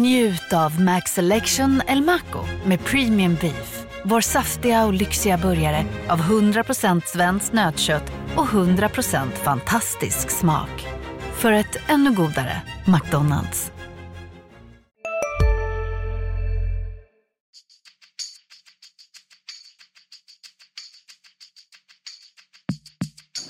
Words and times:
Njut 0.00 0.52
av 0.52 0.80
Max 0.80 1.12
Selection 1.12 1.82
El 1.86 2.02
Maco 2.02 2.44
med 2.66 2.84
Premium 2.84 3.34
Beef. 3.40 3.86
Vår 4.04 4.20
saftiga 4.20 4.86
och 4.86 4.92
lyxiga 4.92 5.38
burgare 5.38 5.84
av 6.08 6.18
100% 6.18 7.02
svenskt 7.06 7.52
nötkött 7.52 8.12
och 8.36 8.46
100% 8.46 9.30
fantastisk 9.30 10.30
smak. 10.30 10.86
För 11.32 11.52
ett 11.52 11.76
ännu 11.88 12.12
godare 12.14 12.62
McDonalds. 12.86 13.72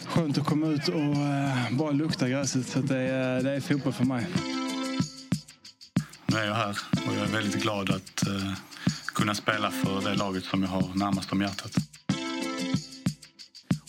Skönt 0.07 0.39
att 0.39 0.47
komma 0.47 0.67
ut 0.67 0.89
och 0.89 1.01
eh, 1.01 1.77
bara 1.79 1.91
lukta 1.91 2.29
gräset. 2.29 2.67
Så 2.67 2.79
det, 2.79 2.99
är, 2.99 3.43
det 3.43 3.51
är 3.51 3.61
fotboll 3.61 3.93
för 3.93 4.05
mig. 4.05 4.27
Nu 6.31 6.37
är 6.37 6.47
jag 6.47 6.55
här 6.55 6.79
och 7.07 7.15
jag 7.15 7.29
är 7.29 7.33
väldigt 7.33 7.63
glad 7.63 7.91
att 7.91 8.27
eh, 8.27 8.53
kunna 9.15 9.35
spela 9.35 9.71
för 9.71 10.11
det 10.11 10.17
laget 10.17 10.45
som 10.45 10.63
jag 10.63 10.69
har 10.69 10.85
närmast 10.95 11.33
om 11.33 11.41
hjärtat. 11.41 11.73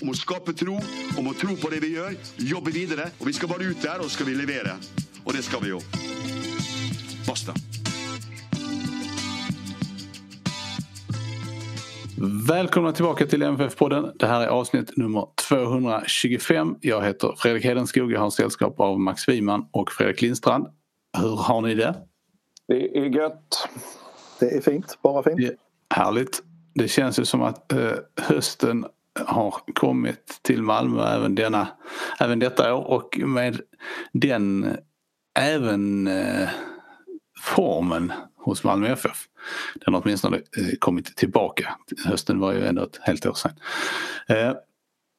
Om 0.02 0.10
å 0.10 0.14
skape 0.14 0.54
tro, 0.54 0.80
om 1.18 1.28
å 1.28 1.34
tro 1.34 1.56
på 1.56 1.70
det 1.70 1.80
vi 1.84 1.92
gjør, 1.94 2.16
jobbe 2.38 2.74
videre. 2.74 3.12
Og 3.20 3.28
vi 3.30 3.34
skal 3.38 3.52
bare 3.52 3.70
ut 3.70 3.82
der, 3.84 4.02
og 4.02 4.10
så 4.10 4.16
skal 4.16 4.32
vi 4.32 4.34
levere. 4.40 4.74
Og 5.24 5.34
det 5.38 5.44
skal 5.46 5.62
vi 5.62 5.70
jo. 5.70 5.82
Basta. 7.28 7.54
Välkomna 12.48 12.92
tillbaka 12.92 13.26
till 13.26 13.44
MFF-podden. 13.44 14.12
Det 14.20 14.28
här 14.28 14.42
är 14.42 14.48
avsnitt 14.48 14.98
nummer 14.98 15.28
225. 15.50 16.76
Jag 16.82 17.06
heter 17.06 17.36
Fredrik 17.38 17.66
Hedenskog. 17.66 18.12
Jag 18.12 18.20
har 18.20 18.30
sällskap 18.30 18.80
av 18.80 19.00
Max 19.00 19.30
Wiman 19.30 19.66
och 19.72 19.92
Fredrik 19.92 20.22
Lindstrand. 20.22 20.68
Hur 21.18 21.36
har 21.36 21.62
ni 21.62 21.76
det? 21.76 22.11
Det 22.72 22.98
är 22.98 23.06
gött. 23.06 23.70
Det 24.40 24.58
är 24.58 24.62
fint, 24.62 24.98
bara 25.02 25.24
fint. 25.24 25.40
Ja, 25.40 25.52
härligt. 25.96 26.44
Det 26.74 26.88
känns 26.88 27.20
ju 27.20 27.26
som 27.26 27.42
att 27.42 27.72
eh, 27.72 27.92
hösten 28.18 28.86
har 29.26 29.54
kommit 29.74 30.40
till 30.42 30.64
Malmö 30.64 31.16
även, 31.16 31.36
denna, 31.36 31.68
även 32.20 32.40
detta 32.40 32.74
år 32.74 32.84
och 32.84 33.20
med 33.26 33.62
den 34.14 34.78
även 35.40 36.08
eh, 36.08 36.50
formen 37.42 38.14
hos 38.38 38.64
Malmö 38.64 38.88
FF. 38.88 39.26
Den 39.86 39.94
har 39.94 40.02
åtminstone 40.02 40.38
eh, 40.38 40.78
kommit 40.80 41.18
tillbaka. 41.18 41.76
Hösten 42.06 42.40
var 42.40 42.54
ju 42.54 42.66
ändå 42.66 42.84
ett 42.84 43.00
helt 43.02 43.26
år 43.26 43.34
sedan. 43.34 43.52
Eh, 44.28 44.54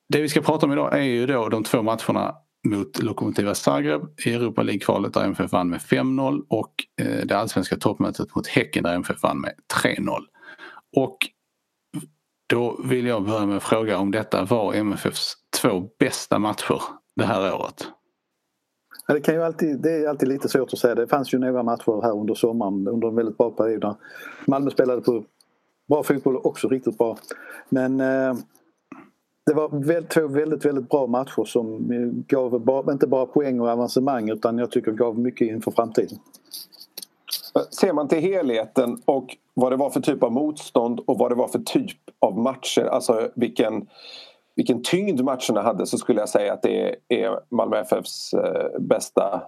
det 0.09 0.23
vi 0.23 0.29
ska 0.29 0.41
prata 0.41 0.67
om 0.67 0.73
idag 0.73 0.99
är 0.99 1.03
ju 1.03 1.27
då 1.27 1.49
de 1.49 1.65
två 1.65 1.83
matcherna 1.83 2.35
mot 2.69 3.03
Lokomotiva 3.03 3.55
Zagreb 3.55 4.03
i 4.25 4.35
Europa 4.35 4.63
League-kvalet 4.63 5.15
där 5.15 5.25
MFF 5.25 5.53
vann 5.53 5.71
med 5.71 5.81
5-0 5.81 6.43
och 6.49 6.73
eh, 7.01 7.27
det 7.27 7.39
allsvenska 7.39 7.77
toppmötet 7.77 8.35
mot 8.35 8.47
Häcken 8.47 8.83
där 8.83 8.95
MFF 8.95 9.23
vann 9.23 9.41
med 9.41 9.53
3-0. 9.85 10.19
Och 10.97 11.19
då 12.47 12.81
vill 12.85 13.07
jag 13.07 13.25
börja 13.25 13.47
med 13.47 13.57
att 13.57 13.63
fråga 13.63 13.99
om 13.99 14.11
detta 14.11 14.45
var 14.45 14.75
MFFs 14.75 15.35
två 15.61 15.89
bästa 15.99 16.39
matcher 16.39 16.83
det 17.17 17.25
här 17.25 17.55
året. 17.55 17.89
Ja, 19.07 19.15
det, 19.15 19.21
kan 19.21 19.35
ju 19.35 19.43
alltid, 19.43 19.83
det 19.83 19.93
är 19.93 20.09
alltid 20.09 20.29
lite 20.29 20.49
svårt 20.49 20.73
att 20.73 20.79
säga. 20.79 20.95
Det 20.95 21.07
fanns 21.07 21.35
ju 21.35 21.39
några 21.39 21.63
matcher 21.63 22.03
här 22.03 22.13
under 22.13 22.35
sommaren 22.35 22.89
under 22.89 23.09
en 23.09 23.15
väldigt 23.15 23.39
bra 23.39 23.51
period 23.51 23.97
Malmö 24.47 24.71
spelade 24.71 25.01
på 25.01 25.25
bra 25.89 26.03
fotboll 26.03 26.37
också 26.37 26.69
riktigt 26.69 26.99
bra. 26.99 27.19
Men 27.69 28.01
eh, 28.01 28.35
det 29.47 29.55
var 29.55 30.09
två 30.09 30.27
väldigt, 30.27 30.65
väldigt 30.65 30.89
bra 30.89 31.07
matcher 31.07 31.45
som 31.45 31.91
eh, 31.93 32.25
gav 32.27 32.61
bara, 32.61 32.93
inte 32.93 33.07
bara 33.07 33.27
poäng 33.27 33.61
och 33.61 33.69
avancemang 33.69 34.31
utan 34.31 34.59
jag 34.59 34.71
tycker 34.71 34.93
gav 34.93 35.19
mycket 35.19 35.49
inför 35.49 35.71
framtiden. 35.71 36.19
Eh, 37.57 37.63
ser 37.63 37.93
man 37.93 38.09
till 38.09 38.19
helheten 38.19 39.03
och 39.05 39.37
vad 39.55 39.73
det 39.73 39.77
var 39.77 39.91
för 39.91 40.01
typ 40.01 40.23
av 40.23 40.33
motstånd 40.33 41.01
och 41.07 41.19
vad 41.19 41.31
det 41.31 41.35
var 41.35 41.49
för 41.49 41.59
typ 41.59 41.99
av 42.19 42.39
matcher, 42.39 42.85
alltså 42.85 43.31
vilken, 43.35 43.87
vilken 44.57 44.83
tyngd 44.83 45.21
matcherna 45.21 45.63
hade 45.63 45.87
så 45.87 45.99
skulle 45.99 46.21
jag 46.21 46.29
säga 46.29 46.53
att 46.53 46.63
det 46.63 46.97
är 47.09 47.41
Malmö 47.49 47.81
FFs 47.81 48.35
eh, 48.35 48.81
bästa 48.81 49.43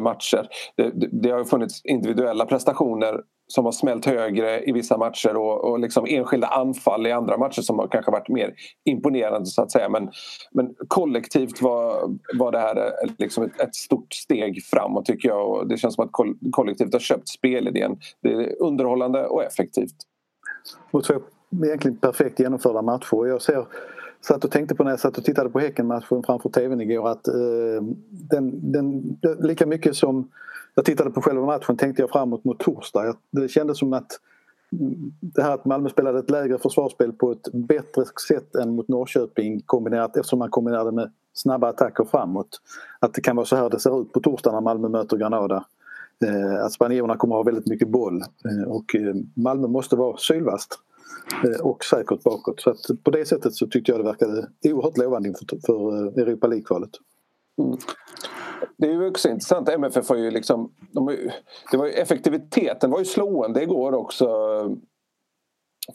matcher. 0.00 0.48
Det, 0.76 0.90
det, 0.90 1.08
det 1.12 1.30
har 1.30 1.44
funnits 1.44 1.84
individuella 1.84 2.46
prestationer 2.46 3.20
som 3.52 3.64
har 3.64 3.72
smält 3.72 4.06
högre 4.06 4.64
i 4.64 4.72
vissa 4.72 4.98
matcher 4.98 5.36
och, 5.36 5.64
och 5.64 5.78
liksom 5.78 6.06
enskilda 6.08 6.46
anfall 6.46 7.06
i 7.06 7.12
andra 7.12 7.38
matcher 7.38 7.62
som 7.62 7.78
har 7.78 7.88
kanske 7.88 8.10
varit 8.10 8.28
mer 8.28 8.54
imponerande 8.84 9.46
så 9.46 9.62
att 9.62 9.72
säga. 9.72 9.88
Men, 9.88 10.10
men 10.52 10.74
kollektivt 10.88 11.62
var, 11.62 12.10
var 12.38 12.52
det 12.52 12.58
här 12.58 12.76
eh, 12.76 13.10
liksom 13.18 13.44
ett, 13.44 13.60
ett 13.60 13.74
stort 13.74 14.12
steg 14.12 14.64
framåt 14.64 15.06
tycker 15.06 15.28
jag 15.28 15.50
och 15.50 15.68
det 15.68 15.76
känns 15.76 15.94
som 15.94 16.04
att 16.04 16.12
kollektivt 16.52 16.92
har 16.92 17.00
köpt 17.00 17.28
spelidén. 17.28 17.96
Det 18.22 18.32
är 18.32 18.62
underhållande 18.62 19.26
och 19.26 19.44
effektivt. 19.44 19.96
Och 20.90 21.04
två 21.04 21.14
egentligen 21.64 21.96
perfekt 21.96 22.40
genomförda 22.40 22.82
matcher. 22.82 23.26
Jag 23.26 23.42
ser 23.42 23.66
satt 24.22 24.44
och 24.44 24.50
tänkte 24.50 24.74
på 24.74 24.84
när 24.84 24.90
jag 24.90 25.00
satt 25.00 25.18
och 25.18 25.24
tittade 25.24 25.50
på 25.50 25.60
Häckenmatchen 25.60 26.22
framför 26.22 26.48
tvn 26.48 26.80
igår 26.80 27.08
att 27.08 27.28
eh, 27.28 27.34
den, 28.10 28.72
den, 28.72 29.18
lika 29.40 29.66
mycket 29.66 29.96
som 29.96 30.30
jag 30.74 30.84
tittade 30.84 31.10
på 31.10 31.22
själva 31.22 31.46
matchen 31.46 31.76
tänkte 31.76 32.02
jag 32.02 32.10
framåt 32.10 32.44
mot 32.44 32.58
torsdag. 32.58 33.16
Det 33.30 33.48
kändes 33.48 33.78
som 33.78 33.92
att 33.92 34.20
det 35.20 35.42
här 35.42 35.54
att 35.54 35.64
Malmö 35.64 35.88
spelade 35.88 36.18
ett 36.18 36.30
lägre 36.30 36.58
försvarsspel 36.58 37.12
på 37.12 37.32
ett 37.32 37.52
bättre 37.52 38.04
sätt 38.28 38.54
än 38.54 38.74
mot 38.74 38.88
Norrköping 38.88 39.60
kombinerat 39.66 40.16
eftersom 40.16 40.38
man 40.38 40.50
kombinerade 40.50 40.92
med 40.92 41.10
snabba 41.34 41.68
attacker 41.68 42.04
framåt. 42.04 42.60
Att 42.98 43.14
det 43.14 43.20
kan 43.20 43.36
vara 43.36 43.46
så 43.46 43.56
här 43.56 43.70
det 43.70 43.80
ser 43.80 44.02
ut 44.02 44.12
på 44.12 44.20
torsdag 44.20 44.52
när 44.52 44.60
Malmö 44.60 44.88
möter 44.88 45.16
Granada. 45.16 45.64
Eh, 46.24 46.64
att 46.64 46.72
spanjorerna 46.72 47.16
kommer 47.16 47.34
att 47.34 47.38
ha 47.38 47.52
väldigt 47.52 47.66
mycket 47.66 47.88
boll 47.88 48.22
eh, 48.22 48.68
och 48.68 48.94
eh, 48.94 49.14
Malmö 49.34 49.68
måste 49.68 49.96
vara 49.96 50.16
sylvast 50.16 50.78
Eh, 51.44 51.66
och 51.66 51.84
säkert 51.84 52.22
bakåt. 52.22 52.60
Så 52.60 52.70
att 52.70 53.04
på 53.04 53.10
det 53.10 53.28
sättet 53.28 53.54
så 53.54 53.66
tyckte 53.66 53.92
jag 53.92 54.00
det 54.00 54.04
verkade 54.04 54.48
oerhört 54.64 54.98
lovande 54.98 55.28
inför 55.28 55.46
för 55.66 56.06
eh, 56.06 56.22
Europa 56.22 56.46
League-kvalet. 56.46 56.90
Mm 57.58 57.78
det 58.76 58.86
är 58.86 58.92
ju 58.92 59.08
också 59.08 59.28
intressant. 59.28 59.68
MFF 59.68 60.08
har 60.08 60.16
ju 60.16 60.30
liksom... 60.30 60.72
De, 60.92 61.06
det 61.70 61.76
var 61.76 61.86
ju, 61.86 61.92
effektiviteten 61.92 62.90
var 62.90 62.98
ju 62.98 63.04
slående 63.04 63.62
igår 63.62 63.94
också. 63.94 64.26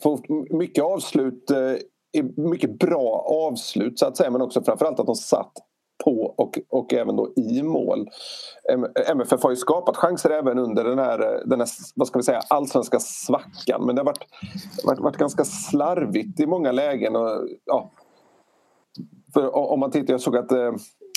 För 0.02 0.20
mycket 0.56 0.84
avslut, 0.84 1.50
eh, 1.50 2.24
mycket 2.36 2.78
bra 2.78 3.26
avslut 3.28 3.98
så 3.98 4.06
att 4.06 4.16
säga 4.16 4.30
men 4.30 4.42
också 4.42 4.62
framförallt 4.62 5.00
att 5.00 5.06
de 5.06 5.14
satt 5.14 5.52
på 6.04 6.34
och, 6.36 6.58
och 6.68 6.94
även 6.94 7.16
då 7.16 7.32
i 7.36 7.62
mål. 7.62 8.08
MFF 9.08 9.42
har 9.42 9.50
ju 9.50 9.56
skapat 9.56 9.96
chanser 9.96 10.30
även 10.30 10.58
under 10.58 10.84
den 10.84 10.98
här, 10.98 11.42
den 11.46 11.60
här 11.60 11.68
vad 11.94 12.08
ska 12.08 12.18
vi 12.18 12.22
säga, 12.22 12.40
allsvenska 12.48 12.98
svackan 13.00 13.86
men 13.86 13.94
det 13.94 14.00
har 14.00 14.06
varit, 14.06 14.24
varit, 14.84 15.00
varit 15.00 15.16
ganska 15.16 15.44
slarvigt 15.44 16.40
i 16.40 16.46
många 16.46 16.72
lägen. 16.72 17.16
Och, 17.16 17.48
ja, 17.64 17.90
för 19.34 19.56
om 19.56 19.80
man 19.80 19.90
tittar, 19.90 20.14
jag 20.14 20.20
såg 20.20 20.36
att 20.36 20.52
eh, 20.52 20.72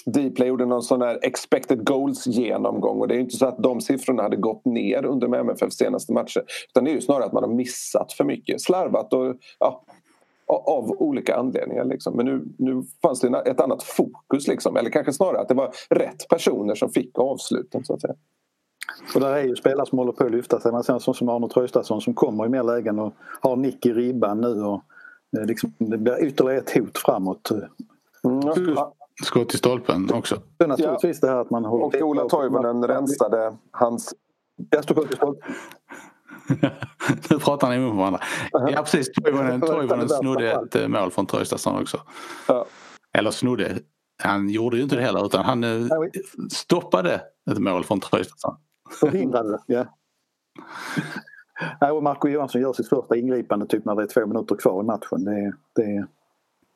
Dplay 0.06 0.48
gjorde 0.48 0.66
någon 0.66 0.82
sån 0.82 1.02
här 1.02 1.20
expected 1.22 1.88
goals 1.88 2.28
genomgång 2.28 3.00
och 3.00 3.08
det 3.08 3.16
är 3.16 3.20
inte 3.20 3.38
så 3.38 3.46
att 3.46 3.64
de 3.64 3.82
siffrorna 3.82 4.24
hade 4.24 4.36
gått 4.36 4.66
ner 4.66 5.06
under 5.06 5.36
MFFs 5.36 5.76
senaste 5.76 6.14
matcher 6.14 6.44
utan 6.70 6.84
det 6.84 6.92
är 6.92 6.96
ju 6.96 7.02
snarare 7.02 7.26
att 7.26 7.34
man 7.34 7.44
har 7.44 7.54
missat 7.54 8.14
för 8.14 8.24
mycket, 8.24 8.62
slarvat 8.62 9.14
och 9.14 9.36
ja, 9.60 9.84
av 10.56 10.92
olika 10.92 11.36
anledningar. 11.36 11.86
Liksom. 11.86 12.16
Men 12.16 12.26
nu, 12.26 12.46
nu 12.58 12.84
fanns 13.02 13.20
det 13.20 13.44
ett 13.46 13.60
annat 13.60 13.84
fokus 13.84 14.48
liksom. 14.48 14.78
eller 14.78 14.90
kanske 14.90 15.14
snarare 15.14 15.42
att 15.42 15.48
det 15.48 15.54
var 15.54 15.72
rätt 15.90 16.28
personer 16.30 16.76
som 16.76 16.90
fick 16.90 17.20
avsluten 17.20 17.86
så 17.86 17.94
att 17.94 18.02
säga. 18.02 18.16
Och 19.16 19.22
där 19.22 19.34
är 19.34 19.44
ju 19.44 19.56
spelare 19.56 19.86
som 19.86 19.98
håller 19.98 20.12
på 20.12 20.24
att 20.24 20.32
lyfta 20.32 20.60
sig. 20.60 20.72
Man 20.72 20.84
ser 20.84 20.94
en 20.94 21.00
sån 21.00 21.14
som 21.14 21.30
Arne 21.30 21.50
Traustason 21.50 22.02
som 22.02 22.14
kommer 22.14 22.46
i 22.46 22.50
mer 22.50 22.64
lägen 22.64 23.00
och 23.00 23.14
har 23.42 23.56
nick 23.56 23.86
i 23.86 23.94
ribban 23.94 24.42
nu 24.42 24.64
och 24.64 24.82
eh, 25.38 25.46
liksom, 25.46 25.74
det 25.78 25.98
blir 25.98 26.24
ytterligare 26.24 26.58
ett 26.58 26.78
hot 26.78 26.98
framåt. 26.98 27.52
Mm. 28.24 28.78
Skott 29.24 29.54
i 29.54 29.58
stolpen 29.58 30.14
också. 30.14 30.42
Det 30.58 30.68
naturligtvis 30.68 31.20
ja. 31.22 31.28
det 31.28 31.34
här 31.34 31.42
att 31.42 31.50
man 31.50 31.66
håller 31.66 31.86
Och 31.86 32.10
Ola 32.10 32.30
Toivonen 32.30 32.88
rensade 32.88 33.54
hans... 33.72 34.14
Jag 34.70 34.84
stod 34.84 35.14
stolpen. 35.14 35.36
nu 37.30 37.40
pratar 37.40 37.70
ni 37.70 37.80
med 37.80 37.92
varandra. 37.92 38.20
Ja 38.52 38.82
precis, 38.82 39.12
Toivonen, 39.12 40.10
snodde 40.10 40.52
ett 40.52 40.76
eh, 40.76 40.88
mål 40.88 41.12
från 41.12 41.26
Traustason 41.26 41.82
också. 41.82 42.02
Ja. 42.48 42.66
Eller 43.18 43.32
snodde, 43.32 43.80
han 44.24 44.50
gjorde 44.50 44.78
ju 44.78 44.84
inte 44.84 44.96
det 44.96 45.02
heller 45.02 45.26
utan 45.26 45.46
han 45.46 45.64
eh, 45.64 45.88
stoppade 46.52 47.22
ett 47.52 47.60
mål 47.60 47.84
från 47.84 48.00
Traustason. 48.00 48.56
Förhindrade 49.00 49.52
det, 49.52 49.60
ja. 49.66 49.86
Nej, 51.82 51.92
och 51.92 52.04
Marco 52.04 52.28
Johansson 52.28 52.62
gör 52.62 52.74
sitt 52.74 52.90
första 52.90 53.16
ingripande 53.16 53.66
typ 53.66 53.86
när 53.86 53.96
det 53.96 54.04
är 54.04 54.08
två 54.08 54.26
minuter 54.26 54.56
kvar 54.56 54.84
i 54.84 54.86
matchen. 54.86 55.24
Det, 55.24 55.54
det, 55.76 56.08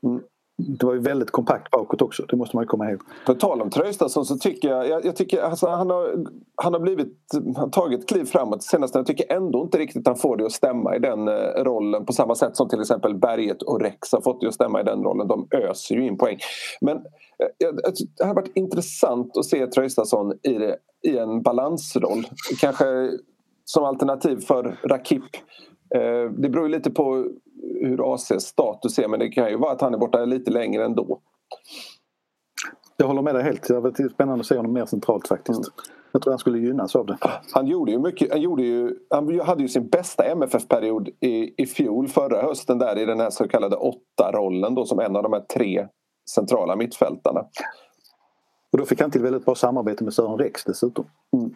mm 0.07 0.21
det 0.57 0.85
var 0.85 0.93
ju 0.93 0.99
väldigt 0.99 1.31
kompakt 1.31 1.71
bakåt 1.71 2.01
också, 2.01 2.25
det 2.29 2.35
måste 2.35 2.55
man 2.55 2.67
komma 2.67 2.89
ihåg. 2.89 3.01
På 3.25 3.33
tal 3.33 3.61
om 3.61 3.69
Traustason 3.69 4.25
så 4.25 4.37
tycker 4.37 4.69
jag, 4.69 4.89
jag, 4.89 5.05
jag 5.05 5.15
tycker 5.15 5.41
alltså, 5.41 5.67
han, 5.67 5.89
har, 5.89 6.25
han 6.55 6.73
har 6.73 6.79
blivit, 6.79 7.17
han 7.55 7.71
tagit 7.71 7.99
ett 7.99 8.07
kliv 8.07 8.25
framåt 8.25 8.63
senast 8.63 8.95
jag 8.95 9.05
tycker 9.05 9.35
ändå 9.35 9.61
inte 9.61 9.77
riktigt 9.77 10.07
han 10.07 10.15
får 10.15 10.37
det 10.37 10.45
att 10.45 10.51
stämma 10.51 10.95
i 10.95 10.99
den 10.99 11.27
eh, 11.27 11.63
rollen 11.63 12.05
på 12.05 12.13
samma 12.13 12.35
sätt 12.35 12.57
som 12.57 12.69
till 12.69 12.81
exempel 12.81 13.15
Berget 13.15 13.61
och 13.61 13.81
Rex 13.81 14.11
har 14.11 14.21
fått 14.21 14.41
det 14.41 14.47
att 14.47 14.53
stämma 14.53 14.81
i 14.81 14.83
den 14.83 15.03
rollen. 15.03 15.27
De 15.27 15.47
öser 15.51 15.95
ju 15.95 16.07
in 16.07 16.17
poäng. 16.17 16.37
Men 16.81 16.97
eh, 16.97 17.73
det 18.17 18.25
har 18.25 18.35
varit 18.35 18.51
intressant 18.57 19.37
att 19.37 19.45
se 19.45 19.67
Traustason 19.67 20.31
i, 20.31 20.73
i 21.09 21.17
en 21.17 21.41
balansroll. 21.41 22.27
Kanske 22.59 23.09
som 23.65 23.83
alternativ 23.83 24.37
för 24.37 24.79
Rakip. 24.83 25.23
Eh, 25.95 26.31
det 26.37 26.49
beror 26.49 26.67
ju 26.67 26.71
lite 26.71 26.91
på 26.91 27.27
hur 27.81 28.13
ACs 28.13 28.43
status 28.43 28.99
är 28.99 29.07
men 29.07 29.19
det 29.19 29.29
kan 29.29 29.49
ju 29.49 29.57
vara 29.57 29.71
att 29.71 29.81
han 29.81 29.93
är 29.93 29.97
borta 29.97 30.25
lite 30.25 30.51
längre 30.51 30.85
ändå. 30.85 31.19
Jag 32.97 33.07
håller 33.07 33.21
med 33.21 33.35
dig 33.35 33.43
helt. 33.43 33.67
Det 33.67 33.79
var 33.79 34.09
spännande 34.09 34.41
att 34.41 34.47
se 34.47 34.57
honom 34.57 34.73
mer 34.73 34.85
centralt 34.85 35.27
faktiskt. 35.27 35.59
Mm. 35.59 35.73
Jag 36.11 36.21
tror 36.21 36.31
han 36.31 36.39
skulle 36.39 36.59
gynnas 36.59 36.95
av 36.95 37.05
det. 37.05 37.17
Han 37.51 37.67
gjorde 37.67 37.91
ju 37.91 37.99
mycket. 37.99 38.31
Han, 38.31 38.41
gjorde 38.41 38.63
ju, 38.63 38.95
han 39.09 39.39
hade 39.39 39.61
ju 39.61 39.67
sin 39.67 39.89
bästa 39.89 40.23
MFF-period 40.23 41.09
i, 41.19 41.63
i 41.63 41.65
fjol 41.65 42.07
förra 42.07 42.41
hösten 42.41 42.77
där 42.77 42.97
i 42.97 43.05
den 43.05 43.19
här 43.19 43.29
så 43.29 43.47
kallade 43.47 43.75
åtta-rollen 43.75 44.75
då 44.75 44.85
som 44.85 44.99
en 44.99 45.15
av 45.15 45.23
de 45.23 45.33
här 45.33 45.39
tre 45.39 45.87
centrala 46.29 46.75
mittfältarna. 46.75 47.39
Och 48.71 48.77
då 48.77 48.85
fick 48.85 49.01
han 49.01 49.11
till 49.11 49.21
väldigt 49.21 49.45
bra 49.45 49.55
samarbete 49.55 50.03
med 50.03 50.13
Sören 50.13 50.37
Rex 50.37 50.63
dessutom. 50.63 51.05
Mm. 51.33 51.55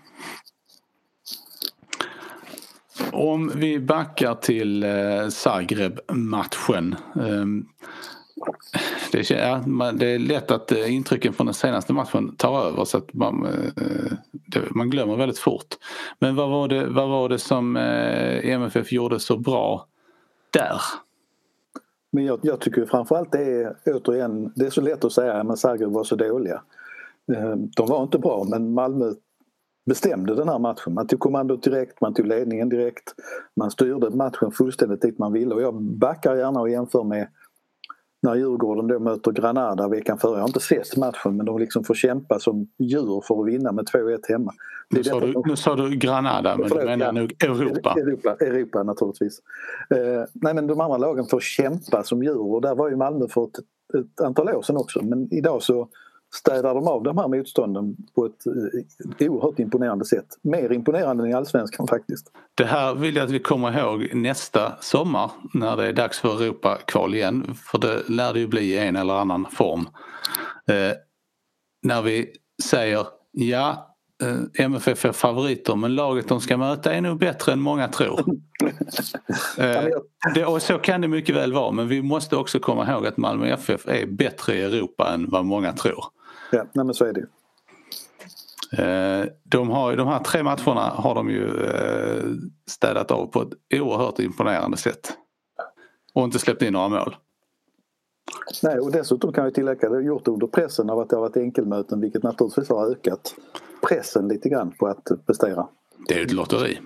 Om 3.12 3.52
vi 3.56 3.80
backar 3.80 4.36
till 4.36 4.84
eh, 4.84 5.28
Zagreb-matchen. 5.30 6.96
Ehm, 7.16 7.66
det 9.12 9.20
är 9.20 10.20
lätt 10.20 10.52
att 10.52 10.72
eh, 10.72 10.96
intrycken 10.96 11.34
från 11.34 11.46
den 11.46 11.54
senaste 11.54 11.94
matchen 11.94 12.36
tar 12.36 12.66
över 12.68 12.86
så 12.86 12.98
att 12.98 13.14
man, 13.14 13.46
eh, 14.56 14.62
man 14.70 14.90
glömmer 14.90 15.16
väldigt 15.16 15.40
fort. 15.40 15.76
Men 16.20 16.36
vad 16.36 16.50
var 16.50 16.68
det, 16.68 16.86
vad 16.86 17.10
var 17.10 17.30
det 17.30 17.40
som 17.40 17.76
MFF 18.44 18.92
gjorde 18.92 19.20
så 19.20 19.38
bra 19.38 19.86
där? 20.50 20.82
Men 22.12 22.26
jag, 22.26 22.40
jag 22.44 22.60
tycker 22.60 22.86
framförallt 22.86 23.32
det 23.32 23.44
är 23.44 23.76
återigen, 23.86 24.54
det 24.56 24.66
är 24.66 24.70
så 24.70 24.82
lätt 24.82 25.06
att 25.06 25.14
säga 25.14 25.34
att 25.34 25.60
Zagreb 25.60 25.92
var 25.92 26.04
så 26.04 26.16
dåliga. 26.16 26.62
Ehm, 27.36 27.70
de 27.76 27.88
var 27.88 28.04
inte 28.04 28.20
bra 28.20 28.46
men 28.50 28.74
Malmö 28.74 29.14
bestämde 29.90 30.36
den 30.36 30.50
här 30.50 30.60
matchen. 30.60 30.94
Man 30.94 31.08
tog 31.08 31.20
kommandot 31.20 31.64
direkt, 31.64 32.02
man 32.02 32.14
tog 32.14 32.28
ledningen 32.28 32.70
direkt. 32.70 33.14
Man 33.56 33.72
styrde 33.72 34.10
matchen 34.10 34.52
fullständigt 34.52 35.02
dit 35.02 35.20
man 35.20 35.34
ville 35.34 35.56
och 35.56 35.62
jag 35.62 35.82
backar 35.82 36.36
gärna 36.36 36.60
och 36.60 36.70
jämför 36.70 37.04
med 37.04 37.28
när 38.22 38.36
Djurgården 38.36 38.88
då 38.88 39.00
möter 39.00 39.32
Granada 39.32 39.88
veckan 39.88 40.18
före. 40.18 40.32
Jag 40.32 40.40
har 40.40 40.48
inte 40.48 40.60
sett 40.60 40.98
matchen 40.98 41.38
men 41.38 41.46
de 41.46 41.60
liksom 41.60 41.84
får 41.84 41.94
kämpa 41.94 42.40
som 42.40 42.68
djur 42.80 43.24
för 43.28 43.42
att 43.42 43.48
vinna 43.48 43.72
med 43.72 43.86
2-1 43.86 44.20
hemma. 44.30 44.54
Nu 44.90 45.04
sa, 45.04 45.20
du, 45.20 45.34
nu 45.46 45.56
sa, 45.56 45.76
du, 45.76 45.96
Granada 45.96 46.58
men 46.58 46.70
du 46.70 46.76
menar 46.76 47.12
nog 47.12 47.34
Europa. 47.44 47.94
Europa, 47.98 48.36
Europa 48.40 48.84
naturligtvis. 48.84 49.40
Eh, 49.96 50.24
nej 50.34 50.54
men 50.54 50.68
de 50.68 50.82
andra 50.82 50.98
lagen 50.98 51.26
får 51.26 51.40
kämpa 51.40 52.04
som 52.04 52.24
djur 52.24 52.54
och 52.54 52.62
där 52.62 52.76
var 52.76 52.90
ju 52.90 52.96
Malmö 52.96 53.28
för 53.28 53.44
ett, 53.44 53.60
ett 54.00 54.22
antal 54.22 54.50
år 54.50 54.62
sedan 54.62 54.78
också 54.78 55.04
men 55.04 55.34
idag 55.34 55.64
så 55.64 55.90
städar 56.36 56.76
de 56.76 56.88
av 56.88 57.04
de 57.04 57.18
här 57.18 57.28
motstånden 57.28 57.96
på 58.16 58.26
ett 58.26 58.46
eh, 59.20 59.32
oerhört 59.32 59.60
imponerande 59.60 60.06
sätt. 60.06 60.26
Mer 60.42 60.72
imponerande 60.72 61.24
än 61.24 61.30
i 61.30 61.34
allsvenskan 61.34 61.88
faktiskt. 61.88 62.32
Det 62.56 62.66
här 62.66 62.96
vill 62.96 63.16
jag 63.16 63.26
att 63.26 63.32
vi 63.32 63.40
kommer 63.40 63.80
ihåg 63.80 64.10
nästa 64.14 64.74
sommar 64.82 65.32
när 65.54 65.78
det 65.78 65.88
är 65.88 65.94
dags 65.94 66.20
för 66.20 66.42
Europa-kval 66.42 67.16
igen. 67.16 67.56
För 67.56 67.78
det 67.78 68.10
lär 68.10 68.34
det 68.34 68.40
ju 68.40 68.48
bli 68.48 68.62
i 68.62 68.78
en 68.78 68.96
eller 68.96 69.14
annan 69.14 69.46
form. 69.52 69.90
Eh, 70.68 70.96
när 71.84 72.02
vi 72.02 72.28
säger 72.64 73.08
ja, 73.32 73.96
eh, 74.24 74.66
MFF 74.66 75.06
är 75.06 75.12
favoriter 75.12 75.76
men 75.76 75.96
laget 75.96 76.28
de 76.28 76.42
ska 76.42 76.58
möta 76.58 76.94
är 76.94 77.02
nog 77.02 77.20
bättre 77.20 77.54
än 77.54 77.60
många 77.60 77.88
tror. 77.88 78.20
eh, 79.58 79.86
det, 80.36 80.46
och 80.46 80.62
så 80.62 80.78
kan 80.78 81.02
det 81.02 81.08
mycket 81.08 81.36
väl 81.36 81.54
vara 81.54 81.72
men 81.72 81.88
vi 81.88 82.02
måste 82.02 82.36
också 82.36 82.60
komma 82.60 82.92
ihåg 82.92 83.08
att 83.08 83.18
Malmö 83.18 83.48
FF 83.48 83.88
är 83.88 84.06
bättre 84.06 84.56
i 84.56 84.62
Europa 84.62 85.14
än 85.14 85.30
vad 85.30 85.46
många 85.46 85.74
tror. 85.74 86.19
Ja, 86.52 86.66
nej 86.74 86.86
men 86.86 86.94
så 86.94 87.06
är 87.06 87.14
det 87.14 87.20
ju. 87.20 87.28
Eh, 88.72 89.26
de, 89.44 89.70
har, 89.70 89.96
de 89.96 90.08
här 90.08 90.20
tre 90.20 90.44
matcherna 90.44 90.82
har 90.82 91.16
de 91.16 91.30
ju 91.30 91.66
eh, 91.66 92.24
städat 92.68 93.12
av 93.12 93.26
på 93.28 93.42
ett 93.42 93.82
oerhört 93.82 94.20
imponerande 94.20 94.78
sätt. 94.78 95.14
Och 96.14 96.24
inte 96.24 96.40
släppt 96.40 96.62
in 96.62 96.74
några 96.74 96.90
mål. 96.90 97.16
Nej 98.64 98.80
och 98.80 98.92
dessutom 98.92 99.34
kan 99.34 99.44
jag 99.44 99.54
tillägga 99.54 99.76
att 99.76 99.82
det 99.82 99.98
har 99.98 100.02
gjort 100.02 100.28
under 100.28 100.48
pressen 100.48 100.90
av 100.90 101.00
att 101.00 101.10
det 101.10 101.16
har 101.16 101.22
varit 101.22 101.38
enkelmöten 101.38 102.02
vilket 102.02 102.24
naturligtvis 102.24 102.70
har 102.70 102.92
ökat 102.92 103.36
pressen 103.90 104.28
lite 104.28 104.50
grann 104.50 104.72
på 104.72 104.88
att 104.88 105.08
prestera. 105.26 105.68
Det 106.08 106.20
är 106.20 106.26
ett 106.26 106.32
lotteri. 106.32 106.80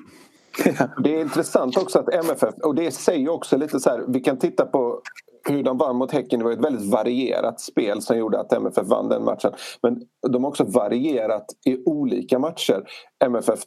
Det 1.03 1.15
är 1.15 1.21
intressant 1.21 1.77
också 1.77 1.99
att 1.99 2.13
MFF, 2.13 2.55
och 2.63 2.75
det 2.75 2.91
säger 2.91 3.29
också 3.29 3.57
lite 3.57 3.79
så 3.79 3.89
här, 3.89 4.03
vi 4.07 4.19
kan 4.19 4.37
titta 4.37 4.65
på 4.65 5.01
hur 5.49 5.63
de 5.63 5.77
vann 5.77 5.95
mot 5.95 6.11
Häcken. 6.11 6.39
Det 6.39 6.45
var 6.45 6.51
ett 6.51 6.65
väldigt 6.65 6.91
varierat 6.91 7.61
spel 7.61 8.01
som 8.01 8.17
gjorde 8.17 8.39
att 8.39 8.53
MFF 8.53 8.87
vann 8.87 9.09
den 9.09 9.23
matchen. 9.23 9.51
Men 9.81 10.01
de 10.29 10.43
har 10.43 10.49
också 10.49 10.63
varierat 10.63 11.45
i 11.65 11.83
olika 11.85 12.39
matcher. 12.39 12.83
MFF 13.25 13.59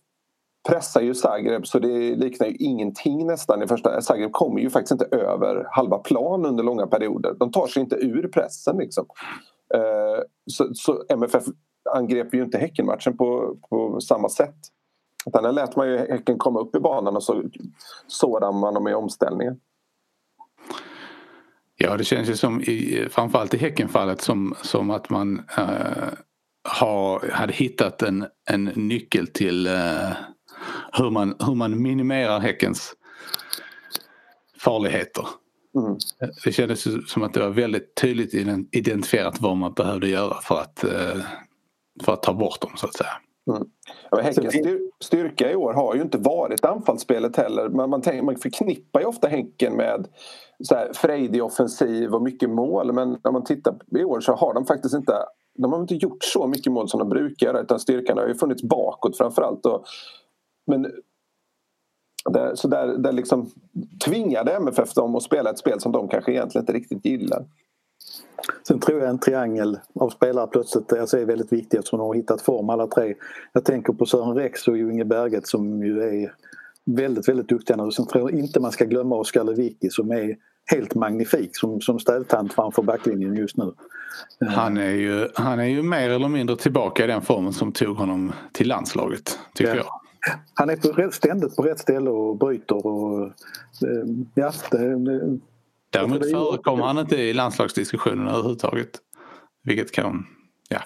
pressar 0.69 1.01
ju 1.01 1.15
Zagreb 1.15 1.67
så 1.67 1.79
det 1.79 2.17
liknar 2.17 2.47
ju 2.47 2.57
ingenting 2.57 3.27
nästan 3.27 3.63
i 3.63 3.67
första. 3.67 4.01
Zagreb 4.01 4.33
kommer 4.33 4.61
ju 4.61 4.71
faktiskt 4.71 4.93
inte 4.93 5.17
över 5.17 5.67
halva 5.71 5.99
plan 5.99 6.47
under 6.47 6.65
långa 6.65 6.87
perioder. 6.87 7.35
De 7.39 7.53
tar 7.53 7.67
sig 7.67 7.83
inte 7.83 7.97
ur 7.97 8.29
pressen 8.29 8.77
liksom. 8.77 9.07
Eh, 9.75 10.23
så, 10.51 10.75
så 10.75 11.05
MFF 11.09 11.45
angrep 11.95 12.35
ju 12.35 12.43
inte 12.43 12.59
Häckenmatchen 12.59 13.17
på, 13.17 13.57
på 13.71 14.01
samma 14.01 14.29
sätt. 14.29 14.57
Utan 15.27 15.43
där 15.43 15.53
lät 15.53 15.77
man 15.77 15.89
ju 15.89 15.97
Häcken 15.97 16.39
komma 16.39 16.61
upp 16.61 16.77
i 16.77 16.81
banan 16.81 17.17
och 17.17 17.23
så 17.23 17.43
sårade 18.07 18.59
man 18.59 18.75
dem 18.75 18.89
i 18.89 18.95
omställningen. 18.95 19.61
Ja 21.79 21.97
det 21.97 22.05
känns 22.05 22.29
ju 22.29 22.37
som 22.37 22.61
i, 22.61 23.07
framförallt 23.11 23.55
i 23.55 23.57
Häckenfallet 23.57 24.21
som, 24.21 24.55
som 24.63 24.91
att 24.91 25.11
man 25.11 25.39
uh, 25.59 26.09
har, 26.69 27.31
hade 27.33 27.53
hittat 27.53 28.03
en, 28.03 28.27
en 28.51 28.65
nyckel 28.65 29.27
till 29.27 29.67
uh, 29.67 30.13
hur, 30.93 31.11
man, 31.11 31.35
hur 31.47 31.55
man 31.55 31.83
minimerar 31.83 32.41
Häckens 32.41 32.95
farligheter. 34.59 35.27
Mm. 35.77 35.97
Det 36.45 36.53
kändes 36.53 37.11
som 37.13 37.23
att 37.23 37.35
det 37.35 37.41
var 37.41 37.51
väldigt 37.51 37.95
tydligt 37.95 38.35
identifierat 38.73 39.41
vad 39.41 39.57
man 39.57 39.73
behövde 39.73 40.09
göra 40.09 40.41
för 40.43 40.61
att, 40.61 40.85
uh, 40.85 41.23
för 42.05 42.13
att 42.13 42.23
ta 42.23 42.35
bort 42.35 42.61
dem 42.61 42.73
så 42.77 42.87
att 42.87 42.95
säga. 42.95 43.13
Mm. 43.51 43.69
Ja, 44.11 44.21
Häckens 44.21 44.55
styrka 45.01 45.51
i 45.51 45.57
år 45.57 45.73
har 45.73 45.95
ju 45.95 46.03
inte 46.03 46.19
varit 46.19 46.65
anfallsspelet 46.65 47.37
heller. 47.37 47.69
Man, 47.69 47.91
man, 47.91 48.03
tänk, 48.03 48.25
man 48.25 48.37
förknippar 48.37 49.01
ju 49.01 49.07
ofta 49.07 49.29
Häcken 49.29 49.77
med 49.77 50.07
så 50.65 50.75
här, 50.75 50.93
frejdig 50.93 51.45
offensiv 51.45 52.15
och 52.15 52.23
mycket 52.23 52.51
mål. 52.51 52.93
Men 52.93 53.19
när 53.25 53.33
man 53.33 53.45
tittar 53.45 53.75
i 53.91 54.05
år 54.05 54.21
så 54.21 54.33
har 54.33 54.55
de 54.55 54.67
faktiskt 54.67 54.95
inte 54.95 55.13
de 55.59 55.73
har 55.73 55.81
inte 55.81 55.95
gjort 55.95 56.25
så 56.25 56.47
mycket 56.47 56.73
mål 56.73 56.89
som 56.89 56.99
de 56.99 57.09
brukar 57.09 57.47
göra 57.47 57.61
utan 57.61 57.81
styrkan 57.81 58.19
har 58.19 58.27
ju 58.27 58.35
funnits 58.35 58.63
bakåt 58.63 59.17
framförallt. 59.17 59.67
Och, 59.67 59.85
men 60.67 60.87
där, 62.31 62.55
så 62.55 62.69
där, 62.69 62.87
där 62.87 63.13
liksom 63.13 63.51
tvingade 64.05 64.53
MFF 64.53 64.95
dem 64.95 65.17
att 65.17 65.23
spela 65.23 65.51
ett 65.51 65.59
spel 65.59 65.81
som 65.81 65.93
de 65.93 66.09
kanske 66.09 66.33
egentligen 66.33 66.63
inte 66.63 66.73
riktigt 66.73 67.05
gillar. 67.05 67.45
Sen 68.69 68.81
tror 68.81 69.01
jag 69.01 69.09
en 69.09 69.19
triangel 69.19 69.79
av 69.95 70.09
spelare 70.09 70.47
plötsligt 70.47 70.93
alltså 70.93 71.19
är 71.19 71.25
väldigt 71.25 71.53
viktig 71.53 71.79
eftersom 71.79 71.99
de 71.99 72.07
har 72.07 72.15
hittat 72.15 72.43
form 72.43 72.71
alla 72.71 72.87
tre. 72.87 73.15
Jag 73.53 73.65
tänker 73.65 73.93
på 73.93 74.07
Sören 74.07 74.35
Rex 74.35 74.69
och 74.69 74.79
Inge 74.79 75.05
Berget 75.05 75.47
som 75.47 75.83
ju 75.83 76.03
är 76.03 76.35
väldigt, 76.85 77.29
väldigt 77.29 77.49
duktiga 77.49 77.77
nu. 77.77 77.91
Sen 77.91 78.07
tror 78.07 78.31
jag 78.31 78.41
inte 78.41 78.61
man 78.61 78.73
ska 78.73 78.85
glömma 78.85 79.17
Oskar 79.17 79.45
Lewicki 79.45 79.91
som 79.91 80.11
är 80.11 80.37
helt 80.67 80.95
magnifik 80.95 81.57
som, 81.57 81.81
som 81.81 81.99
städtant 81.99 82.55
framför 82.55 82.83
backlinjen 82.83 83.37
just 83.37 83.57
nu. 83.57 83.73
Han 84.47 84.77
är, 84.77 84.91
ju, 84.91 85.29
han 85.35 85.61
är 85.61 85.65
ju 85.65 85.83
mer 85.83 86.11
eller 86.11 86.29
mindre 86.29 86.57
tillbaka 86.57 87.05
i 87.05 87.07
den 87.07 87.23
formen 87.23 87.53
som 87.53 87.73
tog 87.73 87.97
honom 87.97 88.33
till 88.53 88.69
landslaget, 88.69 89.39
tycker 89.55 89.75
ja. 89.75 89.77
jag. 89.77 89.87
Han 90.55 90.71
är 90.71 90.77
på, 90.77 91.13
ständigt 91.13 91.57
på 91.57 91.63
rätt 91.63 91.79
ställe 91.79 92.11
och 92.11 92.39
bryter 92.39 92.87
och 92.87 93.27
eh, 93.27 93.33
ja, 94.35 94.53
det, 94.71 95.05
det, 95.05 95.39
Däremot 95.91 96.23
det 96.23 96.31
förekommer 96.31 96.85
han 96.85 96.99
inte 96.99 97.17
i 97.17 97.33
landslagsdiskussionen 97.33 98.29
överhuvudtaget. 98.29 98.91
Vilket 99.63 99.93
kan, 99.93 100.27
ja, 100.69 100.81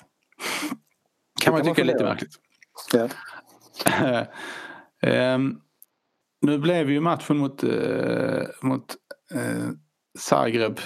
kan 1.40 1.54
man 1.54 1.62
tycka 1.64 1.80
är 1.80 1.86
lite 1.86 2.04
märkligt. 2.04 2.32
Ja. 2.92 3.08
um, 5.34 5.60
nu 6.40 6.58
blev 6.58 6.90
ju 6.90 7.00
matchen 7.00 7.36
mot, 7.36 7.64
uh, 7.64 8.42
mot 8.62 8.96
eh, 9.34 9.70
Zagreb 10.18 10.80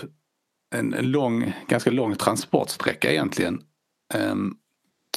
en 0.75 0.91
lång, 0.91 1.53
ganska 1.69 1.91
lång 1.91 2.15
transportsträcka 2.15 3.11
egentligen. 3.11 3.63
Eh, 4.15 4.35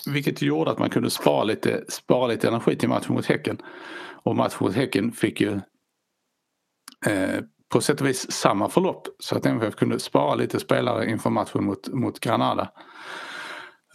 vilket 0.07 0.41
gjorde 0.41 0.71
att 0.71 0.79
man 0.79 0.89
kunde 0.89 1.09
spara 1.09 1.43
lite, 1.43 1.85
spara 1.89 2.27
lite 2.27 2.47
energi 2.47 2.75
till 2.75 2.89
matchen 2.89 3.13
mot 3.13 3.25
Häcken. 3.25 3.57
Och 4.23 4.35
matchen 4.35 4.57
mot 4.59 4.75
Häcken 4.75 5.11
fick 5.11 5.41
ju 5.41 5.59
eh, 7.05 7.41
på 7.69 7.81
sätt 7.81 8.01
och 8.01 8.07
vis 8.07 8.31
samma 8.31 8.69
förlopp 8.69 9.07
så 9.19 9.37
att 9.37 9.45
MFF 9.45 9.75
kunde 9.75 9.99
spara 9.99 10.35
lite 10.35 10.59
spelare 10.59 11.09
inför 11.09 11.29
matchen 11.29 11.63
mot, 11.63 11.87
mot 11.87 12.19
Granada. 12.19 12.71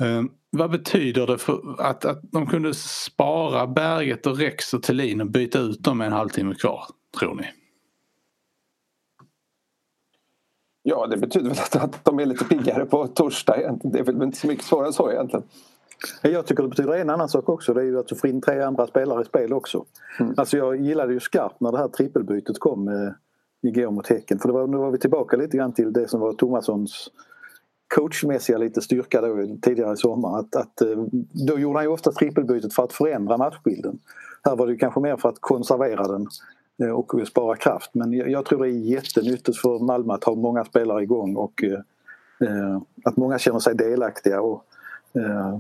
Eh, 0.00 0.22
vad 0.50 0.70
betyder 0.70 1.26
det 1.26 1.38
för 1.38 1.80
att, 1.80 2.04
att 2.04 2.22
de 2.32 2.46
kunde 2.46 2.74
spara 2.74 3.66
Berget 3.66 4.26
och 4.26 4.38
Rex 4.38 4.74
och 4.74 4.82
Thelin 4.82 5.20
och 5.20 5.30
byta 5.30 5.58
ut 5.58 5.82
dem 5.82 5.98
med 5.98 6.06
en 6.06 6.12
halvtimme 6.12 6.54
kvar, 6.54 6.84
tror 7.18 7.34
ni? 7.34 7.61
Ja, 10.82 11.06
det 11.06 11.16
betyder 11.16 11.48
väl 11.48 11.58
att, 11.58 11.76
att 11.76 12.04
de 12.04 12.20
är 12.20 12.26
lite 12.26 12.44
piggare 12.44 12.86
på 12.86 13.06
torsdag 13.06 13.56
egentligen. 13.56 13.92
Det 13.92 13.98
är 13.98 14.04
väl 14.04 14.22
inte 14.22 14.38
så 14.38 14.46
mycket 14.46 14.64
svårare 14.64 14.86
än 14.86 14.92
så 14.92 15.10
egentligen. 15.10 15.44
Jag 16.22 16.46
tycker 16.46 16.62
det 16.62 16.68
betyder 16.68 16.92
en 16.92 17.10
annan 17.10 17.28
sak 17.28 17.48
också. 17.48 17.74
Det 17.74 17.80
är 17.80 17.84
ju 17.84 17.98
att 17.98 18.08
du 18.08 18.14
får 18.14 18.30
in 18.30 18.40
tre 18.40 18.60
andra 18.60 18.86
spelare 18.86 19.22
i 19.22 19.24
spel 19.24 19.52
också. 19.52 19.84
Mm. 20.20 20.34
Alltså 20.36 20.56
jag 20.56 20.80
gillade 20.80 21.12
ju 21.12 21.20
skarpt 21.20 21.60
när 21.60 21.72
det 21.72 21.78
här 21.78 21.88
trippelbytet 21.88 22.58
kom 22.58 22.88
eh, 22.88 23.12
igår 23.62 23.90
mot 23.90 24.08
Häcken. 24.08 24.38
För 24.38 24.48
det 24.48 24.54
var, 24.54 24.66
nu 24.66 24.76
var 24.76 24.90
vi 24.90 24.98
tillbaka 24.98 25.36
lite 25.36 25.56
grann 25.56 25.72
till 25.72 25.92
det 25.92 26.08
som 26.08 26.20
var 26.20 26.32
Tomassons 26.32 27.10
coachmässiga 27.94 28.58
lite 28.58 28.80
styrka 28.80 29.20
då, 29.20 29.56
tidigare 29.62 29.92
i 29.92 29.96
sommar. 29.96 30.38
Att, 30.38 30.56
att, 30.56 30.80
eh, 30.80 31.04
då 31.48 31.58
gjorde 31.58 31.78
han 31.78 31.84
ju 31.84 31.90
ofta 31.90 32.12
trippelbytet 32.12 32.74
för 32.74 32.84
att 32.84 32.92
förändra 32.92 33.36
matchbilden. 33.36 33.98
Här 34.44 34.56
var 34.56 34.66
det 34.66 34.76
kanske 34.76 35.00
mer 35.00 35.16
för 35.16 35.28
att 35.28 35.40
konservera 35.40 36.08
den 36.08 36.26
Eh, 36.82 36.90
och 36.90 37.26
spara 37.28 37.56
kraft. 37.56 37.90
Men 37.94 38.12
jag, 38.12 38.30
jag 38.30 38.44
tror 38.44 38.64
det 38.64 38.70
är 38.70 38.70
jättenyttigt 38.70 39.58
för 39.58 39.78
Malmö 39.78 40.14
att 40.14 40.24
ha 40.24 40.34
många 40.34 40.64
spelare 40.64 41.02
igång 41.02 41.36
och 41.36 41.64
eh, 41.64 41.72
eh, 42.48 42.82
att 43.04 43.16
många 43.16 43.38
känner 43.38 43.58
sig 43.58 43.74
delaktiga. 43.74 44.40
Och, 44.40 44.64
eh, 45.14 45.58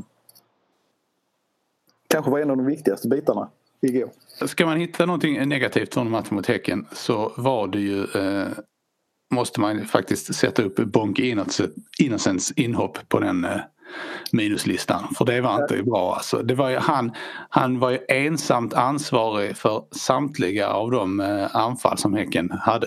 kanske 2.08 2.30
var 2.30 2.38
en 2.38 2.50
av 2.50 2.56
de 2.56 2.66
viktigaste 2.66 3.08
bitarna 3.08 3.48
igår. 3.80 4.10
Ska 4.46 4.66
man 4.66 4.76
hitta 4.76 5.06
någonting 5.06 5.48
negativt 5.48 5.94
från 5.94 6.10
matchen 6.10 6.34
mot 6.34 6.46
Häcken 6.46 6.86
så 6.92 7.32
var 7.36 7.68
det 7.68 7.80
ju 7.80 8.04
eh, 8.04 8.48
måste 9.30 9.60
man 9.60 9.84
faktiskt 9.84 10.34
sätta 10.34 10.62
upp 10.62 10.76
Bonke 10.76 11.36
Innocents 11.98 12.52
inhopp 12.52 13.08
på 13.08 13.20
den 13.20 13.44
eh, 13.44 13.60
minuslistan. 14.32 15.14
För 15.18 15.24
det 15.24 15.40
var 15.40 15.62
inte 15.62 15.82
bra. 15.82 16.14
Alltså, 16.14 16.42
det 16.42 16.54
var 16.54 16.70
ju, 16.70 16.76
han, 16.76 17.12
han 17.48 17.78
var 17.78 17.90
ju 17.90 17.98
ensamt 18.08 18.74
ansvarig 18.74 19.56
för 19.56 19.84
samtliga 19.90 20.68
av 20.68 20.90
de 20.90 21.20
eh, 21.20 21.56
anfall 21.56 21.98
som 21.98 22.14
Häcken 22.14 22.50
hade. 22.50 22.86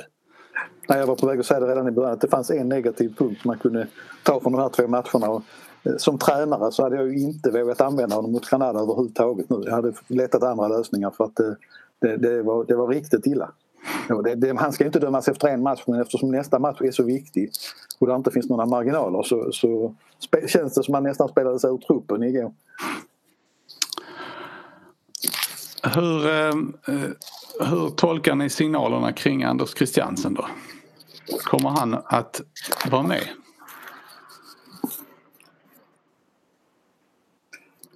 Nej, 0.89 0.99
jag 0.99 1.07
var 1.07 1.15
på 1.15 1.27
väg 1.27 1.39
att 1.39 1.45
säga 1.45 1.59
det 1.59 1.67
redan 1.67 1.87
i 1.87 1.91
början 1.91 2.13
att 2.13 2.21
det 2.21 2.27
fanns 2.27 2.51
en 2.51 2.69
negativ 2.69 3.15
punkt 3.17 3.45
man 3.45 3.57
kunde 3.57 3.87
ta 4.23 4.39
från 4.39 4.51
de 4.51 4.61
här 4.61 4.69
två 4.69 4.87
matcherna. 4.87 5.29
Och 5.29 5.41
eh, 5.83 5.97
som 5.97 6.17
tränare 6.17 6.71
så 6.71 6.83
hade 6.83 6.95
jag 6.95 7.07
ju 7.07 7.19
inte 7.19 7.51
vågat 7.51 7.81
använda 7.81 8.15
honom 8.15 8.31
mot 8.31 8.49
Granada 8.49 8.79
överhuvudtaget 8.79 9.49
nu. 9.49 9.61
Jag 9.65 9.71
hade 9.71 9.93
letat 10.07 10.43
andra 10.43 10.67
lösningar 10.67 11.11
för 11.11 11.23
att 11.23 11.35
det, 11.35 11.57
det, 12.01 12.17
det, 12.17 12.43
var, 12.43 12.65
det 12.65 12.75
var 12.75 12.87
riktigt 12.87 13.27
illa. 13.27 13.51
Det, 14.23 14.35
det, 14.35 14.57
han 14.57 14.73
ska 14.73 14.85
inte 14.85 14.99
dömas 14.99 15.27
efter 15.27 15.47
en 15.47 15.63
match 15.63 15.83
men 15.87 16.01
eftersom 16.01 16.31
nästa 16.31 16.59
match 16.59 16.81
är 16.81 16.91
så 16.91 17.03
viktig 17.03 17.51
och 17.99 18.07
det 18.07 18.15
inte 18.15 18.31
finns 18.31 18.49
några 18.49 18.65
marginaler 18.65 19.23
så, 19.23 19.51
så 19.51 19.95
känns 20.47 20.73
det 20.73 20.83
som 20.83 20.95
att 20.95 20.97
han 20.97 21.03
nästan 21.03 21.29
spelade 21.29 21.59
sig 21.59 21.69
ur 21.69 21.77
truppen 21.77 22.23
igår. 22.23 22.53
Hur, 25.83 26.27
eh, 26.27 26.53
hur 27.59 27.89
tolkar 27.89 28.35
ni 28.35 28.49
signalerna 28.49 29.11
kring 29.11 29.43
Anders 29.43 29.77
Christiansen 29.77 30.33
då? 30.33 30.45
Kommer 31.43 31.69
han 31.69 31.93
att 32.05 32.41
vara 32.91 33.03
med? 33.03 33.23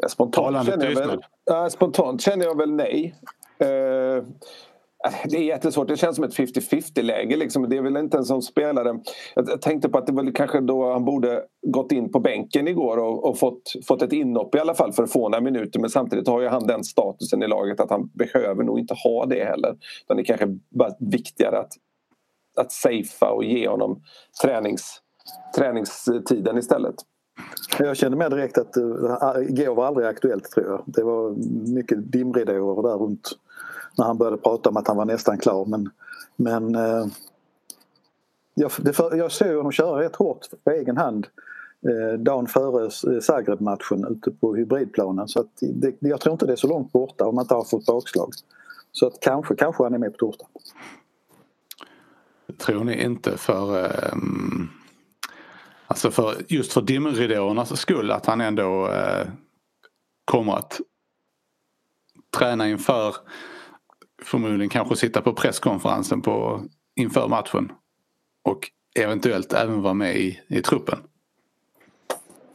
Spontant 0.07 0.65
känner, 0.65 0.89
jag 0.89 1.07
väl, 1.07 1.23
äh, 1.51 1.67
spontant 1.67 2.21
känner 2.21 2.45
jag 2.45 2.57
väl 2.57 2.71
nej. 2.71 3.15
Uh, 3.63 4.23
Alltså, 5.03 5.27
det 5.29 5.37
är 5.37 5.43
jättesvårt. 5.43 5.87
Det 5.87 5.97
känns 5.97 6.15
som 6.15 6.25
ett 6.25 6.35
50-50 6.35 7.01
läge. 7.01 7.35
Liksom. 7.35 7.69
Det 7.69 7.77
är 7.77 7.81
väl 7.81 7.97
inte 7.97 8.17
en 8.17 8.25
sån 8.25 8.41
spelare. 8.41 8.99
Jag 9.35 9.61
tänkte 9.61 9.89
på 9.89 9.97
att 9.97 10.07
det 10.07 10.13
var 10.13 10.31
kanske 10.35 10.59
då 10.59 10.91
han 10.91 11.05
borde 11.05 11.43
gått 11.67 11.91
in 11.91 12.11
på 12.11 12.19
bänken 12.19 12.67
igår 12.67 12.97
och, 12.97 13.29
och, 13.29 13.39
fått, 13.39 13.73
fått 13.87 14.01
ett 14.01 14.13
inhopp 14.13 14.55
i 14.55 14.59
alla 14.59 14.73
fall 14.73 14.93
för 14.93 15.03
att 15.03 15.11
få 15.11 15.29
några 15.29 15.41
minuter. 15.41 15.79
Men 15.79 15.89
samtidigt 15.89 16.27
har 16.27 16.41
ju 16.41 16.47
han 16.47 16.67
den 16.67 16.83
statusen 16.83 17.43
i 17.43 17.47
laget 17.47 17.79
att 17.79 17.89
han 17.89 18.09
behöver 18.13 18.63
nog 18.63 18.79
inte 18.79 18.93
ha 18.93 19.25
det 19.25 19.45
heller. 19.45 19.75
Utan 20.03 20.17
det 20.17 20.23
är 20.23 20.25
kanske 20.25 20.57
bara 20.69 20.91
viktigare 20.99 21.59
att, 21.59 21.73
att 22.57 22.71
safea 22.71 23.31
och 23.31 23.43
ge 23.43 23.67
honom 23.67 24.01
tränings, 24.43 25.01
träningstiden 25.57 26.57
istället. 26.57 26.95
Jag 27.79 27.97
kände 27.97 28.17
mer 28.17 28.29
direkt 28.29 28.57
att 28.57 28.77
eh, 28.77 28.83
igår 29.49 29.75
var 29.75 29.85
aldrig 29.85 30.07
aktuellt 30.07 30.51
tror 30.51 30.65
jag. 30.65 30.83
Det 30.85 31.03
var 31.03 31.35
mycket 31.73 32.11
dimridåer 32.11 32.83
där 32.83 32.97
runt 32.97 33.29
när 33.97 34.05
han 34.05 34.17
började 34.17 34.37
prata 34.37 34.69
om 34.69 34.77
att 34.77 34.87
han 34.87 34.97
var 34.97 35.05
nästan 35.05 35.37
klar. 35.37 35.65
Men, 35.65 35.89
men 36.35 36.75
eh, 36.75 37.05
jag, 38.53 38.71
det, 38.77 38.99
jag 38.99 39.31
såg 39.31 39.55
honom 39.55 39.71
köra 39.71 40.01
rätt 40.01 40.15
hårt 40.15 40.47
på 40.63 40.71
egen 40.71 40.97
hand 40.97 41.27
eh, 41.89 42.19
dagen 42.19 42.47
före 42.47 42.83
eh, 42.85 43.19
Zagreb-matchen 43.19 44.05
ute 44.09 44.31
på 44.31 44.55
hybridplanen. 44.55 45.27
Så 45.27 45.39
att 45.39 45.49
det, 45.61 45.95
jag 45.99 46.21
tror 46.21 46.33
inte 46.33 46.45
det 46.45 46.51
är 46.51 46.57
så 46.57 46.67
långt 46.67 46.91
borta 46.91 47.25
om 47.25 47.35
man 47.35 47.43
inte 47.43 47.53
har 47.53 47.63
fått 47.63 47.85
bakslag. 47.85 48.33
Så 48.91 49.07
att 49.07 49.19
kanske, 49.19 49.55
kanske 49.55 49.83
han 49.83 49.93
är 49.93 49.97
med 49.97 50.11
på 50.11 50.17
torsdag. 50.17 50.47
Tror 52.57 52.83
ni 52.83 53.03
inte 53.03 53.37
för 53.37 53.89
um, 54.13 54.69
Alltså 55.91 56.11
för, 56.11 56.35
just 56.47 56.73
för 56.73 56.81
dimridåernas 56.81 57.79
skull 57.79 58.11
att 58.11 58.25
han 58.25 58.41
ändå 58.41 58.87
eh, 58.87 59.27
kommer 60.25 60.53
att 60.53 60.79
träna 62.37 62.69
inför 62.69 63.15
förmodligen 64.21 64.69
kanske 64.69 64.95
sitta 64.95 65.21
på 65.21 65.33
presskonferensen 65.33 66.21
på, 66.21 66.61
inför 66.95 67.27
matchen. 67.27 67.71
Och 68.43 68.71
eventuellt 68.99 69.53
även 69.53 69.81
vara 69.81 69.93
med 69.93 70.15
i, 70.15 70.39
i 70.47 70.61
truppen. 70.61 70.99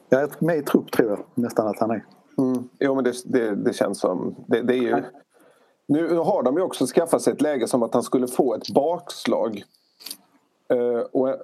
Ja, 0.09 0.29
med 0.39 0.59
i 0.59 0.63
trupp 0.63 0.93
tror 0.93 1.11
jag 1.11 1.25
nästan 1.35 1.67
att 1.67 1.79
han 1.79 1.91
är. 1.91 2.05
Mm. 2.39 2.69
Jo 2.81 2.95
men 2.95 3.05
det, 3.05 3.13
det, 3.25 3.55
det 3.55 3.73
känns 3.73 4.01
som... 4.01 4.35
Det, 4.47 4.63
det, 4.63 4.75
är 4.75 4.83
ju, 4.83 5.03
nu 5.89 6.17
har 6.17 6.43
de 6.43 6.57
ju 6.57 6.63
också 6.63 6.87
skaffat 6.87 7.23
sig 7.23 7.33
ett 7.33 7.41
läge 7.41 7.69
som 7.69 7.83
att 7.83 7.95
han 7.95 8.03
skulle 8.03 8.29
få 8.29 8.55
ett 8.55 8.75
bakslag. 8.75 9.63
Uh, 10.73 10.99
och 10.99 11.37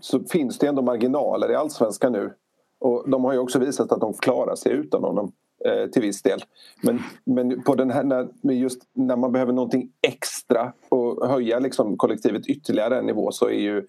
så 0.00 0.20
finns 0.20 0.58
det 0.58 0.66
ändå 0.66 0.82
marginaler 0.82 1.50
i 1.50 1.54
allsvenskan 1.54 2.12
nu. 2.12 2.32
Och 2.78 3.10
de 3.10 3.24
har 3.24 3.32
ju 3.32 3.38
också 3.38 3.58
visat 3.58 3.92
att 3.92 4.00
de 4.00 4.14
klarar 4.14 4.54
sig 4.56 4.72
utan 4.72 5.04
honom 5.04 5.32
eh, 5.66 5.90
till 5.90 6.02
viss 6.02 6.22
del. 6.22 6.40
Men, 6.82 7.02
men 7.24 7.62
på 7.62 7.74
den 7.74 7.90
här, 7.90 8.04
när, 8.04 8.52
just 8.52 8.82
när 8.92 9.16
man 9.16 9.32
behöver 9.32 9.52
någonting 9.52 9.90
extra 10.02 10.72
och 10.88 11.28
höja 11.28 11.58
liksom 11.58 11.96
kollektivet 11.96 12.46
ytterligare 12.46 12.98
en 12.98 13.06
nivå 13.06 13.32
så 13.32 13.46
är, 13.46 13.60
ju, 13.60 13.86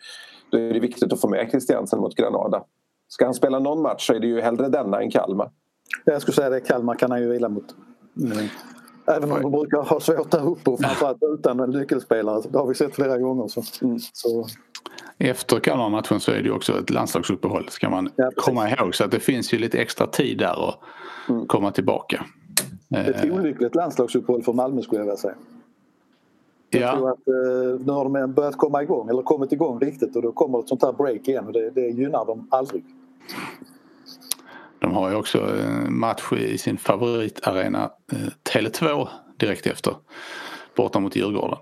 då 0.49 0.57
är 0.57 0.73
det 0.73 0.79
viktigt 0.79 1.13
att 1.13 1.21
få 1.21 1.27
med 1.27 1.47
Christiansen 1.49 1.99
mot 1.99 2.15
Granada. 2.15 2.63
Ska 3.07 3.25
han 3.25 3.33
spela 3.33 3.59
någon 3.59 3.81
match 3.81 4.07
så 4.07 4.13
är 4.13 4.19
det 4.19 4.27
ju 4.27 4.41
hellre 4.41 4.69
denna 4.69 5.01
än 5.01 5.11
Kalmar. 5.11 5.51
Jag 6.05 6.21
skulle 6.21 6.35
säga 6.35 6.49
det, 6.49 6.59
Kalmar 6.59 6.95
kan 6.95 7.11
han 7.11 7.21
ju 7.21 7.29
vila 7.29 7.49
mot. 7.49 7.75
Mm. 8.21 8.47
Även 9.07 9.31
om 9.31 9.41
de 9.41 9.51
brukar 9.51 9.77
ha 9.77 9.99
svårt 9.99 10.31
där 10.31 10.49
uppe 10.49 10.69
och 10.69 10.79
framförallt 10.79 11.23
utan 11.39 11.59
en 11.59 11.69
nyckelspelare. 11.69 12.41
Det 12.49 12.57
har 12.57 12.67
vi 12.67 12.75
sett 12.75 12.95
flera 12.95 13.17
gånger. 13.17 13.47
Så. 13.47 13.63
Mm. 13.81 13.99
så. 14.13 14.47
Efter 15.17 15.59
Kalmar-matchen 15.59 16.19
så 16.19 16.31
är 16.31 16.41
det 16.41 16.51
också 16.51 16.79
ett 16.79 16.89
landslagsuppehåll 16.89 17.69
ska 17.69 17.89
man 17.89 18.09
ja, 18.15 18.31
komma 18.35 18.69
ihåg. 18.69 18.95
Så 18.95 19.03
att 19.03 19.11
det 19.11 19.19
finns 19.19 19.53
ju 19.53 19.57
lite 19.57 19.79
extra 19.79 20.07
tid 20.07 20.37
där 20.37 20.69
att 20.69 20.79
mm. 21.29 21.47
komma 21.47 21.71
tillbaka. 21.71 22.25
Ett 22.95 23.25
eh. 23.25 23.33
olyckligt 23.33 23.75
landslagsuppehåll 23.75 24.43
för 24.43 24.53
Malmö 24.53 24.81
skulle 24.81 24.99
jag 24.99 25.05
vilja 25.05 25.17
säga. 25.17 25.35
Jag 26.69 26.81
ja. 26.81 26.95
tror 26.95 27.09
att 27.09 27.27
eh, 27.27 27.85
nu 27.85 27.91
har 27.91 28.03
de 28.09 28.33
börjat 28.33 28.57
komma 28.57 28.83
igång 28.83 29.09
eller 29.09 29.21
kommit 29.21 29.51
igång 29.51 29.79
riktigt 29.79 30.15
och 30.15 30.21
då 30.21 30.31
kommer 30.31 30.59
ett 30.59 30.69
sånt 30.69 30.83
här 30.83 30.93
break 30.93 31.27
igen 31.27 31.45
och 31.47 31.53
det, 31.53 31.69
det 31.69 31.87
gynnar 31.87 32.25
dem 32.25 32.47
aldrig. 32.51 32.83
De 34.79 34.93
har 34.93 35.09
ju 35.09 35.15
också 35.15 35.49
match 35.89 36.31
i 36.31 36.57
sin 36.57 36.77
favoritarena 36.77 37.91
eh, 38.11 38.17
Tele2 38.53 39.07
direkt 39.37 39.67
efter. 39.67 39.95
Borta 40.81 40.99
mot 40.99 41.15
Djurgården. 41.15 41.57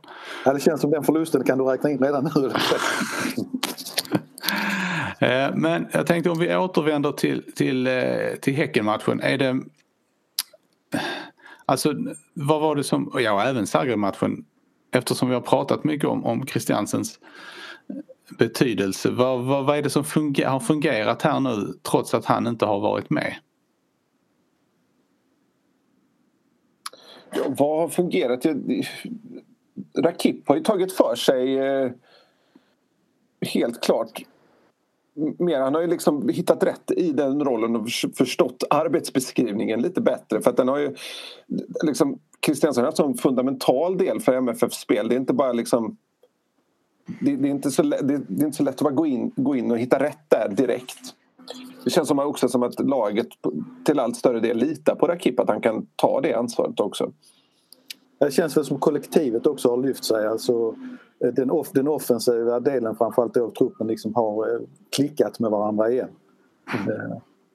Ja, 0.46 0.54
det 0.54 0.60
känns 0.60 0.82
som 0.82 0.92
den 0.92 1.04
förlusten 1.04 1.44
kan 1.44 1.58
du 1.58 1.64
räkna 1.64 1.90
in 1.90 2.00
redan 2.00 2.32
nu. 2.36 2.52
Eh, 5.22 5.56
men 5.56 5.88
jag 5.92 6.08
tänkte 6.08 6.30
om 6.30 6.40
vi 6.40 6.56
återvänder 6.56 7.12
till, 7.12 7.52
till, 7.56 7.88
eh, 7.88 7.94
till 8.42 8.54
Häckenmatchen. 8.54 9.20
Är 9.22 9.38
det... 9.38 9.60
Alltså 11.66 11.94
vad 12.34 12.62
var 12.62 12.76
det 12.76 12.84
som, 12.84 13.12
ja 13.16 13.44
även 13.44 13.68
Zagreb-matchen. 13.68 14.46
Eftersom 14.92 15.30
vi 15.30 15.34
har 15.34 15.42
pratat 15.42 15.84
mycket 15.84 16.10
om, 16.10 16.26
om 16.26 16.48
Christiansens 16.48 17.20
betydelse. 18.38 19.10
Vad, 19.10 19.40
vad, 19.40 19.66
vad 19.66 19.78
är 19.78 19.82
det 19.82 19.90
som 19.90 20.04
funger, 20.04 20.46
har 20.46 20.60
fungerat 20.60 21.22
här 21.22 21.40
nu 21.40 21.74
trots 21.92 22.14
att 22.14 22.26
han 22.26 22.48
inte 22.48 22.66
har 22.66 22.80
varit 22.80 23.10
med? 23.10 23.36
Ja, 27.31 27.41
vad 27.48 27.79
har 27.79 27.88
fungerat? 27.88 28.45
Rakip 29.98 30.48
har 30.48 30.55
ju 30.55 30.63
tagit 30.63 30.91
för 30.91 31.15
sig 31.15 31.57
eh, 31.57 31.91
helt 33.41 33.81
klart 33.81 34.24
mer. 35.39 35.59
Han 35.59 35.75
har 35.75 35.81
ju 35.81 35.88
liksom 35.88 36.29
hittat 36.29 36.63
rätt 36.63 36.91
i 36.91 37.12
den 37.12 37.43
rollen 37.43 37.75
och 37.75 37.89
förstått 38.17 38.63
arbetsbeskrivningen 38.69 39.81
lite 39.81 40.01
bättre. 40.01 40.41
För 40.41 40.50
att 40.50 40.57
den 40.57 40.67
har 40.67 40.77
ju... 40.77 40.95
Liksom, 41.86 42.19
Kristiansson 42.39 42.83
har 42.83 42.91
haft 42.91 43.00
en 43.00 43.13
fundamental 43.13 43.98
del 43.98 44.19
för 44.19 44.33
MFFs 44.33 44.77
spel. 44.77 45.09
Det 45.09 45.15
är 45.15 45.19
inte 45.19 45.33
bara 45.33 45.53
liksom... 45.53 45.98
Det, 47.21 47.36
det 47.36 47.48
är, 47.48 47.51
inte 47.51 47.71
så, 47.71 47.81
det, 47.83 48.01
det, 48.01 48.13
är 48.13 48.45
inte 48.45 48.57
så 48.57 48.63
lätt 48.63 48.75
att 48.75 48.81
bara 48.81 48.93
gå 48.93 49.05
in, 49.05 49.31
gå 49.36 49.55
in 49.55 49.71
och 49.71 49.77
hitta 49.77 50.03
rätt 50.03 50.29
där 50.29 50.50
direkt. 50.50 51.15
Det 51.83 51.89
känns 51.89 52.07
som 52.07 52.19
också 52.19 52.50
som 52.50 52.63
att 52.63 52.79
laget 52.79 53.27
till 53.86 54.00
allt 54.00 54.15
större 54.15 54.39
del 54.39 54.57
litar 54.57 54.95
på 54.95 55.07
Rakip, 55.07 55.39
att 55.39 55.50
han 55.50 55.62
kan 55.62 55.88
ta 55.95 56.21
det 56.21 56.33
ansvaret 56.33 56.79
också. 56.79 57.12
Det 58.19 58.31
känns 58.31 58.57
väl 58.57 58.65
som 58.65 58.79
kollektivet 58.79 59.48
också 59.48 59.69
har 59.69 59.77
lyft 59.77 60.03
sig. 60.03 60.27
Alltså, 60.27 60.75
eh, 61.25 61.33
den, 61.33 61.51
off, 61.51 61.71
den 61.71 61.88
offensiva 61.88 62.59
delen 62.59 62.95
framförallt 62.95 63.38
av 63.38 63.50
truppen 63.50 63.88
liksom 63.88 64.15
har 64.15 64.53
eh, 64.53 64.59
klickat 64.95 65.39
med 65.39 65.51
varandra 65.51 65.91
igen. 65.91 66.09
Mm. 66.88 67.12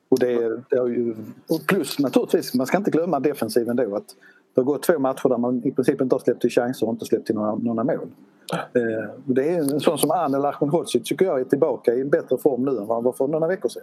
Och 0.08 0.18
det, 0.18 0.62
det 0.70 0.76
ju, 0.76 1.14
och 1.48 1.66
plus 1.66 1.98
naturligtvis, 1.98 2.54
man 2.54 2.66
ska 2.66 2.76
inte 2.76 2.90
glömma 2.90 3.20
defensiven 3.20 3.76
då. 3.76 3.96
Att 3.96 4.16
det 4.54 4.60
har 4.60 4.64
gått 4.64 4.82
två 4.82 4.98
matcher 4.98 5.28
där 5.28 5.38
man 5.38 5.62
i 5.64 5.72
princip 5.72 6.00
inte 6.00 6.14
har 6.14 6.20
släppt 6.20 6.40
till 6.40 6.50
chanser 6.50 6.86
och 6.86 6.92
inte 6.92 7.04
släppt 7.04 7.26
till 7.26 7.34
några, 7.34 7.54
några 7.54 7.84
mål. 7.84 8.08
Eh, 8.52 9.10
det 9.24 9.48
är 9.48 9.58
en 9.58 9.80
sån 9.80 9.98
som 9.98 10.10
Anel 10.10 10.44
Ahmedhodzic 10.44 11.02
tycker 11.02 11.24
jag 11.24 11.40
är 11.40 11.44
tillbaka 11.44 11.94
i 11.94 12.00
en 12.00 12.08
bättre 12.08 12.38
form 12.38 12.64
nu 12.64 12.70
än 12.70 12.86
vad 12.86 12.96
han 12.96 13.04
var 13.04 13.12
för 13.12 13.28
några 13.28 13.46
veckor 13.46 13.68
sedan. 13.68 13.82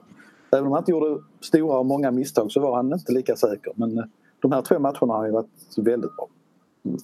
Även 0.52 0.66
om 0.66 0.72
han 0.72 0.82
inte 0.82 0.92
gjorde 0.92 1.22
stora 1.42 1.80
och 1.80 1.86
många 1.86 2.12
misstag 2.12 2.52
så 2.52 2.60
var 2.60 2.76
han 2.76 2.94
inte 2.94 3.12
lika 3.12 3.36
säker. 3.36 3.74
Men 3.76 3.98
eh, 3.98 4.04
de 4.40 4.52
här 4.52 4.62
två 4.62 4.80
matcherna 4.80 5.14
har 5.14 5.26
ju 5.26 5.32
varit 5.32 5.78
väldigt 5.78 6.16
bra. 6.16 6.28
Mm. 6.86 6.98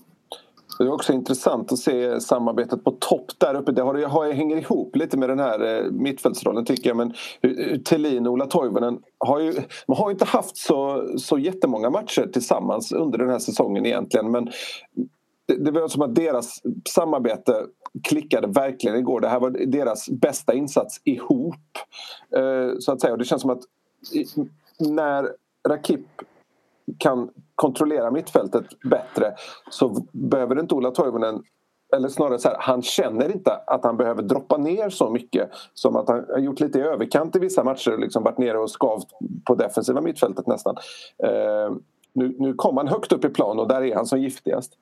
Det 0.77 0.83
är 0.83 0.93
också 0.93 1.13
intressant 1.13 1.71
att 1.71 1.79
se 1.79 2.21
samarbetet 2.21 2.83
på 2.83 2.91
topp 2.91 3.31
där 3.37 3.55
uppe. 3.55 3.71
Det 3.71 3.81
har, 3.81 4.05
har, 4.05 4.31
hänger 4.33 4.57
ihop 4.57 4.95
lite 4.95 5.17
med 5.17 5.29
den 5.29 5.39
här 5.39 5.85
eh, 5.85 5.91
mittfältsrollen 5.91 6.65
tycker 6.65 6.89
jag. 6.89 6.97
Men 6.97 7.13
Thelin 7.83 8.27
och 8.27 8.33
Ola 8.33 8.45
Toivonen 8.45 8.99
har 9.17 9.39
ju, 9.39 9.53
man 9.87 9.97
har 9.97 10.11
inte 10.11 10.25
haft 10.25 10.57
så, 10.57 11.07
så 11.17 11.37
jättemånga 11.37 11.89
matcher 11.89 12.29
tillsammans 12.33 12.91
under 12.91 13.17
den 13.17 13.29
här 13.29 13.39
säsongen 13.39 13.85
egentligen. 13.85 14.31
Men 14.31 14.49
det, 15.47 15.71
det 15.71 15.71
var 15.71 15.87
som 15.87 16.01
att 16.01 16.15
deras 16.15 16.61
samarbete 16.89 17.65
klickade 18.03 18.47
verkligen 18.47 18.97
igår. 18.97 19.21
Det 19.21 19.29
här 19.29 19.39
var 19.39 19.49
deras 19.49 20.09
bästa 20.09 20.53
insats 20.53 21.01
ihop. 21.03 21.55
Eh, 22.35 22.77
så 22.79 22.91
att 22.91 23.01
säga. 23.01 23.13
Och 23.13 23.19
det 23.19 23.25
känns 23.25 23.41
som 23.41 23.51
att 23.51 23.63
när 24.79 25.29
Rakip 25.67 26.05
kan 26.99 27.29
kontrollera 27.55 28.11
mittfältet 28.11 28.65
bättre 28.89 29.33
så 29.69 30.07
behöver 30.11 30.59
inte 30.59 30.75
Ola 30.75 30.91
Toivonen 30.91 31.43
eller 31.95 32.09
snarare 32.09 32.39
så 32.39 32.49
här, 32.49 32.57
han 32.59 32.81
känner 32.81 33.31
inte 33.31 33.51
att 33.67 33.83
han 33.83 33.97
behöver 33.97 34.23
droppa 34.23 34.57
ner 34.57 34.89
så 34.89 35.09
mycket 35.09 35.49
som 35.73 35.95
att 35.95 36.09
han 36.09 36.25
har 36.29 36.39
gjort 36.39 36.59
lite 36.59 36.79
i 36.79 36.81
överkant 36.81 37.35
i 37.35 37.39
vissa 37.39 37.63
matcher 37.63 37.97
liksom 37.97 38.23
varit 38.23 38.37
nere 38.37 38.57
och 38.57 38.71
skavt 38.71 39.07
på 39.45 39.55
defensiva 39.55 40.01
mittfältet 40.01 40.47
nästan. 40.47 40.75
Eh, 41.23 41.75
nu, 42.13 42.35
nu 42.39 42.53
kom 42.53 42.77
han 42.77 42.87
högt 42.87 43.11
upp 43.11 43.25
i 43.25 43.29
plan 43.29 43.59
och 43.59 43.67
där 43.67 43.81
är 43.81 43.95
han 43.95 44.05
som 44.05 44.21
giftigast. 44.21 44.73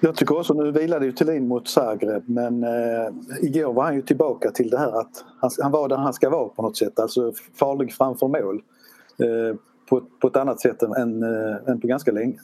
Jag 0.00 0.16
tycker 0.16 0.38
också, 0.38 0.54
nu 0.54 0.70
vilade 0.70 1.06
ju 1.06 1.12
Thelin 1.12 1.48
mot 1.48 1.68
Zagreb 1.68 2.22
men 2.28 2.64
eh, 2.64 3.12
igår 3.42 3.72
var 3.72 3.84
han 3.84 3.94
ju 3.94 4.02
tillbaka 4.02 4.50
till 4.50 4.70
det 4.70 4.78
här 4.78 5.00
att 5.00 5.24
han, 5.40 5.50
han 5.62 5.72
var 5.72 5.88
där 5.88 5.96
han 5.96 6.12
ska 6.12 6.30
vara 6.30 6.48
på 6.48 6.62
något 6.62 6.76
sätt, 6.76 6.98
alltså 6.98 7.32
farlig 7.54 7.92
framför 7.92 8.28
mål. 8.28 8.62
Eh, 9.18 9.56
på, 9.92 10.00
på 10.20 10.28
ett 10.28 10.36
annat 10.36 10.60
sätt 10.60 10.82
än, 10.82 11.22
äh, 11.22 11.68
än 11.68 11.80
på 11.80 11.86
ganska 11.86 12.12
länge. 12.12 12.38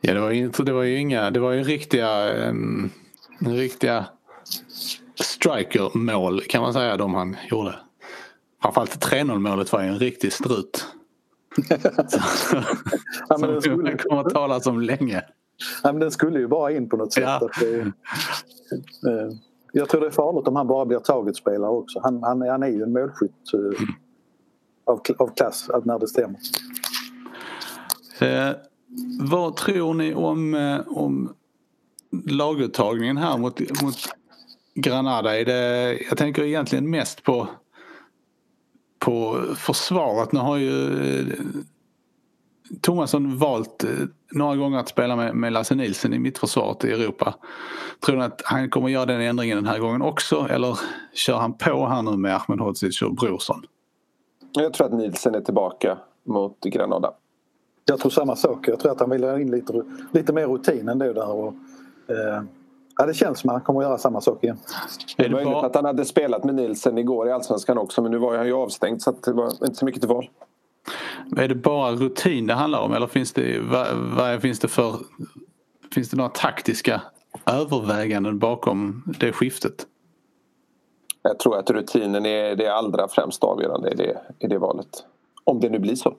Ja, 0.00 0.14
det 0.14 0.20
var 0.20 0.30
ju, 0.30 0.48
det 0.48 0.72
var 0.72 0.82
ju 0.82 0.98
inga, 0.98 1.30
det 1.30 1.40
var 1.40 1.52
ju 1.52 1.62
riktiga, 1.62 2.34
um, 2.48 2.90
riktiga 3.38 4.06
striker-mål 5.14 6.40
kan 6.40 6.62
man 6.62 6.72
säga 6.72 6.96
de 6.96 7.14
han 7.14 7.36
gjorde. 7.50 7.74
Framförallt 8.62 9.04
3-0 9.04 9.38
målet 9.38 9.72
var 9.72 9.82
ju 9.82 9.88
en 9.88 9.98
riktig 9.98 10.32
strut. 10.32 10.86
ja, 13.28 13.38
som 13.38 13.60
skulle... 13.60 13.96
kommer 13.96 14.20
att 14.20 14.34
talas 14.34 14.66
om 14.66 14.80
länge. 14.80 15.22
Ja, 15.82 15.92
men 15.92 16.00
den 16.00 16.10
skulle 16.10 16.38
ju 16.38 16.48
bara 16.48 16.72
in 16.72 16.88
på 16.88 16.96
något 16.96 17.12
sätt. 17.12 17.24
Ja. 17.24 17.48
Det, 17.60 17.80
eh, 17.80 19.32
jag 19.72 19.88
tror 19.88 20.00
det 20.00 20.06
är 20.06 20.10
farligt 20.10 20.48
om 20.48 20.56
han 20.56 20.66
bara 20.66 20.84
blir 20.84 20.98
taget-spelare 20.98 21.70
också. 21.70 22.00
Han, 22.02 22.22
han, 22.22 22.42
han 22.42 22.62
är 22.62 22.68
ju 22.68 22.82
en 22.82 22.92
målskytt. 22.92 23.54
Eh, 23.54 23.80
av, 24.92 25.00
av 25.18 25.34
klass 25.34 25.68
när 25.84 25.98
det 25.98 26.08
stämmer. 26.08 26.38
Eh, 28.18 28.56
vad 29.20 29.56
tror 29.56 29.94
ni 29.94 30.14
om, 30.14 30.54
eh, 30.54 30.80
om 30.86 31.34
laguttagningen 32.26 33.16
här 33.16 33.38
mot, 33.38 33.82
mot 33.82 33.96
Granada? 34.74 35.40
Är 35.40 35.44
det, 35.44 35.98
jag 36.08 36.18
tänker 36.18 36.42
egentligen 36.42 36.90
mest 36.90 37.22
på, 37.22 37.48
på 38.98 39.44
försvaret. 39.56 40.32
Nu 40.32 40.40
har 40.40 40.56
ju 40.56 41.00
eh, 41.20 41.26
Tomasson 42.80 43.38
valt 43.38 43.84
eh, 43.84 43.90
några 44.32 44.56
gånger 44.56 44.78
att 44.78 44.88
spela 44.88 45.16
med, 45.16 45.34
med 45.34 45.52
Lasse 45.52 45.74
Nilsson 45.74 46.14
i 46.14 46.18
mittförsvaret 46.18 46.84
i 46.84 46.90
Europa. 46.90 47.34
Tror 48.06 48.16
ni 48.16 48.24
att 48.24 48.42
han 48.44 48.70
kommer 48.70 48.88
göra 48.88 49.06
den 49.06 49.20
ändringen 49.20 49.56
den 49.56 49.66
här 49.66 49.78
gången 49.78 50.02
också 50.02 50.46
eller 50.50 50.78
kör 51.14 51.38
han 51.38 51.58
på 51.58 51.86
här 51.86 52.02
nu 52.02 52.16
med 52.16 52.36
Ahmedhodzic 52.36 53.02
och 53.02 53.14
Brorsson? 53.14 53.62
Jag 54.52 54.72
tror 54.72 54.86
att 54.86 54.92
Nielsen 54.92 55.34
är 55.34 55.40
tillbaka 55.40 55.98
mot 56.24 56.60
Granada. 56.60 57.12
Jag 57.84 58.00
tror 58.00 58.10
samma 58.10 58.36
sak. 58.36 58.68
Jag 58.68 58.80
tror 58.80 58.92
att 58.92 59.00
han 59.00 59.10
vill 59.10 59.24
ha 59.24 59.40
in 59.40 59.50
lite, 59.50 59.82
lite 60.12 60.32
mer 60.32 60.46
rutin 60.46 60.88
än 60.88 60.98
det 60.98 61.12
där. 61.12 61.30
Och, 61.30 61.54
eh, 62.08 62.42
ja, 62.98 63.06
det 63.06 63.14
känns 63.14 63.38
som 63.38 63.50
att 63.50 63.54
han 63.54 63.62
kommer 63.62 63.80
att 63.80 63.86
göra 63.86 63.98
samma 63.98 64.20
sak 64.20 64.44
igen. 64.44 64.58
Det 65.16 65.24
är 65.24 65.30
möjligt 65.30 65.54
att 65.54 65.74
han 65.74 65.84
hade 65.84 66.04
spelat 66.04 66.44
med 66.44 66.54
Nielsen 66.54 66.98
igår 66.98 67.28
i 67.28 67.32
Allsvenskan 67.32 67.78
också 67.78 68.02
men 68.02 68.10
nu 68.10 68.18
var 68.18 68.36
han 68.36 68.46
ju 68.46 68.52
avstängd 68.52 69.02
så 69.02 69.14
det 69.24 69.32
var 69.32 69.46
inte 69.46 69.74
så 69.74 69.84
mycket 69.84 70.00
till 70.00 70.08
val. 70.08 70.30
Är 71.36 71.48
det 71.48 71.54
bara 71.54 71.92
rutin 71.92 72.46
det 72.46 72.54
handlar 72.54 72.80
om 72.80 72.92
eller 72.92 73.06
finns 73.06 73.32
det, 73.32 73.60
vad, 73.60 73.86
vad 74.16 74.42
finns 74.42 74.60
det 74.60 74.68
för 74.68 74.96
Finns 75.94 76.10
det 76.10 76.16
några 76.16 76.30
taktiska 76.30 77.02
överväganden 77.46 78.38
bakom 78.38 79.02
det 79.20 79.32
skiftet? 79.32 79.86
Jag 81.22 81.38
tror 81.38 81.58
att 81.58 81.70
rutinen 81.70 82.26
är 82.26 82.56
det 82.56 82.68
allra 82.68 83.08
främst 83.08 83.44
avgörande 83.44 83.90
i 83.90 83.94
det, 83.94 84.18
i 84.38 84.46
det 84.46 84.58
valet. 84.58 85.04
Om 85.44 85.60
det 85.60 85.68
nu 85.68 85.78
blir 85.78 85.94
så. 85.94 86.14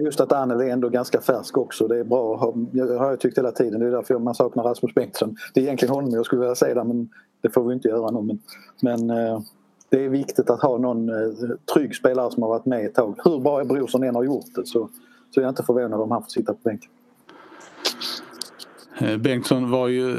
Just 0.00 0.20
att 0.20 0.32
Anneli 0.32 0.68
är 0.68 0.72
ändå 0.72 0.88
ganska 0.88 1.20
färsk 1.20 1.58
också. 1.58 1.88
Det 1.88 1.98
är 1.98 2.04
bra 2.04 2.34
att 2.34 2.40
ha, 2.40 2.54
jag 2.72 2.98
har 2.98 3.10
jag 3.10 3.20
tyckt 3.20 3.38
hela 3.38 3.52
tiden. 3.52 3.80
Det 3.80 3.86
är 3.86 3.90
därför 3.90 4.18
man 4.18 4.34
saknar 4.34 4.64
Rasmus 4.64 4.94
Bengtsson. 4.94 5.36
Det 5.54 5.60
är 5.60 5.64
egentligen 5.64 5.94
honom 5.94 6.10
jag 6.10 6.26
skulle 6.26 6.40
vilja 6.40 6.54
säga 6.54 6.74
det 6.74 6.84
men 6.84 7.08
det 7.40 7.50
får 7.50 7.64
vi 7.64 7.74
inte 7.74 7.88
göra 7.88 8.10
nu. 8.10 8.20
Men, 8.22 8.38
men 8.80 9.18
eh, 9.18 9.40
det 9.88 10.04
är 10.04 10.08
viktigt 10.08 10.50
att 10.50 10.62
ha 10.62 10.78
någon 10.78 11.08
eh, 11.08 11.30
trygg 11.74 11.96
spelare 11.96 12.30
som 12.30 12.42
har 12.42 12.50
varit 12.50 12.66
med 12.66 12.86
ett 12.86 12.94
tag. 12.94 13.20
Hur 13.24 13.40
bra 13.40 13.64
Brorsson 13.64 14.02
än 14.02 14.14
har 14.14 14.24
gjort 14.24 14.54
det 14.54 14.66
så, 14.66 14.88
så 15.30 15.40
är 15.40 15.44
jag 15.44 15.50
inte 15.50 15.62
förvånad 15.62 16.00
om 16.00 16.10
han 16.10 16.22
får 16.22 16.30
sitta 16.30 16.52
på 16.52 16.58
bänken. 16.62 16.90
Eh, 19.00 19.16
Bengtsson 19.16 19.70
var 19.70 19.88
ju 19.88 20.16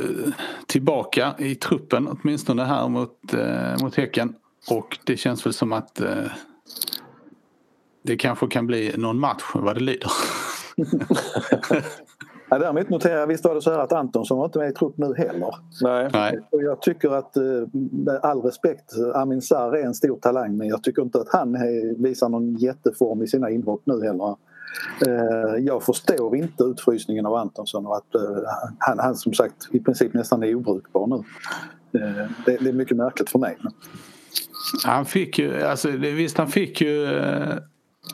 tillbaka 0.68 1.36
i 1.38 1.56
truppen 1.56 2.08
åtminstone 2.08 2.64
här 2.64 2.88
mot, 2.88 3.34
eh, 3.34 3.84
mot 3.84 3.96
Häcken. 3.96 4.36
Och 4.70 4.98
det 5.06 5.18
känns 5.18 5.46
väl 5.46 5.54
som 5.54 5.74
att 5.74 6.02
eh, 6.02 6.26
det 8.04 8.18
kanske 8.18 8.48
kan 8.48 8.68
bli 8.68 8.94
någon 8.98 9.20
match 9.20 9.44
vad 9.54 9.76
det 9.76 9.80
lider. 9.80 10.12
ja, 12.50 12.60
däremot 12.60 12.90
noterar 12.90 13.20
jag, 13.20 13.28
visst 13.28 13.46
var 13.46 13.56
det 13.56 13.62
så 13.62 13.72
här 13.72 13.80
att 13.80 13.92
Antonsson 13.92 14.38
var 14.38 14.46
inte 14.46 14.60
med 14.60 14.70
i 14.70 14.74
trupp 14.74 14.98
nu 14.98 15.14
heller. 15.18 15.56
Nej. 15.82 16.10
Nej. 16.14 16.40
Och 16.52 16.64
jag 16.64 16.82
tycker 16.82 17.10
att 17.10 17.36
med 17.92 18.20
all 18.24 18.42
respekt, 18.42 18.94
Amin 19.14 19.42
Sarr 19.42 19.76
är 19.76 19.86
en 19.86 19.94
stor 19.94 20.20
talang 20.20 20.58
men 20.58 20.68
jag 20.68 20.84
tycker 20.84 21.02
inte 21.02 21.20
att 21.20 21.30
han 21.30 21.58
visar 21.98 22.30
någon 22.30 22.56
jätteform 22.56 23.22
i 23.22 23.28
sina 23.28 23.50
inhopp 23.50 23.82
nu 23.86 24.02
heller. 24.04 24.36
Eh, 25.08 25.66
jag 25.66 25.84
förstår 25.84 26.36
inte 26.36 26.64
utfrysningen 26.64 27.26
av 27.26 27.36
Antonsson 27.36 27.86
och 27.86 27.98
att 27.98 28.16
eh, 28.16 28.22
han, 28.78 29.00
han 29.00 29.16
som 29.16 29.34
sagt 29.34 29.56
i 29.72 29.80
princip 29.80 30.14
nästan 30.14 30.44
är 30.44 30.56
obrukbar 30.56 31.08
nu. 31.08 31.16
Eh, 32.00 32.30
det, 32.46 32.58
det 32.58 32.70
är 32.70 32.74
mycket 32.74 32.98
märkligt 32.98 33.30
för 33.30 33.40
mig. 33.40 33.58
Han 34.86 35.06
fick 35.06 35.40
ju, 35.40 35.64
alltså 35.64 35.90
visst 35.90 36.38
han 36.38 36.48
fick 36.48 36.82
ju 36.82 37.08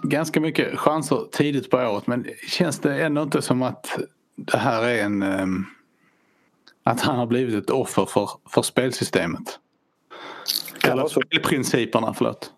ganska 0.04 0.42
mycket 0.42 0.80
chanser 0.80 1.26
tidigt 1.32 1.70
på 1.70 1.78
året 1.78 2.08
men 2.08 2.26
känns 2.48 2.80
det 2.80 3.04
ändå 3.04 3.22
inte 3.22 3.42
som 3.42 3.62
att 3.62 4.00
det 4.36 4.58
här 4.58 4.84
är 4.84 5.04
en 5.04 5.24
att 6.84 7.02
han 7.02 7.16
har 7.16 7.26
blivit 7.26 7.64
ett 7.64 7.70
offer 7.70 8.06
för, 8.06 8.30
för 8.50 8.62
spelsystemet? 8.62 9.60
Eller 10.84 11.08
spelprinciperna, 11.08 12.14
förlåt. 12.14 12.52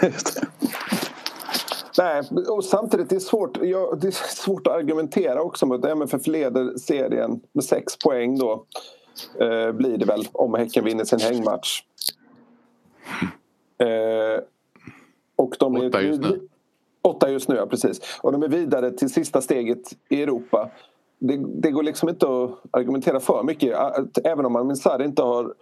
Nej, 1.98 2.22
och 2.48 2.64
samtidigt 2.64 3.08
det 3.08 3.16
är 3.16 3.20
svårt, 3.20 3.58
ja, 3.62 3.94
det 4.00 4.06
är 4.06 4.34
svårt 4.34 4.66
att 4.66 4.72
argumentera 4.72 5.42
också 5.42 5.66
mot 5.66 5.84
MFF 5.84 6.26
leder 6.26 6.78
serien 6.78 7.40
med 7.52 7.64
sex 7.64 7.98
poäng 7.98 8.38
då. 8.38 8.64
Eh, 9.40 9.72
blir 9.72 9.98
det 9.98 10.04
väl 10.04 10.28
om 10.32 10.54
Häcken 10.54 10.84
vinner 10.84 11.04
sin 11.04 11.20
hängmatch. 11.20 11.82
Eh, 13.78 14.42
och 15.36 15.56
de 15.58 15.76
åtta 15.76 16.02
just 16.02 16.22
nu. 16.22 16.48
Åtta 17.02 17.30
just 17.30 17.48
nu, 17.48 17.56
ja 17.56 17.66
precis. 17.66 18.00
Och 18.22 18.32
de 18.32 18.42
är 18.42 18.48
vidare 18.48 18.90
till 18.90 19.10
sista 19.10 19.40
steget 19.40 19.92
i 20.08 20.22
Europa. 20.22 20.70
Det, 21.18 21.36
det 21.36 21.70
går 21.70 21.82
liksom 21.82 22.08
inte 22.08 22.26
att 22.26 22.50
argumentera 22.70 23.20
för 23.20 23.42
mycket. 23.42 23.76
Även 24.24 24.46
om 24.46 24.52
man 24.52 24.76
inte 25.00 25.22
har 25.22 25.54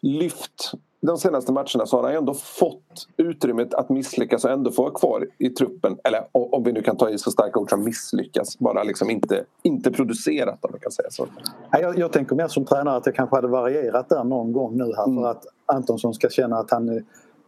lyft 0.00 0.72
de 1.06 1.18
senaste 1.18 1.52
matcherna 1.52 1.86
så 1.86 1.96
har 1.96 2.04
han 2.04 2.16
ändå 2.16 2.34
fått 2.34 3.08
utrymmet 3.16 3.74
att 3.74 3.88
misslyckas 3.88 4.44
och 4.44 4.50
ändå 4.50 4.70
få 4.70 4.82
vara 4.82 4.94
kvar 4.94 5.26
i 5.38 5.50
truppen. 5.50 5.98
Eller 6.04 6.24
om 6.32 6.62
vi 6.62 6.72
nu 6.72 6.82
kan 6.82 6.96
ta 6.96 7.10
i 7.10 7.18
så 7.18 7.30
starka 7.30 7.58
ord 7.58 7.70
som 7.70 7.84
misslyckas. 7.84 8.58
Bara 8.58 8.82
liksom 8.82 9.10
inte, 9.10 9.44
inte 9.62 9.90
producerat 9.90 10.64
om 10.64 10.70
man 10.70 10.80
kan 10.80 10.92
säga 10.92 11.10
så. 11.10 11.26
Jag, 11.70 11.98
jag 11.98 12.12
tänker 12.12 12.36
mer 12.36 12.48
som 12.48 12.64
tränare 12.64 12.96
att 12.96 13.04
det 13.04 13.12
kanske 13.12 13.36
hade 13.36 13.48
varierat 13.48 14.08
där 14.08 14.24
någon 14.24 14.52
gång 14.52 14.76
nu 14.76 14.84
här 14.96 15.04
mm. 15.04 15.22
för 15.22 15.30
att 15.30 15.44
Antonsson 15.66 16.14
ska 16.14 16.28
känna 16.28 16.58
att 16.58 16.70
han... 16.70 17.04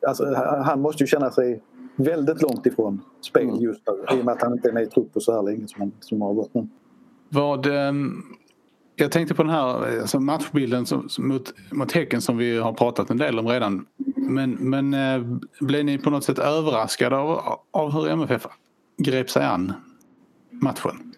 Alltså, 0.07 0.35
han 0.65 0.81
måste 0.81 1.03
ju 1.03 1.07
känna 1.07 1.31
sig 1.31 1.63
väldigt 1.97 2.43
långt 2.43 2.67
ifrån 2.67 3.01
spel 3.21 3.43
mm. 3.43 3.57
just 3.57 3.81
nu 3.87 4.19
i 4.19 4.21
och 4.21 4.25
med 4.25 4.33
att 4.33 4.43
han 4.43 4.53
inte 4.53 4.69
är 4.69 4.73
med 4.73 4.83
i 4.83 4.87
trupp 4.87 5.13
på 5.13 5.21
så 5.21 5.33
här 5.33 5.43
länge 5.43 5.69
som, 5.69 5.81
han, 5.81 5.93
som 6.01 6.23
har 6.23 6.35
gått 6.35 6.55
nu. 6.55 6.69
Vad, 7.29 7.67
um 7.67 8.23
jag 8.97 9.13
tänkte 9.13 9.35
på 9.35 9.43
den 9.43 9.53
här 9.53 10.01
alltså 10.01 10.21
matchbilden 10.21 10.87
som, 10.87 11.09
mot, 11.19 11.55
mot 11.71 11.93
Häcken 11.93 12.21
som 12.21 12.37
vi 12.37 12.59
har 12.59 12.73
pratat 12.73 13.11
en 13.11 13.17
del 13.17 13.39
om 13.39 13.49
redan. 13.49 13.87
Men, 14.17 14.51
men 14.51 14.95
eh, 14.95 15.39
blev 15.61 15.85
ni 15.85 15.99
på 15.99 16.11
något 16.11 16.25
sätt 16.25 16.39
överraskade 16.39 17.17
av, 17.17 17.59
av 17.71 17.93
hur 17.93 18.09
MFF 18.09 18.47
grep 18.99 19.31
sig 19.31 19.45
an 19.45 19.73
matchen? 20.51 21.13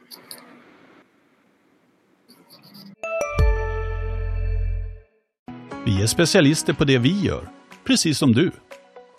Vi 5.84 6.02
är 6.02 6.06
specialister 6.06 6.72
på 6.72 6.84
det 6.84 6.98
vi 6.98 7.20
gör, 7.20 7.48
precis 7.84 8.18
som 8.18 8.32
du. 8.32 8.50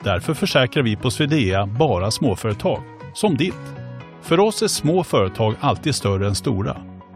Därför 0.04 0.34
försäkrar 0.34 0.84
vi 0.84 0.96
på 0.96 1.12
Swedea 1.12 1.66
bara 1.66 2.12
småföretag, 2.12 2.84
som 3.14 3.38
ditt. 3.38 3.54
För 4.22 4.40
oss 4.40 4.62
är 4.62 4.68
små 4.68 5.04
företag 5.04 5.56
alltid 5.60 5.96
större 5.96 6.28
än 6.28 6.36
stora 6.36 6.97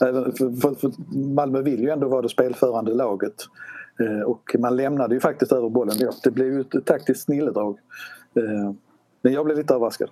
Eh, 0.00 0.12
för, 0.32 0.74
för 0.74 1.16
Malmö 1.34 1.62
vill 1.62 1.80
ju 1.80 1.90
ändå 1.90 2.08
vara 2.08 2.22
det 2.22 2.28
spelförande 2.28 2.94
laget. 2.94 3.34
Eh, 4.00 4.22
och 4.22 4.56
man 4.58 4.76
lämnade 4.76 5.14
ju 5.14 5.20
faktiskt 5.20 5.52
över 5.52 5.68
bollen. 5.68 5.96
Det 6.24 6.30
blev 6.30 6.52
ju 6.52 6.60
ett 6.60 6.86
taktiskt 6.86 7.24
snilledrag. 7.24 7.78
Eh, 8.36 8.74
men 9.22 9.32
jag 9.32 9.44
blev 9.44 9.56
lite 9.56 9.74
överraskad. 9.74 10.08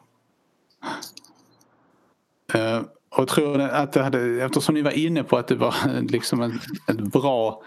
Och 3.17 3.29
tror 3.29 3.59
ni 3.59 3.65
att 3.65 3.93
det 3.93 4.03
hade, 4.03 4.45
eftersom 4.45 4.75
ni 4.75 4.83
var 4.83 4.91
inne 4.91 5.25
på 5.25 5.39
att 5.39 5.49
det 5.49 5.55
var 5.55 5.75
liksom 6.09 6.43
ett, 6.43 6.53
ett 6.89 7.01
bra 7.01 7.63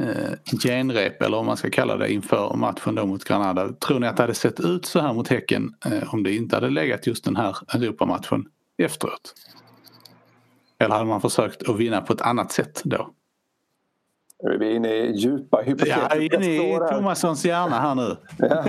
eh, 0.00 0.58
genrep 0.62 1.22
eller 1.22 1.36
om 1.36 1.46
man 1.46 1.56
ska 1.56 1.70
kalla 1.70 1.96
det 1.96 2.12
inför 2.12 2.54
matchen 2.56 2.94
då 2.94 3.06
mot 3.06 3.24
Granada. 3.24 3.72
Tror 3.72 4.00
ni 4.00 4.06
att 4.06 4.16
det 4.16 4.22
hade 4.22 4.34
sett 4.34 4.60
ut 4.60 4.86
så 4.86 5.00
här 5.00 5.12
mot 5.12 5.28
Häcken 5.28 5.74
eh, 5.86 6.14
om 6.14 6.22
det 6.22 6.34
inte 6.34 6.56
hade 6.56 6.70
legat 6.70 7.06
just 7.06 7.24
den 7.24 7.36
här 7.36 7.56
Europamatchen 7.74 8.44
efteråt? 8.78 9.34
Eller 10.80 10.94
hade 10.94 11.06
man 11.06 11.20
försökt 11.20 11.68
att 11.68 11.76
vinna 11.76 12.00
på 12.00 12.12
ett 12.12 12.20
annat 12.20 12.52
sätt 12.52 12.82
då? 12.84 13.10
Nu 14.42 14.50
är 14.50 14.58
vi 14.58 14.74
inne 14.74 14.88
i 14.88 15.12
djupa 15.12 15.56
hypotetiska 15.56 16.08
Ja, 16.10 16.16
inne 16.16 16.46
i 16.46 16.78
Tomassons 16.90 17.44
hjärna 17.44 17.76
här 17.76 17.94
nu. 17.94 18.16
Ja. 18.38 18.64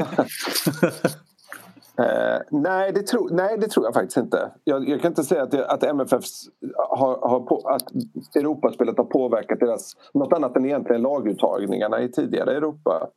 eh, 2.03 2.41
nej, 2.49 2.91
det 2.91 3.01
tro, 3.01 3.29
nej, 3.31 3.57
det 3.57 3.67
tror 3.67 3.85
jag 3.85 3.93
faktiskt 3.93 4.17
inte. 4.17 4.51
Jag, 4.63 4.89
jag 4.89 5.01
kan 5.01 5.11
inte 5.11 5.23
säga 5.23 5.43
att, 5.43 5.51
det, 5.51 5.67
att 5.67 5.83
MFF 5.83 6.23
har, 6.89 7.29
har 7.29 7.39
på, 7.39 7.67
att 7.67 7.91
Europaspelet 8.35 8.97
har 8.97 9.05
påverkat 9.05 9.59
deras 9.59 9.97
något 10.13 10.33
annat 10.33 10.55
än 10.55 10.65
egentligen 10.65 11.01
laguttagningarna 11.01 12.01
i 12.01 12.11
tidigare 12.11 12.55
Europa 12.55 13.07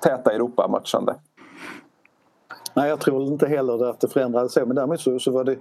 täta 0.00 0.32
Europamatchande. 0.32 1.14
Nej, 2.74 2.88
jag 2.88 3.00
tror 3.00 3.22
inte 3.22 3.46
heller 3.46 3.90
att 3.90 4.00
det 4.00 4.08
förändrades 4.08 4.52
så. 4.52 4.66
Men 4.66 4.76
däremot 4.76 5.00
så, 5.00 5.18
så 5.18 5.30
var 5.30 5.44
det 5.44 5.56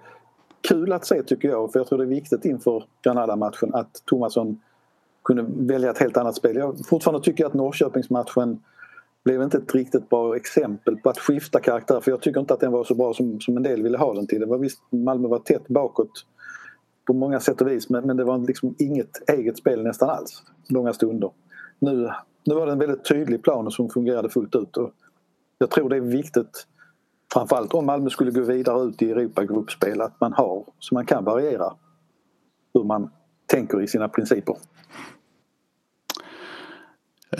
kul 0.67 0.93
att 0.93 1.05
se 1.05 1.23
tycker 1.23 1.47
jag. 1.47 1.71
För 1.71 1.79
jag 1.79 1.87
tror 1.87 1.97
det 1.97 2.03
är 2.03 2.07
viktigt 2.07 2.45
inför 2.45 2.83
Granada-matchen 3.01 3.73
att 3.73 4.01
Tomasson 4.05 4.61
kunde 5.23 5.45
välja 5.47 5.89
ett 5.89 5.97
helt 5.97 6.17
annat 6.17 6.35
spel. 6.35 6.55
Jag 6.55 6.85
fortfarande 6.85 7.23
tycker 7.23 7.45
att 7.45 7.53
Norrköpingsmatchen 7.53 8.59
blev 9.23 9.41
inte 9.41 9.57
ett 9.57 9.75
riktigt 9.75 10.09
bra 10.09 10.35
exempel 10.35 10.97
på 10.97 11.09
att 11.09 11.19
skifta 11.19 11.59
karaktär 11.59 11.99
för 11.99 12.11
jag 12.11 12.21
tycker 12.21 12.39
inte 12.39 12.53
att 12.53 12.59
den 12.59 12.71
var 12.71 12.83
så 12.83 12.95
bra 12.95 13.13
som, 13.13 13.39
som 13.39 13.57
en 13.57 13.63
del 13.63 13.83
ville 13.83 13.97
ha 13.97 14.13
den 14.13 14.27
till. 14.27 14.39
Det 14.39 14.45
var 14.45 14.57
visst, 14.57 14.81
Malmö 14.89 15.27
var 15.27 15.39
tätt 15.39 15.67
bakåt 15.67 16.25
på 17.05 17.13
många 17.13 17.39
sätt 17.39 17.61
och 17.61 17.67
vis 17.67 17.89
men, 17.89 18.07
men 18.07 18.17
det 18.17 18.23
var 18.23 18.37
liksom 18.37 18.75
inget 18.79 19.29
eget 19.29 19.57
spel 19.57 19.83
nästan 19.83 20.09
alls 20.09 20.43
långa 20.69 20.93
stunder. 20.93 21.31
Nu, 21.79 22.09
nu 22.45 22.55
var 22.55 22.65
det 22.65 22.71
en 22.71 22.79
väldigt 22.79 23.05
tydlig 23.05 23.43
plan 23.43 23.71
som 23.71 23.89
fungerade 23.89 24.29
fullt 24.29 24.55
ut 24.55 24.77
och 24.77 24.91
jag 25.57 25.69
tror 25.69 25.89
det 25.89 25.95
är 25.95 26.01
viktigt 26.01 26.67
framförallt 27.33 27.73
om 27.73 27.85
Malmö 27.85 28.09
skulle 28.09 28.31
gå 28.31 28.41
vidare 28.41 28.83
ut 28.83 29.01
i 29.01 29.11
Europa-gruppspel 29.11 30.01
att 30.01 30.21
man 30.21 30.33
har 30.33 30.65
så 30.79 30.95
man 30.95 31.05
kan 31.05 31.23
variera 31.23 31.73
hur 32.73 32.83
man 32.83 33.09
tänker 33.47 33.81
i 33.81 33.87
sina 33.87 34.09
principer. 34.09 34.55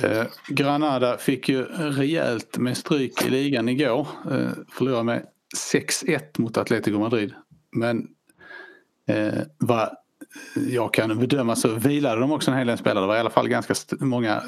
Eh, 0.03 0.25
Granada 0.47 1.17
fick 1.17 1.49
ju 1.49 1.63
rejält 1.73 2.57
med 2.57 2.77
stryk 2.77 3.25
i 3.25 3.29
ligan 3.29 3.69
igår. 3.69 4.07
Eh, 4.31 4.51
förlorade 4.71 5.03
med 5.03 5.25
6-1 5.73 6.19
mot 6.37 6.57
Atletico 6.57 6.99
Madrid. 6.99 7.33
Men 7.71 8.07
eh, 9.07 9.41
vad 9.57 9.89
jag 10.55 10.93
kan 10.93 11.19
bedöma 11.19 11.55
så 11.55 11.67
vilade 11.67 12.21
de 12.21 12.31
också 12.31 12.51
en 12.51 12.57
hel 12.57 12.67
del 12.67 12.77
spelare. 12.77 13.03
Det 13.03 13.07
var 13.07 13.15
i 13.15 13.19
alla 13.19 13.29
fall 13.29 13.49
ganska 13.49 13.73
många 13.99 14.35
eh, 14.35 14.41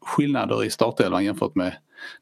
skillnader 0.00 0.64
i 0.64 0.70
startelvan 0.70 1.24
jämfört 1.24 1.54
med 1.54 1.72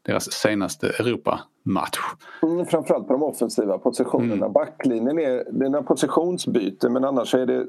deras 0.03 0.33
senaste 0.33 0.89
Europamatch. 0.89 1.99
Mm, 2.43 2.67
framförallt 2.67 3.07
på 3.07 3.13
de 3.13 3.23
offensiva 3.23 3.79
positionerna. 3.79 4.35
Mm. 4.35 4.53
Backlinjen 4.53 5.19
är, 5.19 5.53
det 5.53 5.67
är 5.67 5.71
några 5.71 5.83
positionsbyte 5.83 6.89
men 6.89 7.05
annars 7.05 7.35
är 7.35 7.47
det 7.47 7.67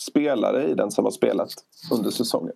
spelare 0.00 0.64
i 0.68 0.74
den 0.74 0.90
som 0.90 1.04
har 1.04 1.12
spelat 1.12 1.48
under 1.92 2.10
säsongen. 2.10 2.52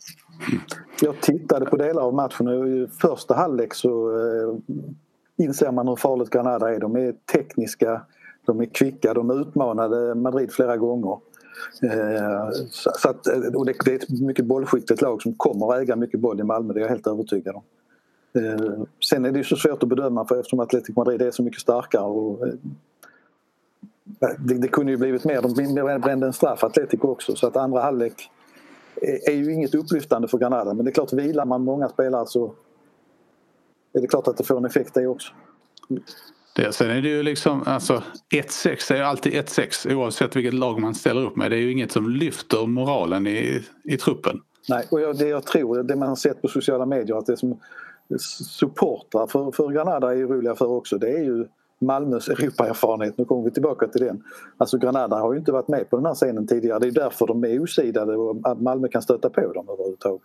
Jag 1.00 1.20
tittade 1.20 1.66
på 1.66 1.76
delar 1.76 2.02
av 2.02 2.14
matchen 2.14 2.48
och 2.48 2.68
i 2.68 2.86
första 3.00 3.34
halvlek 3.34 3.74
så 3.74 4.10
eh, 4.10 4.76
inser 5.44 5.72
man 5.72 5.88
hur 5.88 5.96
farligt 5.96 6.30
Granada 6.30 6.74
är. 6.74 6.80
De 6.80 6.96
är 6.96 7.14
tekniska, 7.32 8.02
de 8.46 8.60
är 8.60 8.66
kvicka, 8.66 9.14
de 9.14 9.30
utmanade 9.30 10.14
Madrid 10.14 10.52
flera 10.52 10.76
gånger. 10.76 11.18
Eh, 11.82 12.50
så 12.70 13.08
att, 13.08 13.26
eh, 13.26 13.54
och 13.54 13.66
det, 13.66 13.86
är 13.86 13.94
ett 13.94 14.20
mycket 14.20 14.44
bollskickligt 14.44 15.02
lag 15.02 15.22
som 15.22 15.34
kommer 15.34 15.72
att 15.72 15.82
äga 15.82 15.96
mycket 15.96 16.20
boll 16.20 16.40
i 16.40 16.42
Malmö, 16.42 16.72
det 16.72 16.80
är 16.80 16.82
jag 16.82 16.88
helt 16.88 17.06
övertygad 17.06 17.56
om. 17.56 17.62
Eh, 18.32 18.84
sen 19.10 19.24
är 19.24 19.32
det 19.32 19.38
ju 19.38 19.44
så 19.44 19.56
svårt 19.56 19.82
att 19.82 19.88
bedöma 19.88 20.24
för 20.24 20.40
eftersom 20.40 20.60
Atletico 20.60 21.00
Madrid 21.00 21.22
är 21.22 21.30
så 21.30 21.42
mycket 21.42 21.60
starkare. 21.60 22.02
Och, 22.02 22.46
det, 24.38 24.54
det 24.54 24.68
kunde 24.68 24.92
ju 24.92 24.98
blivit 24.98 25.24
mer, 25.24 25.42
de 25.42 26.00
brände 26.00 26.26
en 26.26 26.32
straff 26.32 26.64
Atletico 26.64 27.08
också 27.08 27.36
så 27.36 27.46
att 27.46 27.56
andra 27.56 27.80
halvlek 27.80 28.30
är 29.02 29.32
ju 29.32 29.52
inget 29.52 29.74
upplyftande 29.74 30.28
för 30.28 30.38
Granada 30.38 30.74
men 30.74 30.84
det 30.84 30.90
är 30.90 30.92
klart 30.92 31.12
vilar 31.12 31.44
man 31.44 31.64
många 31.64 31.88
spelare 31.88 32.26
så 32.26 32.54
är 33.92 34.00
det 34.00 34.06
klart 34.06 34.28
att 34.28 34.36
det 34.36 34.44
får 34.44 34.56
en 34.56 34.64
effekt 34.64 34.94
det 34.94 35.06
också. 35.06 35.32
Det, 36.52 36.72
sen 36.72 36.90
är 36.90 37.02
det 37.02 37.08
ju 37.08 37.22
liksom, 37.22 37.62
alltså 37.66 38.02
1-6 38.34 38.92
är 38.92 38.96
ju 38.96 39.02
alltid 39.02 39.32
1-6 39.32 39.94
oavsett 39.94 40.36
vilket 40.36 40.54
lag 40.54 40.80
man 40.80 40.94
ställer 40.94 41.24
upp 41.24 41.36
med. 41.36 41.50
Det 41.50 41.56
är 41.56 41.60
ju 41.60 41.72
inget 41.72 41.92
som 41.92 42.10
lyfter 42.10 42.66
moralen 42.66 43.26
i, 43.26 43.62
i 43.84 43.96
truppen. 43.96 44.40
Nej, 44.68 44.86
och 44.90 45.00
jag, 45.00 45.18
det 45.18 45.28
jag 45.28 45.46
tror, 45.46 45.82
det 45.82 45.96
man 45.96 46.08
har 46.08 46.16
sett 46.16 46.42
på 46.42 46.48
sociala 46.48 46.86
medier 46.86 47.16
att 47.16 47.26
det 47.26 47.36
som 47.36 47.60
supportrar 48.58 49.26
för, 49.26 49.52
för 49.52 49.68
Granada 49.68 50.14
är 50.14 50.18
roliga 50.18 50.54
för 50.54 50.66
också 50.66 50.98
det 50.98 51.10
är 51.10 51.22
ju 51.24 51.46
Malmös 51.80 52.28
Europaerfarenhet. 52.28 53.18
Nu 53.18 53.24
kommer 53.24 53.42
vi 53.42 53.50
tillbaka 53.50 53.88
till 53.88 54.00
den. 54.00 54.22
Alltså 54.56 54.78
Granada 54.78 55.16
har 55.16 55.32
ju 55.32 55.38
inte 55.38 55.52
varit 55.52 55.68
med 55.68 55.90
på 55.90 55.96
den 55.96 56.06
här 56.06 56.14
scenen 56.14 56.46
tidigare. 56.46 56.78
Det 56.78 56.86
är 56.86 56.92
därför 56.92 57.26
de 57.26 57.44
är 57.44 57.62
osidade 57.62 58.16
och 58.16 58.36
att 58.42 58.60
Malmö 58.60 58.88
kan 58.88 59.02
stöta 59.02 59.30
på 59.30 59.52
dem 59.52 59.68
överhuvudtaget. 59.68 60.22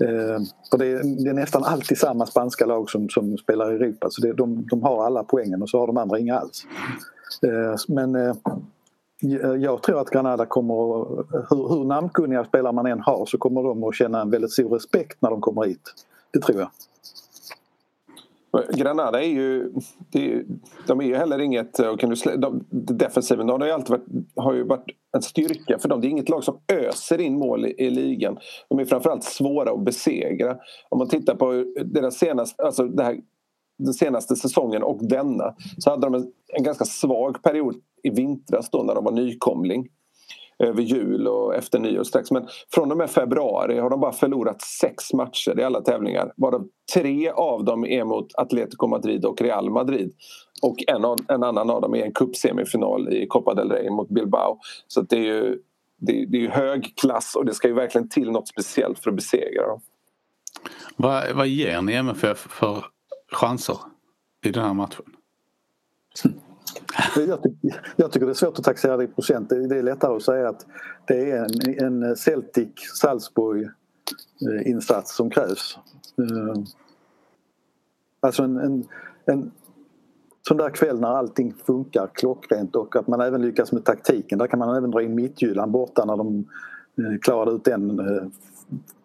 Eh, 0.00 0.42
och 0.72 0.78
det 0.78 0.86
är, 0.86 1.24
det 1.24 1.30
är 1.30 1.34
nästan 1.34 1.64
alltid 1.64 1.98
samma 1.98 2.26
spanska 2.26 2.66
lag 2.66 2.90
som, 2.90 3.08
som 3.08 3.38
spelar 3.38 3.72
i 3.72 3.74
Europa 3.74 4.06
så 4.10 4.20
det, 4.20 4.32
de, 4.32 4.66
de 4.70 4.82
har 4.82 5.06
alla 5.06 5.24
poängen 5.24 5.62
och 5.62 5.70
så 5.70 5.78
har 5.78 5.86
de 5.86 5.96
andra 5.96 6.18
inga 6.18 6.38
alls. 6.38 6.66
Eh, 7.42 7.74
men 7.88 8.14
eh, 8.14 8.34
jag 9.58 9.82
tror 9.82 10.00
att 10.00 10.10
Granada 10.10 10.46
kommer, 10.46 10.74
hur, 11.50 11.68
hur 11.68 11.84
namnkunniga 11.84 12.44
spelare 12.44 12.72
man 12.72 12.86
än 12.86 13.00
har 13.00 13.26
så 13.26 13.38
kommer 13.38 13.62
de 13.62 13.84
att 13.84 13.94
känna 13.94 14.20
en 14.20 14.30
väldigt 14.30 14.52
stor 14.52 14.68
respekt 14.68 15.22
när 15.22 15.30
de 15.30 15.40
kommer 15.40 15.64
hit. 15.64 15.94
Det 16.30 16.40
tror 16.40 16.58
jag. 16.58 16.70
Granada 18.72 19.22
är 19.22 19.28
ju, 19.28 19.72
de 20.86 21.00
är 21.00 21.04
ju 21.04 21.16
heller 21.16 21.38
inget, 21.38 21.80
eh, 21.80 21.88
och 21.88 22.00
kan 22.00 22.10
du, 22.10 22.36
de, 22.36 22.64
defensiven 22.70 23.46
de 23.46 23.60
har 23.60 23.66
ju 23.66 23.72
alltid 23.72 23.90
varit, 23.90 24.06
har 24.36 24.54
ju 24.54 24.64
varit 24.64 24.86
en 25.16 25.22
styrka 25.22 25.78
för 25.78 25.88
dem. 25.88 26.00
Det 26.00 26.06
är 26.06 26.10
inget 26.10 26.28
lag 26.28 26.44
som 26.44 26.58
öser 26.72 27.20
in 27.20 27.38
mål 27.38 27.66
i, 27.66 27.74
i 27.78 27.90
ligan. 27.90 28.38
De 28.68 28.78
är 28.78 28.84
framförallt 28.84 29.24
svåra 29.24 29.70
att 29.70 29.84
besegra. 29.84 30.56
Om 30.88 30.98
man 30.98 31.08
tittar 31.08 31.34
på 31.34 31.64
deras 31.84 32.18
senaste, 32.18 32.62
alltså 32.62 32.84
det 32.84 33.02
här, 33.02 33.18
den 33.78 33.94
senaste 33.94 34.36
säsongen 34.36 34.82
och 34.82 35.08
denna 35.08 35.54
så 35.78 35.90
hade 35.90 36.06
de 36.06 36.14
en, 36.14 36.32
en 36.56 36.62
ganska 36.62 36.84
svag 36.84 37.42
period 37.42 37.74
i 38.02 38.10
vintras 38.10 38.70
då 38.70 38.82
när 38.82 38.94
de 38.94 39.04
var 39.04 39.12
nykomling 39.12 39.88
över 40.58 40.82
jul 40.82 41.28
och 41.28 41.54
efter 41.54 41.78
nyår 41.78 42.04
strax. 42.04 42.30
Men 42.30 42.48
från 42.74 42.90
och 42.90 42.98
med 42.98 43.10
februari 43.10 43.78
har 43.78 43.90
de 43.90 44.00
bara 44.00 44.12
förlorat 44.12 44.62
sex 44.62 45.12
matcher 45.12 45.60
i 45.60 45.62
alla 45.62 45.80
tävlingar. 45.80 46.32
Varav 46.36 46.68
tre 46.94 47.30
av 47.30 47.64
dem 47.64 47.84
är 47.84 48.04
mot 48.04 48.34
Atletico 48.34 48.86
Madrid 48.86 49.24
och 49.24 49.40
Real 49.40 49.70
Madrid. 49.70 50.12
Och 50.62 50.76
en, 50.86 51.04
av, 51.04 51.18
en 51.28 51.42
annan 51.42 51.70
av 51.70 51.80
dem 51.80 51.94
är 51.94 52.04
en 52.04 52.12
cupsemifinal 52.12 53.12
i 53.12 53.26
Copa 53.26 53.54
del 53.54 53.70
Rey 53.70 53.90
mot 53.90 54.08
Bilbao. 54.08 54.58
Så 54.86 55.00
det 55.00 55.16
är 55.16 55.22
ju 55.22 55.58
det, 56.00 56.26
det 56.26 56.36
är 56.36 56.42
ju 56.42 56.50
hög 56.50 56.96
klass 56.96 57.36
och 57.36 57.44
det 57.44 57.54
ska 57.54 57.68
ju 57.68 57.74
verkligen 57.74 58.08
till 58.08 58.30
något 58.30 58.48
speciellt 58.48 58.98
för 58.98 59.10
att 59.10 59.16
besegra 59.16 59.66
dem. 59.66 59.80
Vad, 60.96 61.36
vad 61.36 61.48
ger 61.48 61.82
ni 61.82 61.92
MFF 61.92 62.38
för 62.38 62.84
chanser 63.32 63.78
i 64.44 64.50
den 64.50 64.64
här 64.64 64.74
matchen. 64.74 65.04
Jag, 67.16 67.42
tycker, 67.42 67.80
jag 67.96 68.12
tycker 68.12 68.26
det 68.26 68.32
är 68.32 68.34
svårt 68.34 68.58
att 68.58 68.64
taxera 68.64 68.96
det 68.96 69.04
i 69.04 69.08
procent. 69.08 69.48
Det 69.48 69.78
är 69.78 69.82
lättare 69.82 70.16
att 70.16 70.22
säga 70.22 70.48
att 70.48 70.66
det 71.06 71.30
är 71.30 71.44
en, 71.44 71.50
en 71.84 72.16
Celtic-Salzburg-insats 72.16 74.90
eh, 74.90 75.16
som 75.16 75.30
krävs. 75.30 75.78
Eh, 76.18 76.54
alltså 78.20 78.42
en, 78.42 78.56
en, 78.56 78.84
en 79.26 79.50
sån 80.48 80.56
där 80.56 80.70
kväll 80.70 81.00
när 81.00 81.08
allting 81.08 81.54
funkar 81.66 82.10
klockrent 82.14 82.76
och 82.76 82.96
att 82.96 83.06
man 83.06 83.20
även 83.20 83.42
lyckas 83.42 83.72
med 83.72 83.84
taktiken. 83.84 84.38
Där 84.38 84.46
kan 84.46 84.58
man 84.58 84.76
även 84.76 84.90
dra 84.90 85.02
in 85.02 85.14
Midtjylland 85.14 85.72
borta 85.72 86.04
när 86.04 86.16
de 86.16 86.48
eh, 86.98 87.18
klarade 87.20 87.52
ut 87.52 87.64
den 87.64 88.00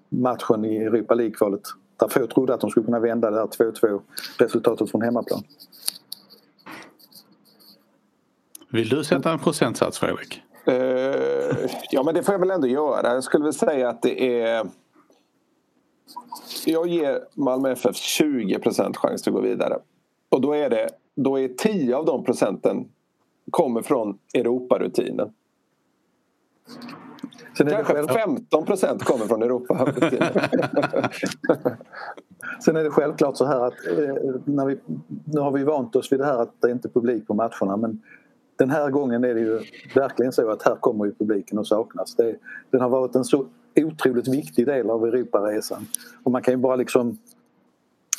matchen 0.09 0.65
i 0.65 0.77
Europa 0.77 1.15
League-kvalet. 1.15 1.61
Där 1.99 2.07
få 2.07 2.27
trodde 2.27 2.53
att 2.53 2.61
de 2.61 2.69
skulle 2.69 2.85
kunna 2.85 2.99
vända 2.99 3.31
det 3.31 3.37
här 3.37 3.47
2-2 3.47 4.01
resultatet 4.37 4.91
från 4.91 5.01
hemmaplan. 5.01 5.43
Vill 8.73 8.89
du 8.89 9.03
sätta 9.03 9.31
en 9.31 9.39
procentsats 9.39 9.99
Fredrik? 9.99 10.41
Uh, 10.67 10.73
ja 11.91 12.03
men 12.03 12.13
det 12.13 12.23
får 12.23 12.33
jag 12.33 12.39
väl 12.39 12.51
ändå 12.51 12.67
göra. 12.67 13.13
Jag 13.13 13.23
skulle 13.23 13.43
väl 13.43 13.53
säga 13.53 13.89
att 13.89 14.01
det 14.01 14.41
är... 14.41 14.65
Jag 16.65 16.87
ger 16.87 17.19
Malmö 17.33 17.71
FF 17.71 17.95
20 17.95 18.59
chans 18.95 19.27
att 19.27 19.33
gå 19.33 19.41
vidare. 19.41 19.77
Och 20.29 20.41
då 20.41 20.53
är 20.53 20.69
det 20.69 20.89
då 21.15 21.39
är 21.39 21.47
10 21.47 21.95
av 21.95 22.05
de 22.05 22.23
procenten 22.23 22.89
kommer 23.51 23.81
från 23.81 24.17
Europarutinen. 24.33 25.33
Kanske 27.57 27.83
själv... 27.83 28.07
15 28.07 28.65
procent 28.65 29.03
kommer 29.03 29.25
från 29.25 29.43
Europa. 29.43 29.93
Sen 32.65 32.75
är 32.75 32.83
det 32.83 32.89
självklart 32.89 33.37
så 33.37 33.45
här 33.45 33.67
att 33.67 33.73
eh, 33.87 34.15
när 34.45 34.65
vi, 34.65 34.79
nu 35.25 35.39
har 35.39 35.51
vi 35.51 35.63
vant 35.63 35.95
oss 35.95 36.11
vid 36.11 36.19
det 36.19 36.25
här 36.25 36.41
att 36.41 36.61
det 36.61 36.71
inte 36.71 36.87
är 36.87 36.89
publik 36.89 37.27
på 37.27 37.33
matcherna 37.33 37.77
men 37.77 38.01
den 38.55 38.69
här 38.69 38.89
gången 38.89 39.23
är 39.23 39.33
det 39.33 39.39
ju 39.39 39.61
verkligen 39.95 40.31
så 40.31 40.49
att 40.49 40.63
här 40.63 40.75
kommer 40.75 41.05
ju 41.05 41.13
publiken 41.13 41.59
att 41.59 41.67
saknas. 41.67 42.15
Det, 42.15 42.35
den 42.71 42.81
har 42.81 42.89
varit 42.89 43.15
en 43.15 43.25
så 43.25 43.45
otroligt 43.75 44.27
viktig 44.27 44.65
del 44.65 44.89
av 44.89 45.05
Europaresan 45.05 45.87
och 46.23 46.31
man 46.31 46.41
kan 46.41 46.53
ju 46.53 46.57
bara 46.57 46.75
liksom 46.75 47.17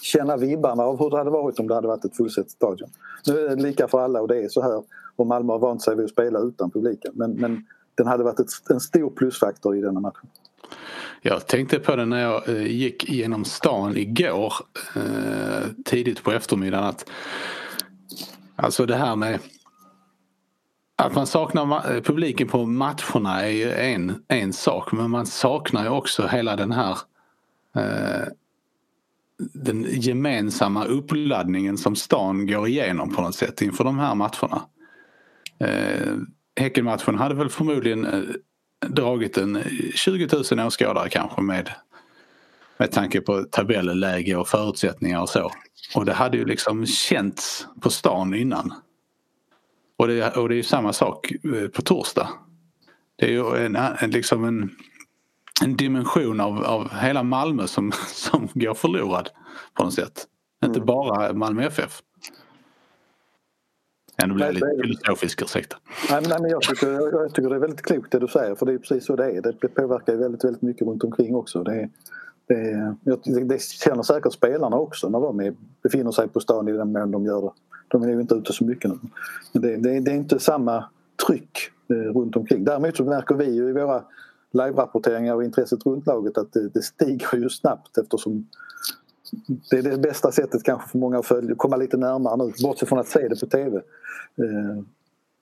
känna 0.02 0.36
vibbarna 0.36 0.82
av 0.82 0.98
hur 0.98 1.10
det 1.10 1.16
hade 1.18 1.30
varit 1.30 1.58
om 1.58 1.68
det 1.68 1.74
hade 1.74 1.88
varit 1.88 2.04
ett 2.04 2.16
fullsatt 2.16 2.50
stadion. 2.50 2.88
Nu 3.26 3.38
är 3.38 3.56
det 3.56 3.62
lika 3.62 3.88
för 3.88 4.00
alla 4.00 4.20
och 4.20 4.28
det 4.28 4.44
är 4.44 4.48
så 4.48 4.62
här 4.62 4.82
och 5.16 5.26
Malmö 5.26 5.52
har 5.52 5.58
vant 5.58 5.82
sig 5.82 5.96
vid 5.96 6.04
att 6.04 6.10
spela 6.10 6.38
utan 6.38 6.70
publiken 6.70 7.12
men, 7.14 7.32
men 7.32 7.66
den 7.94 8.06
hade 8.06 8.24
varit 8.24 8.40
ett, 8.40 8.70
en 8.70 8.80
stor 8.80 9.10
plusfaktor 9.10 9.76
i 9.76 9.80
denna 9.80 10.00
matchen. 10.00 10.28
Jag 11.22 11.46
tänkte 11.46 11.78
på 11.78 11.96
det 11.96 12.04
när 12.04 12.22
jag 12.22 12.48
eh, 12.48 12.66
gick 12.66 13.08
genom 13.08 13.44
stan 13.44 13.96
igår 13.96 14.52
eh, 14.96 15.62
tidigt 15.84 16.22
på 16.22 16.32
eftermiddagen 16.32 16.84
att 16.84 17.10
alltså 18.56 18.86
det 18.86 18.96
här 18.96 19.16
med 19.16 19.38
att 20.96 21.14
man 21.14 21.26
saknar 21.26 22.00
publiken 22.00 22.48
på 22.48 22.66
matcherna 22.66 23.42
är 23.42 23.50
ju 23.50 23.72
en, 23.72 24.24
en 24.28 24.52
sak 24.52 24.92
men 24.92 25.10
man 25.10 25.26
saknar 25.26 25.82
ju 25.82 25.88
också 25.88 26.26
hela 26.26 26.56
den 26.56 26.72
här 26.72 26.98
eh, 27.76 28.28
den 29.38 29.86
gemensamma 29.90 30.84
uppladdningen 30.84 31.78
som 31.78 31.96
stan 31.96 32.46
går 32.46 32.68
igenom 32.68 33.14
på 33.14 33.22
något 33.22 33.34
sätt 33.34 33.62
inför 33.62 33.84
de 33.84 33.98
här 33.98 34.14
matcherna. 34.14 34.62
Eh, 35.58 36.16
Häckenmatchen 36.60 37.18
hade 37.18 37.34
väl 37.34 37.48
förmodligen 37.48 38.06
eh, 38.06 38.22
dragit 38.88 39.38
en 39.38 39.62
20 39.94 40.28
000 40.56 40.66
åskådare 40.66 41.08
kanske 41.08 41.42
med, 41.42 41.70
med 42.78 42.92
tanke 42.92 43.20
på 43.20 43.42
tabelläge 43.42 44.36
och 44.36 44.48
förutsättningar 44.48 45.20
och 45.20 45.28
så. 45.28 45.50
Och 45.94 46.04
det 46.04 46.12
hade 46.12 46.36
ju 46.36 46.44
liksom 46.44 46.86
känts 46.86 47.66
på 47.80 47.90
stan 47.90 48.34
innan. 48.34 48.74
Och 50.04 50.08
det, 50.08 50.36
och 50.36 50.48
det 50.48 50.54
är 50.54 50.56
ju 50.56 50.62
samma 50.62 50.92
sak 50.92 51.32
eh, 51.32 51.68
på 51.68 51.82
torsdag. 51.82 52.28
Det 53.16 53.26
är 53.26 53.30
ju 53.30 53.64
en, 53.66 53.76
en, 53.76 54.10
liksom 54.10 54.44
en, 54.44 54.70
en 55.62 55.76
dimension 55.76 56.40
av, 56.40 56.64
av 56.64 56.94
hela 56.94 57.22
Malmö 57.22 57.66
som, 57.66 57.92
som 58.08 58.48
går 58.54 58.74
förlorad 58.74 59.30
på 59.74 59.84
något 59.84 59.94
sätt. 59.94 60.26
Mm. 60.62 60.70
Inte 60.70 60.86
bara 60.86 61.32
Malmö 61.32 61.62
FF. 61.66 62.02
Ja, 64.16 64.26
nu 64.26 64.34
blir 64.34 64.46
jag 64.46 64.54
lite 64.54 64.66
filosofisk, 64.82 65.42
ursäkta. 65.42 65.76
Nej, 66.10 66.22
nej, 66.28 66.38
men 66.40 66.50
jag, 66.50 66.62
tycker, 66.62 66.90
jag 66.90 67.34
tycker 67.34 67.48
det 67.48 67.56
är 67.56 67.60
väldigt 67.60 67.82
klokt 67.82 68.12
det 68.12 68.18
du 68.18 68.28
säger 68.28 68.54
för 68.54 68.66
det 68.66 68.72
är 68.72 68.78
precis 68.78 69.06
så 69.06 69.16
det 69.16 69.24
är. 69.24 69.42
Det 69.42 69.68
påverkar 69.68 70.16
väldigt, 70.16 70.44
väldigt 70.44 70.62
mycket 70.62 70.86
runt 70.86 71.04
omkring 71.04 71.34
också. 71.34 71.62
Det, 71.62 71.88
det, 72.46 72.96
det 73.44 73.62
känner 73.62 74.02
säkert 74.02 74.32
spelarna 74.32 74.76
också 74.76 75.08
när 75.08 75.20
de 75.20 75.40
är, 75.40 75.54
befinner 75.82 76.10
sig 76.10 76.28
på 76.28 76.40
stan 76.40 76.68
i 76.68 76.72
den 76.72 76.92
mån 76.92 77.10
de 77.10 77.24
gör 77.24 77.40
det. 77.40 77.52
De 77.94 78.02
är 78.02 78.08
ju 78.08 78.20
inte 78.20 78.34
ute 78.34 78.52
så 78.52 78.64
mycket 78.64 78.90
nu. 78.90 78.98
Men 79.52 79.62
det, 79.62 79.76
det, 79.76 80.00
det 80.00 80.10
är 80.10 80.14
inte 80.14 80.38
samma 80.38 80.84
tryck 81.26 81.58
eh, 81.90 81.94
runt 81.94 82.36
omkring. 82.36 82.64
Däremot 82.64 82.96
så 82.96 83.04
märker 83.04 83.34
vi 83.34 83.44
ju 83.44 83.68
i 83.68 83.72
våra 83.72 84.02
live-rapporteringar 84.52 85.34
och 85.34 85.44
intresset 85.44 85.86
runt 85.86 86.06
laget 86.06 86.38
att 86.38 86.52
det, 86.52 86.68
det 86.68 86.82
stiger 86.82 87.36
ju 87.36 87.48
snabbt 87.48 87.98
eftersom 87.98 88.46
det 89.70 89.78
är 89.78 89.82
det 89.82 89.98
bästa 89.98 90.32
sättet 90.32 90.62
kanske 90.62 90.88
för 90.88 90.98
många 90.98 91.18
att 91.18 91.26
följa, 91.26 91.54
komma 91.54 91.76
lite 91.76 91.96
närmare 91.96 92.36
nu, 92.36 92.52
bortsett 92.62 92.88
från 92.88 92.98
att 92.98 93.08
se 93.08 93.28
det 93.28 93.40
på 93.40 93.46
TV. 93.46 93.76
Eh, 94.36 94.82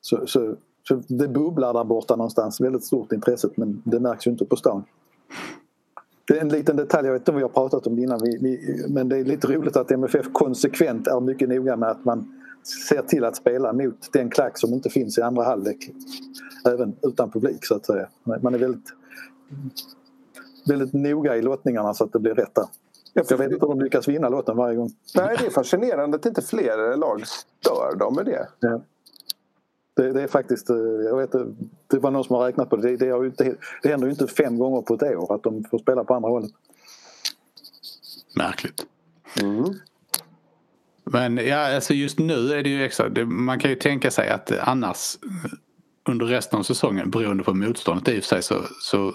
så, 0.01 0.27
så, 0.27 0.55
så 0.89 1.03
det 1.09 1.29
bubblar 1.29 1.73
där 1.73 1.85
borta 1.85 2.17
någonstans, 2.17 2.61
väldigt 2.61 2.85
stort 2.85 3.13
intresset 3.13 3.57
men 3.57 3.83
det 3.85 4.01
märks 4.01 4.27
ju 4.27 4.31
inte 4.31 4.45
på 4.45 4.57
stan. 4.57 4.85
Det 6.25 6.37
är 6.37 6.41
en 6.41 6.49
liten 6.49 6.77
detalj, 6.77 7.07
jag 7.07 7.13
vet 7.13 7.21
inte 7.21 7.31
om 7.31 7.37
vi 7.37 7.43
har 7.43 7.49
pratat 7.49 7.87
om 7.87 7.97
det 7.97 8.03
innan, 8.03 8.21
vi, 8.23 8.39
vi, 8.41 8.85
men 8.89 9.09
det 9.09 9.17
är 9.17 9.25
lite 9.25 9.47
roligt 9.47 9.77
att 9.77 9.91
MFF 9.91 10.27
konsekvent 10.33 11.07
är 11.07 11.21
mycket 11.21 11.49
noga 11.49 11.77
med 11.77 11.91
att 11.91 12.05
man 12.05 12.42
ser 12.67 13.03
till 13.03 13.25
att 13.25 13.37
spela 13.37 13.73
mot 13.73 14.13
den 14.13 14.31
klack 14.31 14.59
som 14.59 14.75
inte 14.75 14.91
finns 14.91 15.19
i 15.19 15.23
andra 15.23 15.45
halvlek. 15.45 15.91
Även 16.65 16.97
utan 17.03 17.31
publik 17.31 17.67
så 17.67 17.75
att 17.75 17.87
säga. 17.87 18.09
Man 18.25 18.55
är 18.55 18.59
väldigt, 18.59 18.93
väldigt 20.69 20.93
noga 20.93 21.37
i 21.37 21.43
lottningarna 21.43 21.95
så 21.95 22.05
att 22.05 22.13
det 22.13 22.19
blir 22.19 22.35
rätt 22.35 22.55
där. 22.55 22.67
Jag 23.13 23.39
vet 23.39 23.53
inte 23.53 23.67
om 23.67 23.79
de 23.79 23.85
lyckas 23.85 24.09
vinna 24.09 24.29
låten 24.29 24.57
varje 24.57 24.77
gång. 24.77 24.91
Nej, 25.15 25.37
det 25.41 25.47
är 25.47 25.51
fascinerande 25.51 26.17
att 26.17 26.27
inte 26.27 26.43
fler 26.43 26.97
lag 26.97 27.27
stör 27.27 27.97
dem 27.97 28.15
med 28.15 28.25
det. 28.25 28.49
Ja. 28.61 28.81
Det, 29.95 30.13
det, 30.13 30.23
är 30.23 30.29
faktiskt, 30.29 30.71
eh, 30.71 30.77
jag 30.77 31.17
vet 31.17 31.33
det 31.87 31.99
var 31.99 32.11
någon 32.11 32.25
som 32.25 32.37
har 32.37 32.47
räknat 32.47 32.71
på 32.71 32.77
det. 32.77 32.97
Det, 32.97 33.19
det, 33.21 33.27
inte, 33.27 33.57
det 33.83 33.89
händer 33.89 34.07
ju 34.07 34.11
inte 34.11 34.27
fem 34.27 34.59
gånger 34.59 34.83
på 34.83 34.95
ett 34.95 35.03
år 35.03 35.35
att 35.35 35.43
de 35.43 35.65
får 35.65 35.79
spela 35.79 36.05
på 36.05 36.15
andra 36.15 36.29
hållet. 36.29 36.51
Märkligt. 38.37 38.87
Mm. 39.43 39.65
Men 41.05 41.37
ja, 41.37 41.75
alltså 41.75 41.95
just 41.95 42.19
nu 42.19 42.53
är 42.53 42.63
det 42.63 42.69
ju 42.69 42.85
extra. 42.85 43.09
Det, 43.09 43.25
man 43.25 43.59
kan 43.59 43.71
ju 43.71 43.77
tänka 43.77 44.11
sig 44.11 44.29
att 44.29 44.53
annars 44.59 45.19
under 46.09 46.27
resten 46.27 46.59
av 46.59 46.63
säsongen 46.63 47.11
beroende 47.11 47.45
på 47.45 47.55
motståndet 47.55 48.09
i 48.09 48.19
och 48.19 48.25
för 48.25 48.29
sig 48.29 48.43
så, 48.43 48.55
så 48.81 49.15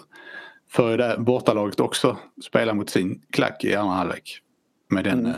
får 0.70 0.92
ju 0.92 0.98
det 0.98 1.16
bortalaget 1.20 1.80
också 1.80 2.18
spela 2.46 2.74
mot 2.74 2.90
sin 2.90 3.22
klack 3.30 3.64
i 3.64 3.76
andra 3.76 3.96
halvlek. 3.96 4.42
Med 4.90 5.04
den, 5.04 5.20
mm. 5.20 5.32
Eh, 5.32 5.38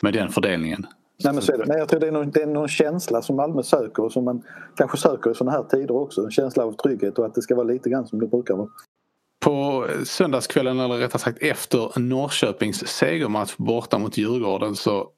med 0.00 0.12
den 0.12 0.28
fördelningen. 0.28 0.86
Nej, 1.24 1.32
men 1.32 1.42
så 1.42 1.52
är 1.52 1.58
det. 1.58 1.64
Nej, 1.66 1.78
jag 1.78 1.88
tror 1.88 2.00
det 2.00 2.06
är, 2.06 2.12
någon, 2.12 2.30
det 2.30 2.42
är 2.42 2.46
någon 2.46 2.68
känsla 2.68 3.22
som 3.22 3.36
Malmö 3.36 3.62
söker 3.62 4.02
och 4.02 4.12
som 4.12 4.24
man 4.24 4.42
kanske 4.76 4.96
söker 4.96 5.30
i 5.30 5.34
sådana 5.34 5.52
här 5.52 5.62
tider 5.62 5.96
också. 5.96 6.24
En 6.24 6.30
känsla 6.30 6.64
av 6.64 6.72
trygghet 6.72 7.18
och 7.18 7.26
att 7.26 7.34
det 7.34 7.42
ska 7.42 7.54
vara 7.54 7.66
lite 7.66 7.90
grann 7.90 8.06
som 8.06 8.18
det 8.18 8.26
brukar 8.26 8.54
vara. 8.54 8.68
På 9.44 9.86
söndagskvällen, 10.04 10.80
eller 10.80 10.98
rättare 10.98 11.22
sagt 11.22 11.42
efter 11.42 11.98
Norrköpings 11.98 12.86
segermatch 12.86 13.56
borta 13.56 13.98
mot 13.98 14.16
Djurgården 14.16 14.76
så 14.76 15.08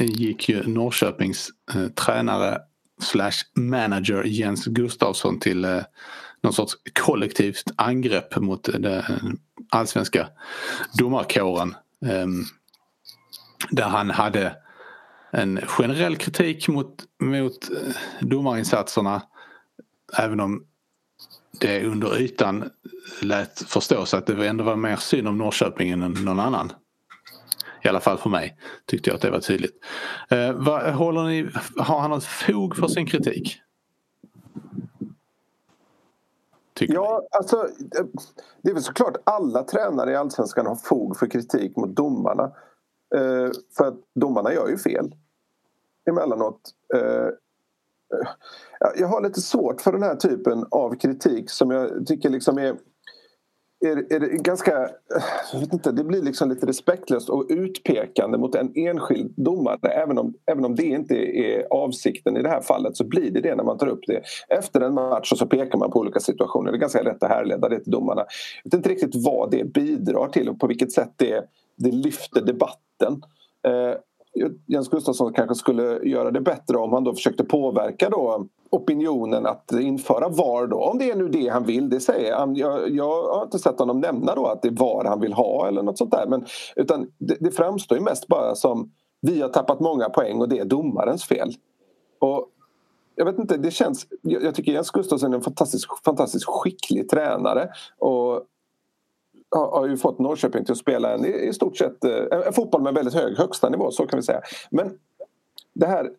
gick 0.00 0.48
ju 0.48 0.66
Norrköpings 0.66 1.50
eh, 1.74 1.88
tränare 1.88 2.58
slash 3.00 3.32
manager 3.56 4.24
Jens 4.24 4.64
Gustafsson 4.64 5.40
till 5.40 5.64
eh, 5.64 5.80
någon 6.42 6.52
sorts 6.52 6.74
kollektivt 7.00 7.72
angrepp 7.76 8.36
mot 8.36 8.68
eh, 8.68 8.74
den 8.74 9.02
allsvenska 9.70 10.28
domarkåren. 10.98 11.74
Eh, 12.06 12.26
där 13.70 13.88
han 13.88 14.10
hade 14.10 14.56
en 15.30 15.60
generell 15.66 16.16
kritik 16.16 16.68
mot, 16.68 17.04
mot 17.22 17.70
eh, 17.70 17.94
domarinsatserna. 18.20 19.22
Även 20.18 20.40
om 20.40 20.66
det 21.60 21.86
under 21.86 22.20
ytan 22.20 22.70
lät 23.22 23.58
förstås 23.58 24.14
att 24.14 24.26
det 24.26 24.48
ändå 24.48 24.64
var 24.64 24.76
mer 24.76 24.96
synd 24.96 25.28
om 25.28 25.38
Norrköping 25.38 25.90
än 25.90 26.00
någon 26.00 26.40
annan. 26.40 26.72
I 27.84 27.88
alla 27.88 28.00
fall 28.00 28.18
för 28.18 28.30
mig 28.30 28.58
tyckte 28.86 29.10
jag 29.10 29.14
att 29.14 29.22
det 29.22 29.30
var 29.30 29.40
tydligt. 29.40 29.84
Eh, 30.30 30.52
vad, 30.52 30.94
håller 30.94 31.22
ni, 31.22 31.50
har 31.76 32.00
han 32.00 32.10
något 32.10 32.24
fog 32.24 32.76
för 32.76 32.88
sin 32.88 33.06
kritik? 33.06 33.60
Tycker 36.74 36.94
ja, 36.94 37.20
ni? 37.22 37.28
alltså 37.38 37.68
det 38.62 38.70
är 38.70 38.74
väl 38.74 38.82
såklart 38.82 39.16
alla 39.24 39.62
tränare 39.62 40.12
i 40.12 40.16
Allsvenskan 40.16 40.66
har 40.66 40.76
fog 40.76 41.16
för 41.16 41.26
kritik 41.26 41.76
mot 41.76 41.96
domarna. 41.96 42.44
Eh, 43.14 43.50
för 43.76 43.86
att 43.86 43.94
domarna 44.14 44.52
gör 44.52 44.68
ju 44.68 44.78
fel 44.78 45.14
emellanåt. 46.10 46.60
Eh, 46.94 47.28
jag 48.96 49.08
har 49.08 49.22
lite 49.22 49.40
svårt 49.40 49.80
för 49.80 49.92
den 49.92 50.02
här 50.02 50.16
typen 50.16 50.66
av 50.70 50.94
kritik 50.94 51.50
som 51.50 51.70
jag 51.70 52.06
tycker 52.06 52.30
liksom 52.30 52.58
är 52.58 52.76
är, 53.82 54.12
är 54.12 54.20
det 54.20 54.28
ganska... 54.28 54.90
Jag 55.52 55.60
vet 55.60 55.72
inte, 55.72 55.92
det 55.92 56.04
blir 56.04 56.22
liksom 56.22 56.48
lite 56.48 56.66
respektlöst 56.66 57.28
och 57.28 57.46
utpekande 57.48 58.38
mot 58.38 58.54
en 58.54 58.72
enskild 58.74 59.34
domare. 59.36 59.88
Även 59.88 60.18
om, 60.18 60.34
även 60.46 60.64
om 60.64 60.74
det 60.74 60.84
inte 60.84 61.14
är 61.14 61.66
avsikten 61.70 62.36
i 62.36 62.42
det 62.42 62.48
här 62.48 62.60
fallet 62.60 62.96
så 62.96 63.04
blir 63.04 63.30
det 63.30 63.40
det 63.40 63.54
när 63.54 63.64
man 63.64 63.78
tar 63.78 63.86
upp 63.86 64.06
det. 64.06 64.22
Efter 64.48 64.80
en 64.80 64.94
match 64.94 65.32
och 65.32 65.38
så 65.38 65.46
pekar 65.46 65.78
man 65.78 65.90
på 65.90 65.98
olika 65.98 66.20
situationer. 66.20 66.72
Det 66.72 66.76
är 66.76 66.80
ganska 66.80 67.02
lätt 67.02 67.22
att 67.22 67.30
härleda 67.30 67.68
det 67.68 67.80
till 67.80 67.92
domarna. 67.92 68.24
Jag 68.64 68.70
vet 68.70 68.74
inte 68.74 68.88
riktigt 68.88 69.24
vad 69.24 69.50
det 69.50 69.64
bidrar 69.64 70.28
till 70.28 70.48
och 70.48 70.60
på 70.60 70.66
vilket 70.66 70.92
sätt 70.92 71.12
det, 71.16 71.44
det 71.76 71.90
lyfter 71.90 72.40
debatten. 72.40 73.22
Eh, 73.66 73.94
Jens 74.66 74.88
Gustafsson 74.88 75.32
kanske 75.32 75.54
skulle 75.54 75.98
göra 75.98 76.30
det 76.30 76.40
bättre 76.40 76.78
om 76.78 76.92
han 76.92 77.04
då 77.04 77.14
försökte 77.14 77.44
påverka 77.44 78.10
då 78.10 78.46
opinionen 78.70 79.46
att 79.46 79.72
införa 79.72 80.28
VAR 80.28 80.66
då. 80.66 80.76
Om 80.76 80.98
det 80.98 81.10
är 81.10 81.16
nu 81.16 81.28
det 81.28 81.48
han 81.48 81.64
vill, 81.64 81.90
det 81.90 82.00
säger 82.00 82.34
han. 82.34 82.56
Jag, 82.56 82.90
jag 82.90 83.22
har 83.22 83.42
inte 83.42 83.58
sett 83.58 83.78
honom 83.78 84.00
nämna 84.00 84.34
då 84.34 84.46
att 84.46 84.62
det 84.62 84.68
är 84.68 84.72
VAR 84.72 85.04
han 85.04 85.20
vill 85.20 85.32
ha 85.32 85.68
eller 85.68 85.82
något 85.82 85.98
sånt 85.98 86.10
där. 86.10 86.26
Men, 86.26 86.44
utan 86.76 87.06
det, 87.18 87.36
det 87.40 87.50
framstår 87.50 87.98
ju 87.98 88.04
mest 88.04 88.26
bara 88.28 88.54
som 88.54 88.90
vi 89.20 89.42
har 89.42 89.48
tappat 89.48 89.80
många 89.80 90.08
poäng 90.08 90.40
och 90.40 90.48
det 90.48 90.58
är 90.58 90.64
domarens 90.64 91.24
fel. 91.24 91.52
Och 92.20 92.48
jag 93.14 93.24
vet 93.24 93.38
inte, 93.38 93.56
det 93.56 93.70
känns... 93.70 94.06
Jag, 94.22 94.54
tycker 94.54 94.72
Jens 94.72 94.90
Gustafsson 94.90 95.32
är 95.32 95.36
en 95.36 95.42
fantastiskt, 95.42 95.86
fantastisk 96.04 96.48
skicklig 96.48 97.08
tränare. 97.08 97.68
Och 97.98 98.42
har, 99.52 99.70
har 99.70 99.88
ju 99.88 99.96
fått 99.96 100.18
Norrköping 100.18 100.64
till 100.64 100.72
att 100.72 100.78
spela 100.78 101.14
en 101.14 101.24
i 101.24 101.52
stort 101.52 101.76
sett 101.76 102.04
eh, 102.04 102.46
en 102.46 102.52
fotboll 102.52 102.82
med 102.82 102.94
väldigt 102.94 103.14
hög 103.14 103.38
högsta 103.38 103.68
nivå, 103.68 103.90
så 103.90 104.06
kan 104.06 104.18
vi 104.18 104.22
säga. 104.22 104.40
Men 104.70 104.98
det 105.74 105.86
här 105.86 106.10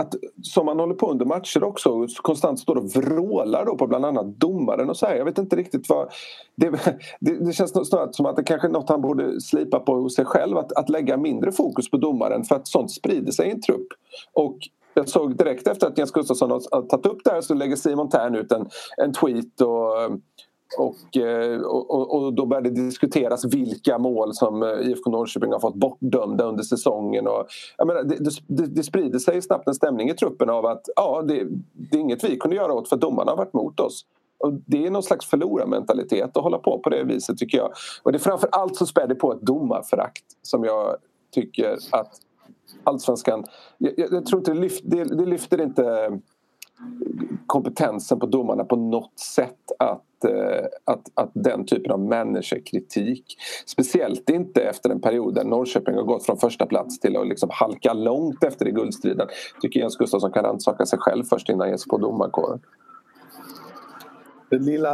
att 0.00 0.14
som 0.42 0.66
man 0.66 0.78
håller 0.80 0.94
på 0.94 1.10
under 1.10 1.26
matcher 1.26 1.64
också 1.64 2.06
konstant 2.22 2.60
står 2.60 2.76
och 2.76 2.84
vrålar 2.84 3.66
då 3.66 3.76
på 3.76 3.86
bland 3.86 4.04
annat 4.04 4.26
domaren 4.26 4.90
och 4.90 4.96
så 4.96 5.06
här. 5.06 5.16
Jag 5.16 5.24
vet 5.24 5.38
inte 5.38 5.56
riktigt 5.56 5.88
vad... 5.88 6.08
Det, 6.56 6.70
det, 7.20 7.46
det 7.46 7.52
känns 7.52 7.88
snarare 7.88 8.12
som 8.12 8.26
att 8.26 8.36
det 8.36 8.42
kanske 8.42 8.68
är 8.68 8.72
något 8.72 8.88
han 8.88 9.00
borde 9.00 9.40
slipa 9.40 9.80
på 9.80 9.94
hos 9.94 10.14
sig 10.14 10.24
själv 10.24 10.56
att, 10.58 10.72
att 10.72 10.88
lägga 10.88 11.16
mindre 11.16 11.52
fokus 11.52 11.90
på 11.90 11.96
domaren 11.96 12.44
för 12.44 12.54
att 12.54 12.68
sånt 12.68 12.90
sprider 12.90 13.32
sig 13.32 13.48
i 13.48 13.50
en 13.50 13.60
trupp. 13.60 13.86
Och 14.32 14.56
jag 14.94 15.08
såg 15.08 15.36
direkt 15.36 15.66
efter 15.66 15.86
att 15.86 15.98
Jens 15.98 16.10
Gustafsson 16.10 16.50
har 16.50 16.88
tagit 16.88 17.06
upp 17.06 17.24
det 17.24 17.30
här 17.30 17.40
så 17.40 17.54
lägger 17.54 17.76
Simon 17.76 18.08
Tern 18.08 18.34
ut 18.34 18.52
en, 18.52 18.68
en 18.96 19.12
tweet 19.12 19.60
och 19.60 20.02
eh, 20.02 20.10
Eh, 20.78 21.60
och, 21.60 21.90
och, 21.90 22.14
och, 22.14 22.34
då 22.34 22.46
började 22.46 22.70
det 22.70 22.82
diskuteras 22.82 23.44
vilka 23.44 23.98
mål 23.98 24.34
som 24.34 24.62
eh, 24.62 24.68
IFK 24.68 25.10
Norrköping 25.10 25.52
har 25.52 25.60
fått 25.60 25.74
bortdömda 25.74 26.44
under 26.44 26.62
säsongen. 26.62 27.26
Och, 27.26 27.46
jag 27.78 27.86
menar, 27.86 28.02
det, 28.02 28.16
det, 28.46 28.66
det 28.66 28.82
sprider 28.82 29.18
sig 29.18 29.42
snabbt 29.42 29.68
en 29.68 29.74
stämning 29.74 30.10
i 30.10 30.14
truppen 30.14 30.50
av 30.50 30.66
att 30.66 30.82
ja, 30.96 31.22
det, 31.22 31.46
det 31.72 31.96
är 31.96 32.00
inget 32.00 32.24
vi 32.24 32.36
kunde 32.36 32.56
göra 32.56 32.72
åt 32.72 32.88
för 32.88 32.96
domarna 32.96 33.30
har 33.30 33.36
varit 33.36 33.52
mot 33.52 33.80
oss. 33.80 34.06
Och 34.38 34.52
det 34.66 34.86
är 34.86 34.90
någon 34.90 35.02
slags 35.02 35.26
förlorarmentalitet 35.26 36.36
att 36.36 36.42
hålla 36.42 36.58
på 36.58 36.78
på 36.78 36.90
det 36.90 37.04
viset 37.04 37.38
tycker 37.38 37.58
jag. 37.58 37.72
Och 38.02 38.12
det 38.12 38.16
är 38.16 38.20
framför 38.20 38.48
allt 38.52 38.76
så 38.76 38.86
spär 38.86 39.06
det 39.06 39.14
på 39.14 39.32
ett 39.32 39.42
domarförakt 39.42 40.24
som 40.42 40.64
jag 40.64 40.96
tycker 41.34 41.76
att 41.90 42.12
allsvenskan... 42.84 43.44
Jag, 43.78 43.94
jag 43.98 44.26
tror 44.26 44.40
inte 44.40 44.52
det 44.52 44.60
lyfter, 44.60 44.88
det, 44.88 45.04
det 45.04 45.26
lyfter 45.26 45.60
inte 45.60 46.18
kompetensen 47.46 48.20
på 48.20 48.26
domarna 48.26 48.64
på 48.64 48.76
något 48.76 49.18
sätt 49.18 49.72
att, 49.78 50.02
Eh, 50.24 50.64
att, 50.84 51.02
att 51.14 51.30
den 51.34 51.66
typen 51.66 51.92
av 51.92 52.00
managerkritik 52.00 53.36
speciellt 53.66 54.30
inte 54.30 54.62
efter 54.62 54.90
en 54.90 55.00
period 55.00 55.34
där 55.34 55.44
Norrköping 55.44 55.94
har 55.94 56.02
gått 56.02 56.26
från 56.26 56.36
första 56.36 56.66
plats 56.66 57.00
till 57.00 57.16
att 57.16 57.28
liksom 57.28 57.48
halka 57.52 57.92
långt 57.92 58.44
efter 58.44 58.68
i 58.68 58.72
guldstriden 58.72 59.28
tycker 59.62 59.80
Jens 59.80 59.96
Gustafsson 59.96 60.32
kan 60.32 60.44
rannsaka 60.44 60.86
sig 60.86 60.98
själv 60.98 61.24
först 61.24 61.48
innan 61.48 61.60
han 61.60 61.68
ger 61.68 61.76
sig 61.76 61.88
på 61.88 61.98
domarkåren. 61.98 62.60
Det 64.50 64.58
lilla 64.58 64.90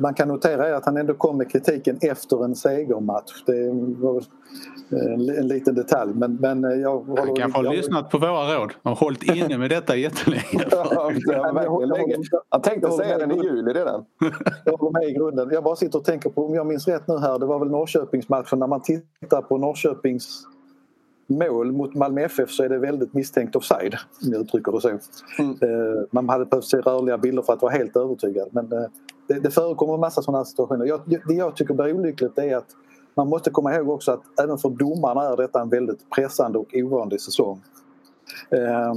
man 0.00 0.14
kan 0.14 0.28
notera 0.28 0.68
är 0.68 0.72
att 0.72 0.84
han 0.84 0.96
ändå 0.96 1.14
kom 1.14 1.38
med 1.38 1.50
kritiken 1.50 1.98
efter 2.00 2.44
en 2.44 2.54
segermatch. 2.54 3.44
Det 3.46 3.70
var 3.98 4.22
en, 4.90 5.28
en 5.28 5.48
liten 5.48 5.74
detalj 5.74 6.12
men, 6.14 6.34
men 6.34 6.80
jag 6.80 6.98
håller... 6.98 7.26
Han 7.26 7.36
kanske 7.36 7.58
har 7.58 7.74
lyssnat 7.74 8.10
på 8.10 8.18
våra 8.18 8.58
råd 8.58 8.72
och 8.82 8.98
hållit 8.98 9.22
inne 9.22 9.58
med 9.58 9.70
detta 9.70 9.96
jättelänge. 9.96 10.42
Han 12.48 12.62
tänkte 12.62 12.90
säga 12.90 13.18
den 13.18 13.32
i 13.32 13.44
juli 13.44 13.72
redan. 13.72 14.04
jag 14.64 14.76
håller 14.76 15.00
med 15.00 15.08
i 15.08 15.12
grunden. 15.12 15.48
Jag 15.52 15.64
bara 15.64 15.76
sitter 15.76 15.98
och 15.98 16.04
tänker 16.04 16.30
på, 16.30 16.46
om 16.46 16.54
jag 16.54 16.66
minns 16.66 16.88
rätt 16.88 17.08
nu 17.08 17.18
här, 17.18 17.38
det 17.38 17.46
var 17.46 17.58
väl 17.58 17.68
Norrköpingsmatchen 17.70 18.58
när 18.58 18.66
man 18.66 18.82
tittar 18.82 19.42
på 19.42 19.58
Norrköpings 19.58 20.46
mål 21.26 21.72
mot 21.72 21.94
Malmö 21.94 22.20
FF 22.20 22.50
så 22.50 22.62
är 22.62 22.68
det 22.68 22.78
väldigt 22.78 23.14
misstänkt 23.14 23.56
offside 23.56 23.94
om 24.26 24.32
jag 24.32 24.40
uttrycker 24.40 24.72
det 24.72 24.80
så. 24.80 24.88
Mm. 24.88 25.00
Eh, 25.60 26.02
man 26.10 26.28
hade 26.28 26.44
behövt 26.44 26.64
se 26.64 26.76
rörliga 26.76 27.18
bilder 27.18 27.42
för 27.42 27.52
att 27.52 27.62
vara 27.62 27.72
helt 27.72 27.96
övertygad 27.96 28.48
men 28.50 28.72
eh, 28.72 28.84
det, 29.28 29.40
det 29.40 29.50
förekommer 29.50 29.94
en 29.94 30.00
massa 30.00 30.22
sådana 30.22 30.44
situationer. 30.44 30.86
Jag, 30.86 31.00
det 31.28 31.34
jag 31.34 31.56
tycker 31.56 31.74
blir 31.74 31.92
olyckligt 31.92 32.38
är 32.38 32.56
att 32.56 32.68
man 33.14 33.28
måste 33.28 33.50
komma 33.50 33.74
ihåg 33.74 33.88
också 33.88 34.12
att 34.12 34.40
även 34.40 34.58
för 34.58 34.70
domarna 34.70 35.22
är 35.22 35.36
detta 35.36 35.60
en 35.60 35.68
väldigt 35.68 36.10
pressande 36.10 36.58
och 36.58 36.74
ovanlig 36.74 37.20
säsong. 37.20 37.62
Eh, 38.50 38.94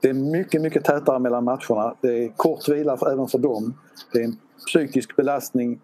det 0.00 0.08
är 0.08 0.14
mycket, 0.14 0.62
mycket 0.62 0.84
tätare 0.84 1.18
mellan 1.18 1.44
matcherna. 1.44 1.94
Det 2.00 2.24
är 2.24 2.28
kort 2.28 2.68
vila 2.68 2.98
även 3.12 3.28
för 3.28 3.38
dem. 3.38 3.74
Det 4.12 4.18
är 4.18 4.24
en 4.24 4.36
psykisk 4.66 5.16
belastning 5.16 5.80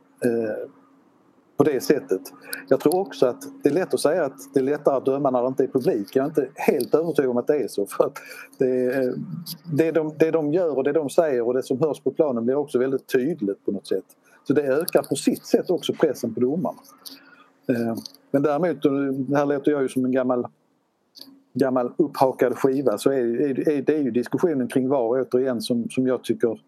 på 1.58 1.64
det 1.64 1.80
sättet. 1.80 2.20
Jag 2.68 2.80
tror 2.80 2.98
också 2.98 3.26
att 3.26 3.42
det 3.62 3.68
är 3.68 3.72
lätt 3.72 3.94
att 3.94 4.00
säga 4.00 4.24
att 4.24 4.54
det 4.54 4.60
är 4.60 4.64
lättare 4.64 4.96
att 4.96 5.04
döma 5.04 5.30
när 5.30 5.42
det 5.42 5.48
inte 5.48 5.64
är 5.64 5.68
publik. 5.68 6.16
Jag 6.16 6.22
är 6.22 6.28
inte 6.28 6.48
helt 6.54 6.94
övertygad 6.94 7.30
om 7.30 7.36
att 7.36 7.46
det 7.46 7.56
är 7.56 7.68
så. 7.68 7.86
För 7.86 8.04
att 8.04 8.18
det, 8.58 8.94
eh, 8.94 9.12
det, 9.72 9.90
de, 9.90 10.12
det 10.18 10.30
de 10.30 10.52
gör 10.52 10.76
och 10.76 10.84
det 10.84 10.92
de 10.92 11.10
säger 11.10 11.42
och 11.42 11.54
det 11.54 11.62
som 11.62 11.80
hörs 11.80 12.00
på 12.00 12.10
planen 12.10 12.44
blir 12.44 12.54
också 12.54 12.78
väldigt 12.78 13.06
tydligt 13.12 13.64
på 13.64 13.72
något 13.72 13.86
sätt. 13.86 14.04
Så 14.44 14.52
det 14.52 14.62
ökar 14.62 15.02
på 15.02 15.14
sitt 15.14 15.46
sätt 15.46 15.70
också 15.70 15.92
pressen 15.92 16.34
på 16.34 16.40
domarna. 16.40 16.78
Eh, 17.68 17.94
men 18.30 18.42
däremot, 18.42 18.84
eh, 18.84 19.36
här 19.36 19.46
låter 19.46 19.70
jag 19.70 19.82
ju 19.82 19.88
som 19.88 20.04
en 20.04 20.12
gammal 20.12 20.46
gammal 21.54 21.92
upphakad 21.96 22.58
skiva 22.58 22.98
så 22.98 23.10
är, 23.10 23.40
är, 23.40 23.68
är 23.68 23.82
det 23.82 23.94
är 23.94 24.02
ju 24.02 24.10
diskussionen 24.10 24.68
kring 24.68 24.88
VAR 24.88 25.20
återigen 25.20 25.60
som, 25.60 25.90
som 25.90 26.06
jag 26.06 26.24
tycker 26.24 26.60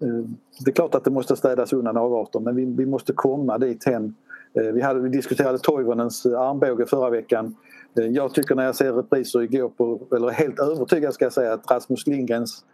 Eh, 0.00 0.30
det 0.64 0.70
är 0.70 0.74
klart 0.74 0.94
att 0.94 1.04
det 1.04 1.10
måste 1.10 1.36
städas 1.36 1.72
undan 1.72 1.96
avarter 1.96 2.40
men 2.40 2.56
vi, 2.56 2.64
vi 2.64 2.86
måste 2.86 3.12
komma 3.12 3.58
dit 3.58 3.84
hen. 3.86 4.14
Eh, 4.54 4.72
vi, 4.72 4.80
hade, 4.80 5.00
vi 5.00 5.08
diskuterade 5.08 5.58
Toivonens 5.58 6.26
eh, 6.26 6.40
armbåge 6.40 6.86
förra 6.86 7.10
veckan. 7.10 7.56
Jag 7.94 8.34
tycker 8.34 8.54
när 8.54 8.64
jag 8.64 8.76
ser 8.76 8.92
repriser 8.92 9.42
igår 9.42 9.68
på, 9.68 10.00
eller 10.16 10.28
helt 10.28 10.60
övertygad 10.60 11.14
ska 11.14 11.24
jag 11.24 11.32
säga 11.32 11.52
att 11.52 11.70
Rasmus 11.70 12.06
Lindgrens 12.06 12.64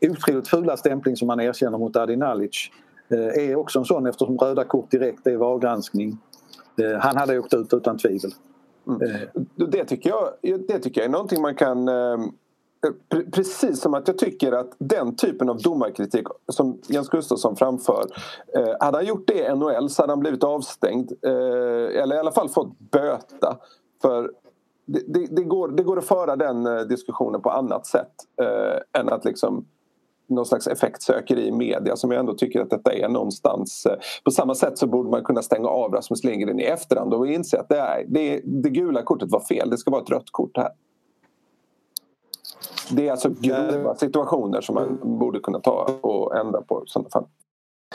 otroligt 0.00 0.48
fula 0.48 0.76
stämpling 0.76 1.16
som 1.16 1.28
han 1.28 1.40
erkänner 1.40 1.78
mot 1.78 1.96
Adi 1.96 2.16
Nalic 2.16 2.70
är 3.08 3.56
också 3.56 3.78
en 3.78 3.84
sån 3.84 4.06
eftersom 4.06 4.38
röda 4.38 4.64
kort 4.64 4.90
direkt 4.90 5.26
är 5.26 5.36
VAR-granskning. 5.36 6.18
Han 7.00 7.16
hade 7.16 7.38
åkt 7.38 7.54
ut 7.54 7.74
utan 7.74 7.98
tvivel. 7.98 8.30
Mm. 8.86 9.00
Det, 9.70 9.84
tycker 9.84 10.10
jag, 10.10 10.58
det 10.68 10.78
tycker 10.78 11.00
jag 11.00 11.08
är 11.08 11.12
någonting 11.12 11.42
man 11.42 11.54
kan 11.54 11.88
Precis 13.32 13.80
som 13.80 13.94
att 13.94 14.08
jag 14.08 14.18
tycker 14.18 14.52
att 14.52 14.70
den 14.78 15.16
typen 15.16 15.48
av 15.48 15.58
domarkritik 15.58 16.26
som 16.52 16.80
Jens 16.88 17.08
Gustafsson 17.08 17.56
framför 17.56 18.06
eh, 18.56 18.74
hade 18.80 18.96
han 18.96 19.06
gjort 19.06 19.26
det 19.26 19.46
i 19.46 19.54
NHL 19.54 19.90
så 19.90 20.02
hade 20.02 20.12
han 20.12 20.20
blivit 20.20 20.44
avstängd 20.44 21.12
eh, 21.22 22.02
eller 22.02 22.14
i 22.14 22.18
alla 22.18 22.32
fall 22.32 22.48
fått 22.48 22.78
böta. 22.78 23.58
För 24.02 24.30
det, 24.86 25.02
det, 25.06 25.26
det, 25.30 25.42
går, 25.42 25.68
det 25.68 25.82
går 25.82 25.98
att 25.98 26.04
föra 26.04 26.36
den 26.36 26.66
eh, 26.66 26.80
diskussionen 26.80 27.42
på 27.42 27.50
annat 27.50 27.86
sätt 27.86 28.12
eh, 28.42 29.00
än 29.00 29.08
att 29.08 29.24
liksom 29.24 29.66
någon 30.28 30.46
slags 30.46 30.66
effektsökeri 30.66 31.46
i 31.46 31.52
media 31.52 31.96
som 31.96 32.10
jag 32.10 32.20
ändå 32.20 32.34
tycker 32.34 32.60
att 32.60 32.70
detta 32.70 32.92
är 32.92 33.08
någonstans. 33.08 33.86
Eh, 33.86 33.98
på 34.24 34.30
samma 34.30 34.54
sätt 34.54 34.78
så 34.78 34.86
borde 34.86 35.10
man 35.10 35.24
kunna 35.24 35.42
stänga 35.42 35.68
av 35.68 35.92
Rasmus 35.92 36.24
Lindgren 36.24 36.60
i 36.60 36.62
efterhand 36.62 37.14
och 37.14 37.26
inse 37.26 37.60
att 37.60 37.68
det, 37.68 37.78
är, 37.78 38.04
det, 38.08 38.40
det 38.44 38.70
gula 38.70 39.02
kortet 39.02 39.30
var 39.30 39.40
fel. 39.40 39.70
Det 39.70 39.78
ska 39.78 39.90
vara 39.90 40.02
ett 40.02 40.10
rött 40.10 40.30
kort 40.30 40.56
här. 40.56 40.70
Det 42.90 43.08
är 43.08 43.10
alltså 43.10 43.30
grova 43.40 43.94
situationer 43.94 44.60
som 44.60 44.74
man 44.74 45.18
borde 45.18 45.40
kunna 45.40 45.60
ta 45.60 45.98
och 46.00 46.36
ändra 46.36 46.62
på 46.62 46.82
sådana 46.86 47.10
fall. 47.10 47.26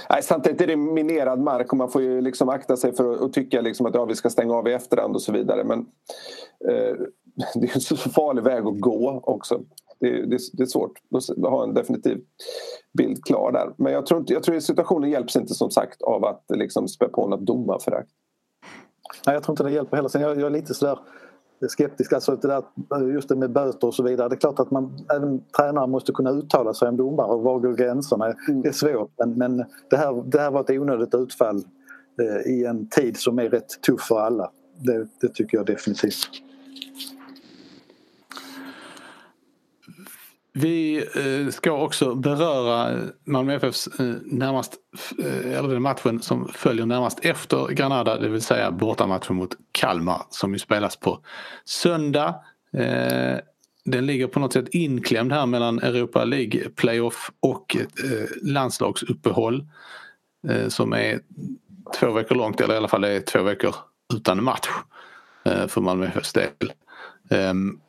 Nej, 0.09 0.23
samtidigt 0.23 0.61
är 0.61 0.67
det 0.67 0.75
minerad 0.75 1.39
mark 1.39 1.71
och 1.71 1.77
man 1.77 1.89
får 1.89 2.01
ju 2.01 2.21
liksom 2.21 2.49
akta 2.49 2.77
sig 2.77 2.95
för 2.95 3.25
att, 3.25 3.33
tycka 3.33 3.61
liksom 3.61 3.85
att 3.85 3.95
ja, 3.95 4.05
vi 4.05 4.15
ska 4.15 4.29
stänga 4.29 4.53
av 4.53 4.67
i 4.67 4.73
efterhand 4.73 5.15
och 5.15 5.21
så 5.21 5.31
vidare. 5.31 5.63
Men 5.63 5.79
eh, 6.69 6.95
det 7.55 7.67
är 7.67 7.75
en 7.75 7.81
så 7.81 7.95
farlig 7.95 8.43
väg 8.43 8.65
att 8.65 8.79
gå 8.79 9.21
också. 9.23 9.61
Det, 9.99 10.25
det, 10.25 10.37
det, 10.53 10.63
är 10.63 10.67
svårt 10.67 10.91
att 11.15 11.51
ha 11.51 11.63
en 11.63 11.73
definitiv 11.73 12.21
bild 12.97 13.25
klar 13.25 13.51
där. 13.51 13.73
Men 13.77 13.93
jag 13.93 14.05
tror, 14.05 14.19
inte, 14.19 14.33
jag 14.33 14.43
tror 14.43 14.55
att 14.55 14.63
situationen 14.63 15.09
hjälps 15.09 15.35
inte 15.35 15.53
som 15.53 15.71
sagt 15.71 16.01
av 16.01 16.25
att 16.25 16.43
liksom 16.49 16.87
spä 16.87 17.07
på 17.07 17.27
något 17.27 17.45
domarförakt. 17.45 18.09
Nej, 19.27 19.33
jag 19.33 19.43
tror 19.43 19.53
inte 19.53 19.63
det 19.63 19.71
hjälper 19.71 19.95
heller. 19.95 20.09
Sen 20.09 20.21
jag, 20.21 20.31
jag 20.31 20.45
är 20.45 20.49
lite 20.49 20.73
sådär 20.73 20.99
skeptisk. 21.69 22.13
Alltså 22.13 22.35
det 22.35 22.47
där, 22.47 23.07
just 23.07 23.29
det 23.29 23.35
med 23.35 23.51
böter 23.51 23.87
och 23.87 23.93
så 23.93 24.03
vidare. 24.03 24.29
Det 24.29 24.35
är 24.35 24.39
klart 24.39 24.59
att 24.59 24.71
man, 24.71 24.97
även 25.15 25.41
tränare 25.57 25.87
måste 25.87 26.11
kunna 26.11 26.29
uttala 26.29 26.73
sig 26.73 26.87
om 26.87 26.97
domare 26.97 27.27
och 27.27 27.41
var 27.41 27.59
går 27.59 27.73
gränserna. 27.73 28.25
Mm. 28.25 28.61
Det 28.61 28.67
är 28.67 28.73
svårt 28.73 29.11
men, 29.17 29.33
men 29.33 29.57
det, 29.89 29.97
här, 29.97 30.23
det 30.25 30.39
här 30.39 30.51
var 30.51 30.61
ett 30.61 30.69
onödigt 30.69 31.15
utfall 31.15 31.63
eh, 32.21 32.51
i 32.51 32.65
en 32.65 32.89
tid 32.89 33.17
som 33.17 33.39
är 33.39 33.49
rätt 33.49 33.81
tuff 33.81 34.01
för 34.01 34.19
alla. 34.19 34.51
Det, 34.77 35.07
det 35.21 35.33
tycker 35.33 35.57
jag 35.57 35.65
definitivt. 35.65 36.29
Vi 40.57 40.97
eh, 41.15 41.51
ska 41.51 41.71
också 41.71 42.15
beröra 42.15 43.01
Malmö 43.23 43.55
FFs 43.55 43.87
eh, 43.87 44.05
närmast, 44.25 44.73
eh, 45.19 45.57
eller 45.57 45.69
den 45.69 45.81
matchen 45.81 46.21
som 46.21 46.47
följer 46.47 46.85
närmast 46.85 47.25
efter 47.25 47.67
Granada, 47.67 48.19
det 48.19 48.29
vill 48.29 48.41
säga 48.41 48.71
bortamatchen 48.71 49.35
mot 49.35 49.57
Kalmar 49.71 50.21
som 50.29 50.53
ju 50.53 50.59
spelas 50.59 50.95
på 50.95 51.19
söndag. 51.65 52.35
Den 53.85 54.05
ligger 54.05 54.27
på 54.27 54.39
något 54.39 54.53
sätt 54.53 54.67
inklämd 54.71 55.31
här 55.31 55.45
mellan 55.45 55.79
Europa 55.79 56.23
League 56.23 56.69
playoff 56.75 57.31
och 57.39 57.77
landslagsuppehåll 58.41 59.65
som 60.67 60.93
är 60.93 61.19
två 61.99 62.11
veckor 62.11 62.35
långt, 62.35 62.61
eller 62.61 62.73
i 62.73 62.77
alla 62.77 62.87
fall 62.87 63.01
det 63.01 63.09
är 63.09 63.21
två 63.21 63.43
veckor 63.43 63.75
utan 64.13 64.43
match 64.43 64.69
för 65.67 65.81
Malmö 65.81 66.07
FFs 66.07 66.33
del. 66.33 66.73
Ehm, 67.29 67.79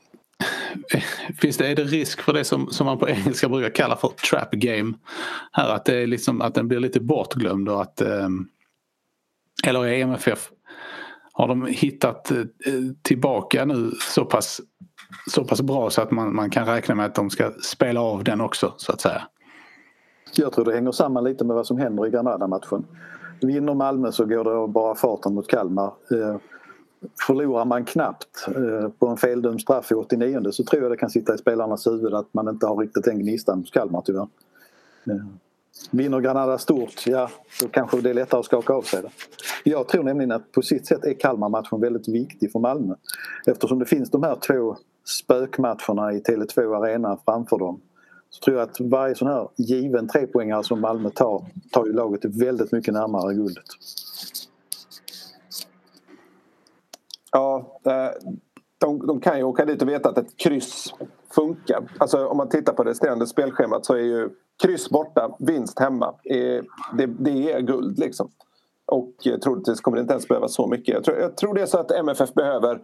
Finns 1.41 1.57
det, 1.57 1.67
är 1.67 1.77
det 1.77 1.85
risk 1.85 2.21
för 2.21 2.33
det 2.33 2.45
som, 2.45 2.71
som 2.71 2.87
man 2.87 2.99
på 2.99 3.09
engelska 3.09 3.49
brukar 3.49 3.71
kalla 3.71 3.97
för 3.97 4.09
trap 4.09 4.51
game? 4.51 4.95
Här 5.53 5.69
att, 5.69 5.85
det 5.85 5.97
är 5.97 6.07
liksom, 6.07 6.41
att 6.41 6.55
den 6.55 6.69
blir 6.69 6.81
lite 6.81 7.01
bortglömd 7.01 7.69
och 7.69 7.83
att 7.83 8.01
ehm, 8.01 8.49
eller 9.67 9.87
är 9.87 10.03
MFF 10.03 10.51
har 11.33 11.49
de 11.49 11.67
hittat 11.67 12.31
eh, 12.31 12.45
tillbaka 13.03 13.65
nu 13.65 13.91
så 14.15 14.25
pass, 14.25 14.61
så 15.31 15.45
pass 15.45 15.63
bra 15.63 15.91
så 15.91 16.03
att 16.03 16.11
man, 16.11 16.35
man 16.35 16.51
kan 16.51 16.67
räkna 16.67 16.95
med 16.95 17.07
att 17.07 17.15
de 17.15 17.31
ska 17.31 17.53
spela 17.63 18.01
av 18.01 18.25
den 18.25 18.41
också 18.41 18.75
så 18.77 18.93
att 18.93 19.01
säga? 19.01 19.23
Jag 20.35 20.53
tror 20.53 20.65
det 20.65 20.75
hänger 20.75 20.93
samman 20.93 21.25
lite 21.25 21.45
med 21.45 21.57
vad 21.57 21.67
som 21.67 21.79
händer 21.79 22.07
i 22.07 22.11
Granada-matchen. 22.11 22.87
Vinner 23.41 23.75
Malmö 23.75 24.13
så 24.13 24.25
går 24.25 24.45
det 24.45 24.73
bara 24.73 24.95
farten 24.95 25.35
mot 25.35 25.49
Kalmar. 25.49 25.93
Eh, 26.11 26.37
Förlorar 27.27 27.65
man 27.65 27.85
knappt 27.85 28.49
eh, 28.49 28.89
på 28.89 29.07
en 29.07 29.17
feldömd 29.17 29.61
straff 29.61 29.91
i 29.91 29.95
89 29.95 30.51
så 30.51 30.65
tror 30.65 30.83
jag 30.83 30.93
det 30.93 30.97
kan 30.97 31.11
sitta 31.11 31.35
i 31.35 31.39
spelarnas 31.39 31.87
huvud 31.87 32.15
att 32.15 32.35
man 32.35 32.49
inte 32.49 32.67
har 32.67 32.77
riktigt 32.77 33.05
den 33.05 33.19
gnistan 33.19 33.59
hos 33.59 33.71
Kalmar 33.71 34.03
tyvärr. 34.07 34.29
Eh, 35.11 35.17
vinner 35.91 36.21
Granada 36.21 36.59
stort, 36.59 37.07
ja 37.07 37.31
då 37.63 37.69
kanske 37.69 38.01
det 38.01 38.11
är 38.11 38.15
lättare 38.15 38.41
att 38.41 38.47
skaka 38.47 38.73
av 38.73 38.83
sig 38.83 39.03
det. 39.03 39.11
Jag 39.65 39.89
tror 39.89 40.03
nämligen 40.03 40.33
att 40.33 40.53
på 40.53 40.63
sitt 40.63 40.87
sätt 40.87 41.05
är 41.05 41.15
Kalmar-matchen 41.15 41.81
väldigt 41.81 42.09
viktig 42.09 42.53
för 42.53 42.59
Malmö. 42.59 42.95
Eftersom 43.47 43.79
det 43.79 43.87
finns 43.87 44.11
de 44.11 44.23
här 44.23 44.37
två 44.37 44.77
spökmatcherna 45.05 46.13
i 46.13 46.21
Tele2 46.21 46.77
Arena 46.77 47.19
framför 47.25 47.59
dem. 47.59 47.81
Så 48.31 48.45
tror 48.45 48.57
jag 48.57 48.69
att 48.69 48.81
varje 48.81 49.15
sån 49.15 49.29
här 49.29 49.49
given 49.57 50.09
trepoängare 50.09 50.65
som 50.65 50.81
Malmö 50.81 51.11
tar, 51.11 51.45
tar 51.71 51.87
ju 51.87 51.93
laget 51.93 52.25
väldigt 52.25 52.73
mycket 52.73 52.95
närmare 52.95 53.35
guldet. 53.35 53.65
Ja, 57.37 57.81
eh, 57.85 58.11
de, 58.79 59.07
de 59.07 59.21
kan 59.21 59.39
ju 59.39 59.45
åka 59.45 59.65
dit 59.65 59.83
och 59.83 59.89
veta 59.89 60.09
att 60.09 60.19
ett 60.19 60.37
kryss 60.37 60.95
funkar. 61.35 61.93
Alltså 61.99 62.27
om 62.27 62.37
man 62.37 62.49
tittar 62.49 62.73
på 62.73 62.85
det 62.85 62.91
resterande 62.91 63.27
spelschemat 63.27 63.87
så 63.87 63.95
är 63.95 64.03
ju 64.03 64.31
kryss 64.63 64.91
borta, 64.91 65.37
vinst 65.39 65.79
hemma. 65.79 66.15
Det, 66.25 67.07
det 67.07 67.53
är 67.53 67.61
guld 67.61 67.99
liksom. 67.99 68.31
Och 68.87 69.13
troligtvis 69.43 69.81
kommer 69.81 69.97
det 69.97 70.01
inte 70.01 70.13
ens 70.13 70.29
behöva 70.29 70.49
så 70.49 70.67
mycket. 70.67 70.95
Jag 70.95 71.05
tror, 71.05 71.19
jag 71.19 71.37
tror 71.37 71.55
det 71.55 71.63
är 71.63 71.67
så 71.67 71.79
att 71.79 71.91
MFF 71.91 72.35
behöver 72.35 72.83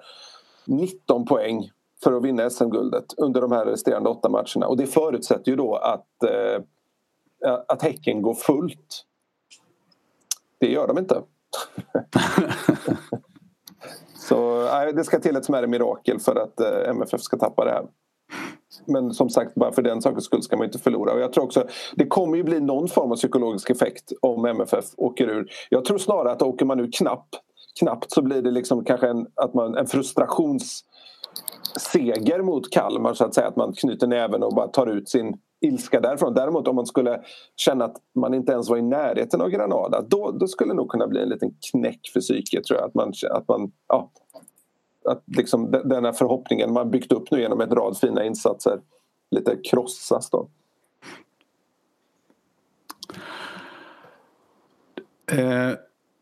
19 0.67 1.25
poäng 1.25 1.71
för 2.03 2.13
att 2.13 2.25
vinna 2.25 2.51
SM-guldet 2.51 3.15
under 3.17 3.41
de 3.41 3.53
här 3.53 3.67
resterande 3.67 4.11
åtta 4.11 4.29
matcherna. 4.29 4.67
Och 4.67 4.77
det 4.77 4.87
förutsätter 4.87 5.51
ju 5.51 5.57
då 5.57 5.77
att, 5.77 6.23
eh, 6.23 6.63
att 7.69 7.83
Häcken 7.83 8.23
går 8.23 8.35
fullt. 8.35 9.05
Det 10.59 10.67
gör 10.67 10.87
de 10.87 10.99
inte. 10.99 11.23
Så 14.33 14.65
nej, 14.65 14.93
det 14.93 15.05
ska 15.05 15.19
till 15.19 15.37
ett 15.37 15.45
smärre 15.45 15.67
mirakel 15.67 16.21
för 16.21 16.37
att 16.37 16.61
eh, 16.61 16.89
MFF 16.89 17.21
ska 17.21 17.37
tappa 17.37 17.65
det 17.65 17.71
här. 17.71 17.87
Men 18.87 19.11
som 19.11 19.31
sagt, 19.31 19.55
bara 19.55 19.73
för 19.73 19.83
den 19.83 20.03
sakens 20.03 20.25
skull 20.25 20.43
ska 20.43 20.57
man 20.57 20.67
inte 20.67 20.79
förlora. 20.79 21.13
Och 21.13 21.21
jag 21.21 21.33
tror 21.33 21.45
också, 21.45 21.65
det 21.95 22.07
kommer 22.07 22.37
ju 22.37 22.43
bli 22.43 22.61
någon 22.61 22.89
form 22.89 23.13
av 23.13 23.17
psykologisk 23.17 23.71
effekt 23.71 24.13
om 24.21 24.45
MFF 24.45 24.85
åker 24.97 25.29
ur. 25.29 25.51
Jag 25.71 25.85
tror 25.85 25.99
snarare 25.99 26.33
att 26.33 26.43
åker 26.43 26.65
man 26.65 26.81
ur 26.81 26.91
knappt, 26.93 27.35
knappt 27.81 28.13
så 28.13 28.23
blir 28.23 28.43
det 28.43 28.51
liksom 28.51 28.85
kanske 28.85 29.09
en, 29.09 29.27
att 29.35 29.55
man, 29.55 29.77
en 29.77 29.87
frustrationsseger 29.87 32.43
mot 32.43 32.71
Kalmar 32.71 33.15
så 33.15 33.25
att 33.25 33.35
säga. 33.35 33.49
Att 33.49 33.57
man 33.57 33.73
knyter 33.73 34.07
näven 34.07 34.43
och 34.43 34.55
bara 34.55 34.69
tar 34.69 34.87
ut 34.87 35.09
sin 35.09 35.37
ilska 35.61 36.01
därifrån. 36.01 36.35
Däremot 36.35 36.69
om 36.69 36.77
man 36.77 36.87
skulle 36.87 37.21
känna 37.57 37.85
att 37.85 37.97
man 38.15 38.35
inte 38.35 38.53
ens 38.53 38.71
var 38.71 38.77
i 38.77 38.83
närheten 38.83 39.41
av 39.41 39.49
Granada 39.49 40.05
då, 40.09 40.31
då 40.31 40.47
skulle 40.47 40.71
det 40.71 40.77
nog 40.77 40.89
kunna 40.89 41.07
bli 41.07 41.23
en 41.23 41.29
liten 41.29 41.51
knäck 41.73 42.01
för 42.13 42.21
psyket 42.21 42.65
tror 42.65 42.81
jag. 42.81 42.89
Att 42.89 42.95
man, 42.95 43.13
att 43.31 43.49
man, 43.49 43.73
ja, 43.89 44.11
att 45.05 45.23
liksom 45.27 45.71
den 45.71 46.05
här 46.05 46.13
förhoppningen 46.13 46.73
man 46.73 46.91
byggt 46.91 47.13
upp 47.13 47.31
nu 47.31 47.41
genom 47.41 47.61
en 47.61 47.71
rad 47.71 47.99
fina 47.99 48.25
insatser 48.25 48.81
lite 49.31 49.57
krossas 49.65 50.31
då. 50.31 50.49
Eh, 55.33 55.73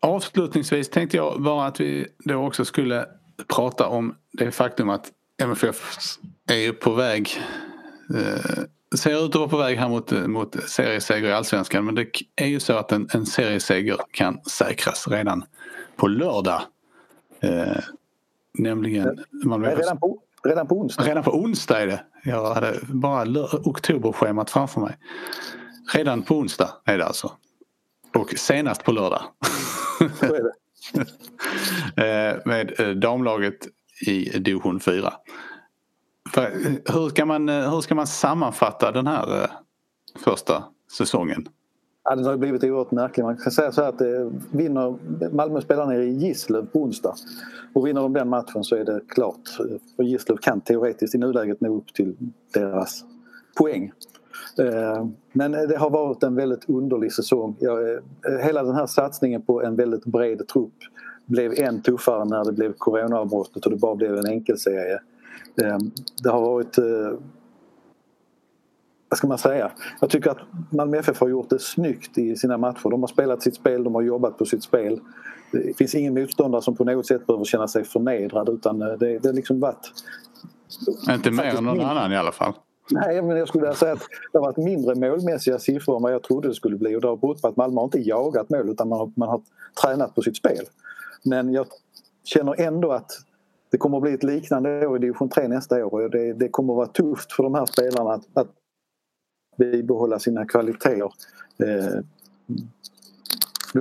avslutningsvis 0.01 0.91
tänkte 0.91 1.17
jag 1.17 1.43
bara 1.43 1.67
att 1.67 1.81
vi 1.81 2.07
då 2.19 2.47
också 2.47 2.65
skulle 2.65 3.07
prata 3.49 3.89
om 3.89 4.15
det 4.33 4.51
faktum 4.51 4.91
att 4.91 5.13
MFF 5.43 5.95
är 6.51 6.73
på 6.73 6.93
väg 6.93 7.31
eh, 8.15 8.65
ser 8.99 9.25
ut 9.25 9.35
att 9.35 9.35
vara 9.35 9.49
på 9.49 9.57
väg 9.57 9.79
här 9.79 9.89
mot, 9.89 10.11
mot 10.11 10.69
serieseger 10.69 11.29
i 11.29 11.33
Allsvenskan 11.33 11.85
men 11.85 11.95
det 11.95 12.07
är 12.37 12.47
ju 12.47 12.61
så 12.61 12.73
att 12.73 12.93
en, 12.93 13.09
en 13.15 13.27
serieseger 13.27 13.97
kan 14.11 14.41
säkras 14.45 15.09
redan 15.09 15.45
på 15.97 16.09
lördag. 16.09 16.63
Eh, 17.41 17.83
nämligen 18.59 19.25
Malmö 19.45 19.75
redan, 19.75 19.99
på, 19.99 20.19
redan 20.45 20.67
på 20.67 20.81
onsdag? 20.81 21.03
Redan 21.03 21.23
på 21.23 21.31
onsdag 21.31 21.81
är 21.81 21.87
det. 21.87 22.05
Jag 22.25 22.55
hade 22.55 22.79
bara 22.89 23.47
oktoberschemat 23.53 24.51
framför 24.51 24.81
mig. 24.81 24.97
Redan 25.95 26.23
på 26.23 26.35
onsdag 26.35 26.71
är 26.85 26.99
det 26.99 27.07
alltså. 27.07 27.33
Och 28.15 28.35
senast 28.37 28.85
på 28.85 28.93
lördag. 28.93 29.23
Eh, 31.97 32.37
med 32.45 32.81
eh, 32.81 32.89
damlaget 32.89 33.55
i 34.07 34.39
division 34.39 34.81
4. 34.81 35.13
Hur 36.87 37.09
ska, 37.09 37.27
man, 37.27 37.49
eh, 37.49 37.71
hur 37.71 37.81
ska 37.81 37.95
man 37.95 38.07
sammanfatta 38.07 38.93
den 38.93 39.07
här 39.07 39.43
eh, 39.43 39.51
första 40.25 40.65
säsongen? 40.97 41.49
Ja, 42.11 42.17
den 42.17 42.25
har 42.25 42.37
blivit 42.37 42.65
oerhört 42.65 42.91
märklig. 42.91 43.25
Man 43.25 43.37
kan 43.37 43.53
säga 43.53 43.73
så 43.73 43.83
här 43.83 43.89
att 43.89 43.99
det 43.99 44.17
eh, 44.17 44.29
vinner 44.51 44.95
Malmö 45.33 45.61
spelar 45.61 45.87
nere 45.87 46.05
i 46.05 46.11
Gislöv 46.11 46.67
på 46.67 46.83
onsdag. 46.83 47.15
Och 47.73 47.87
vinner 47.87 48.01
de 48.01 48.13
den 48.13 48.29
matchen 48.29 48.65
så 48.65 48.77
är 48.77 48.85
det 48.85 49.01
klart. 49.09 49.49
För 49.97 50.03
Gislöv 50.03 50.37
kan 50.37 50.61
teoretiskt 50.61 51.15
i 51.15 51.19
nuläget 51.19 51.61
nå 51.61 51.77
upp 51.77 51.95
till 51.95 52.17
deras 52.55 53.05
poäng. 53.59 53.93
Eh, 54.59 55.07
men 55.33 55.53
det 55.53 55.77
har 55.77 55.91
varit 55.91 56.23
en 56.23 56.35
väldigt 56.35 56.69
underlig 56.69 57.13
säsong. 57.13 57.57
Eh, 57.61 58.39
hela 58.45 58.63
den 58.63 58.75
här 58.75 58.87
satsningen 58.87 59.43
på 59.43 59.63
en 59.63 59.77
väldigt 59.77 60.05
bred 60.05 60.49
trupp 60.49 60.75
blev 61.27 61.53
än 61.59 61.83
tuffare 61.83 62.25
när 62.25 62.45
det 62.45 62.53
blev 62.53 62.73
coronaavbrottet 62.73 63.65
och 63.65 63.71
det 63.71 63.79
bara 63.79 63.95
blev 63.95 64.17
en 64.17 64.27
enkelserie. 64.27 65.01
Eh, 65.63 65.79
det 66.23 66.31
har 66.31 66.41
varit 66.41 66.79
eh, 66.79 67.19
vad 69.11 69.19
ska 69.19 69.27
man 69.27 69.39
säga? 69.39 69.71
Jag 70.01 70.11
tycker 70.11 70.31
att 70.31 70.39
Malmö 70.71 70.99
FF 70.99 71.21
har 71.21 71.29
gjort 71.29 71.51
det 71.51 71.59
snyggt 71.59 72.19
i 72.19 72.37
sina 72.37 72.59
matcher. 72.59 72.91
De 72.91 73.01
har 73.01 73.09
spelat 73.09 73.43
sitt 73.43 73.55
spel, 73.55 73.85
de 73.85 73.95
har 73.95 74.03
jobbat 74.03 74.39
på 74.39 74.45
sitt 74.45 74.63
spel. 74.63 75.01
Det 75.53 75.77
finns 75.77 75.95
ingen 75.95 76.15
motståndare 76.15 76.63
som 76.63 76.77
på 76.77 76.85
något 76.85 77.07
sätt 77.07 77.27
behöver 77.27 77.45
känna 77.45 77.69
sig 77.69 77.85
förnedrad 77.85 78.49
utan 78.49 78.83
eh, 78.83 78.89
det, 78.89 79.19
det 79.19 79.29
har 79.29 79.33
liksom 79.33 79.61
varit... 79.61 79.93
Inte 81.11 81.31
mer 81.31 81.45
än 81.45 81.65
någon 81.65 81.65
mindre. 81.65 81.87
annan 81.87 82.13
i 82.13 82.17
alla 82.17 82.33
fall. 82.33 82.53
Nej, 82.91 83.23
men 83.23 83.37
jag 83.37 83.49
skulle 83.49 83.63
vilja 83.63 83.75
säga 83.75 83.93
att 83.93 84.07
det 84.33 84.39
har 84.39 84.47
varit 84.47 84.57
mindre 84.57 84.95
målmässiga 84.95 85.59
siffror 85.59 85.97
än 85.97 86.03
vad 86.03 86.13
jag 86.13 86.23
trodde 86.23 86.49
det 86.49 86.55
skulle 86.55 86.77
bli 86.77 86.97
och 86.97 87.01
det 87.01 87.09
har 87.09 87.17
berott 87.17 87.43
på 87.43 87.49
att 87.49 87.57
Malmö 87.57 87.81
har 87.81 87.85
inte 87.85 88.01
jagat 88.01 88.51
mål 88.51 88.71
utan 88.71 88.89
man 88.89 88.99
har, 88.99 89.13
man 89.17 89.29
har 89.29 89.43
tränat 89.83 90.15
på 90.15 90.23
sitt 90.23 90.37
spel. 90.37 90.65
Men 91.25 91.53
jag 91.53 91.67
känner 92.25 92.61
ändå 92.61 92.93
att 92.93 93.11
det 93.71 93.79
kommer 93.79 93.97
att 93.97 94.03
bli 94.03 94.15
ett 94.15 94.23
liknande 94.23 94.87
år 94.87 94.97
i 94.97 95.01
division 95.01 95.29
3 95.29 95.49
nästa 95.49 95.87
år 95.87 96.03
och 96.03 96.11
det, 96.11 96.33
det 96.33 96.49
kommer 96.49 96.73
att 96.73 96.77
vara 96.77 96.87
tufft 96.87 97.33
för 97.33 97.43
de 97.43 97.55
här 97.55 97.67
spelarna 97.67 98.13
att, 98.13 98.25
att 98.35 98.49
bibehålla 99.61 100.19
sina 100.19 100.45
kvaliteter. 100.45 101.13
Eh, 101.59 102.01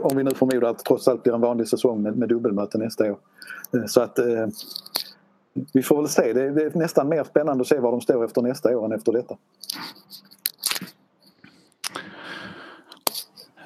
om 0.01 0.17
vi 0.17 0.23
nu 0.23 0.31
förmodar 0.31 0.69
att 0.69 0.77
det 0.77 0.83
trots 0.83 1.07
allt 1.07 1.23
blir 1.23 1.33
en 1.33 1.41
vanlig 1.41 1.67
säsong 1.67 2.01
med, 2.01 2.17
med 2.17 2.29
dubbelmöte 2.29 2.77
nästa 2.77 3.11
år. 3.11 3.19
Eh, 3.73 3.85
så 3.85 4.01
att 4.01 4.19
eh, 4.19 4.47
vi 5.73 5.83
får 5.83 5.97
väl 5.97 6.09
se. 6.09 6.33
Det, 6.33 6.51
det, 6.51 6.63
är 6.63 6.77
nästan 6.77 7.09
mer 7.09 7.23
spännande 7.23 7.61
att 7.61 7.67
se 7.67 7.79
var 7.79 7.91
de 7.91 8.01
står 8.01 8.25
efter 8.25 8.41
nästa 8.41 8.77
år 8.77 8.85
än 8.85 8.91
efter 8.91 9.11
detta. 9.11 9.37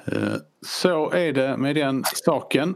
Eh, 0.04 0.36
så 0.66 1.10
är 1.10 1.32
det 1.32 1.56
med 1.56 1.76
den 1.76 2.02
saken. 2.24 2.74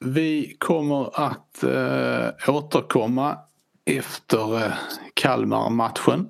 Vi 0.00 0.56
kommer 0.58 1.28
att 1.28 1.62
eh, 1.64 2.54
återkomma 2.54 3.38
efter 3.84 4.56
eh, 4.56 4.72
Kalmar-matchen. 5.14 6.28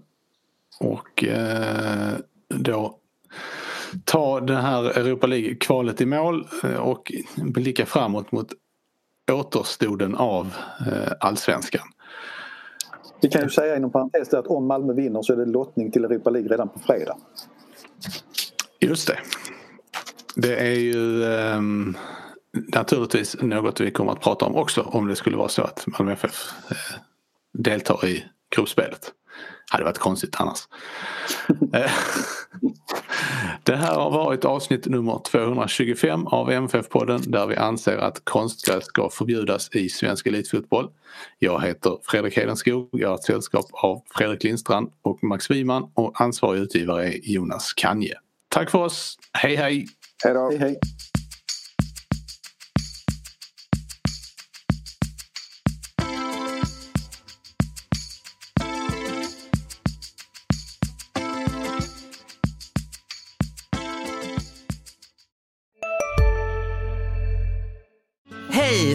Och 0.80 1.24
eh, 1.24 2.14
då 2.54 2.98
ta 4.04 4.40
det 4.40 4.56
här 4.56 4.84
Europa 4.84 5.26
League-kvalet 5.26 6.00
i 6.00 6.06
mål 6.06 6.46
eh, 6.64 6.76
och 6.76 7.12
blicka 7.36 7.86
framåt 7.86 8.32
mot 8.32 8.52
återstoden 9.32 10.14
av 10.14 10.54
eh, 10.86 11.12
allsvenskan. 11.20 11.86
Vi 13.20 13.28
kan 13.28 13.42
ju 13.42 13.50
säga 13.50 13.76
inom 13.76 13.92
parentes 13.92 14.34
att 14.34 14.46
om 14.46 14.66
Malmö 14.66 14.92
vinner 14.92 15.22
så 15.22 15.32
är 15.32 15.36
det 15.36 15.44
lottning 15.44 15.90
till 15.90 16.04
Europa 16.04 16.30
League 16.30 16.50
redan 16.52 16.68
på 16.68 16.78
fredag. 16.78 17.16
Just 18.80 19.06
det. 19.06 19.18
Det 20.34 20.56
är 20.56 20.74
ju 20.74 21.22
um, 21.22 21.96
naturligtvis 22.52 23.42
något 23.42 23.80
vi 23.80 23.90
kommer 23.90 24.12
att 24.12 24.20
prata 24.20 24.44
om 24.44 24.56
också 24.56 24.80
om 24.80 25.08
det 25.08 25.16
skulle 25.16 25.36
vara 25.36 25.48
så 25.48 25.62
att 25.62 25.86
Malmö 25.86 26.12
FF 26.12 26.52
eh, 26.70 27.00
deltar 27.52 28.06
i 28.06 28.24
gruppspelet. 28.56 29.12
Hade 29.70 29.84
varit 29.84 29.98
konstigt 29.98 30.36
annars. 30.38 30.58
Eh, 31.74 31.90
det 33.62 33.76
här 33.76 33.94
har 33.94 34.10
varit 34.10 34.44
avsnitt 34.44 34.86
nummer 34.86 35.20
225 35.30 36.26
av 36.26 36.50
MFF-podden 36.50 37.30
där 37.30 37.46
vi 37.46 37.56
anser 37.56 37.96
att 37.96 38.24
konstgräs 38.24 38.84
ska 38.84 39.10
förbjudas 39.10 39.68
i 39.72 39.88
svensk 39.88 40.26
elitfotboll. 40.26 40.90
Jag 41.38 41.62
heter 41.62 41.98
Fredrik 42.02 42.36
Hedenskog, 42.36 42.88
jag 42.92 43.08
har 43.08 43.14
ett 43.14 43.24
sällskap 43.24 43.66
av 43.72 44.02
Fredrik 44.16 44.44
Lindstrand 44.44 44.90
och 45.02 45.24
Max 45.24 45.50
Wiman 45.50 45.90
och 45.94 46.20
ansvarig 46.20 46.60
utgivare 46.60 47.06
är 47.06 47.20
Jonas 47.22 47.72
Kanje. 47.72 48.14
Tack 48.48 48.70
för 48.70 48.78
oss, 48.78 49.18
hej 49.32 49.56
hej! 49.56 49.86
Hej 50.24 50.34
då! 50.34 50.48
Hej, 50.50 50.58
hej. 50.58 50.78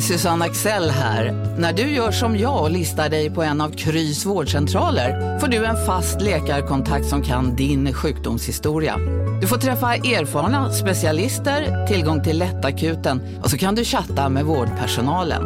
Susanne 0.04 0.46
Axel 0.46 0.90
här. 0.90 1.56
När 1.58 1.74
du 1.74 1.82
gör 1.82 2.12
som 2.12 2.38
jag 2.38 2.62
och 2.62 2.72
listar 2.72 3.10
dig 3.10 3.30
på 3.30 3.44
en 3.44 3.62
av 3.62 3.70
Krys 3.70 4.26
vårdcentraler 4.26 5.40
får 5.40 5.48
du 5.48 5.66
en 5.66 5.86
fast 5.86 6.22
läkarkontakt 6.22 7.06
som 7.06 7.22
kan 7.22 7.56
din 7.56 7.94
sjukdomshistoria. 7.94 8.98
Du 9.42 9.48
får 9.48 9.58
träffa 9.58 9.96
erfarna 9.96 10.72
specialister, 10.72 11.88
tillgång 11.88 12.24
till 12.24 12.40
lättakuten 12.40 13.22
och 13.44 13.50
så 13.50 13.58
kan 13.58 13.76
du 13.76 13.84
chatta 13.84 14.30
med 14.30 14.46
vårdpersonalen. 14.46 15.44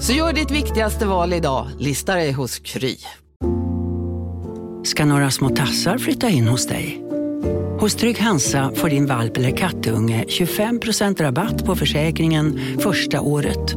Så 0.00 0.12
gör 0.12 0.32
ditt 0.32 0.50
viktigaste 0.50 1.06
val 1.06 1.32
idag, 1.32 1.68
lista 1.78 2.14
dig 2.14 2.32
hos 2.32 2.58
Kry. 2.58 2.96
Ska 4.84 5.04
några 5.04 5.30
små 5.30 5.48
tassar 5.48 5.98
flytta 5.98 6.28
in 6.28 6.48
hos 6.48 6.66
dig? 6.66 7.02
Hos 7.80 7.94
Trygg 7.94 8.18
Hansa 8.18 8.72
får 8.74 8.88
din 8.88 9.06
valp 9.06 9.36
eller 9.36 9.56
kattunge 9.56 10.24
25% 10.28 11.22
rabatt 11.22 11.64
på 11.64 11.76
försäkringen 11.76 12.60
första 12.80 13.20
året. 13.20 13.76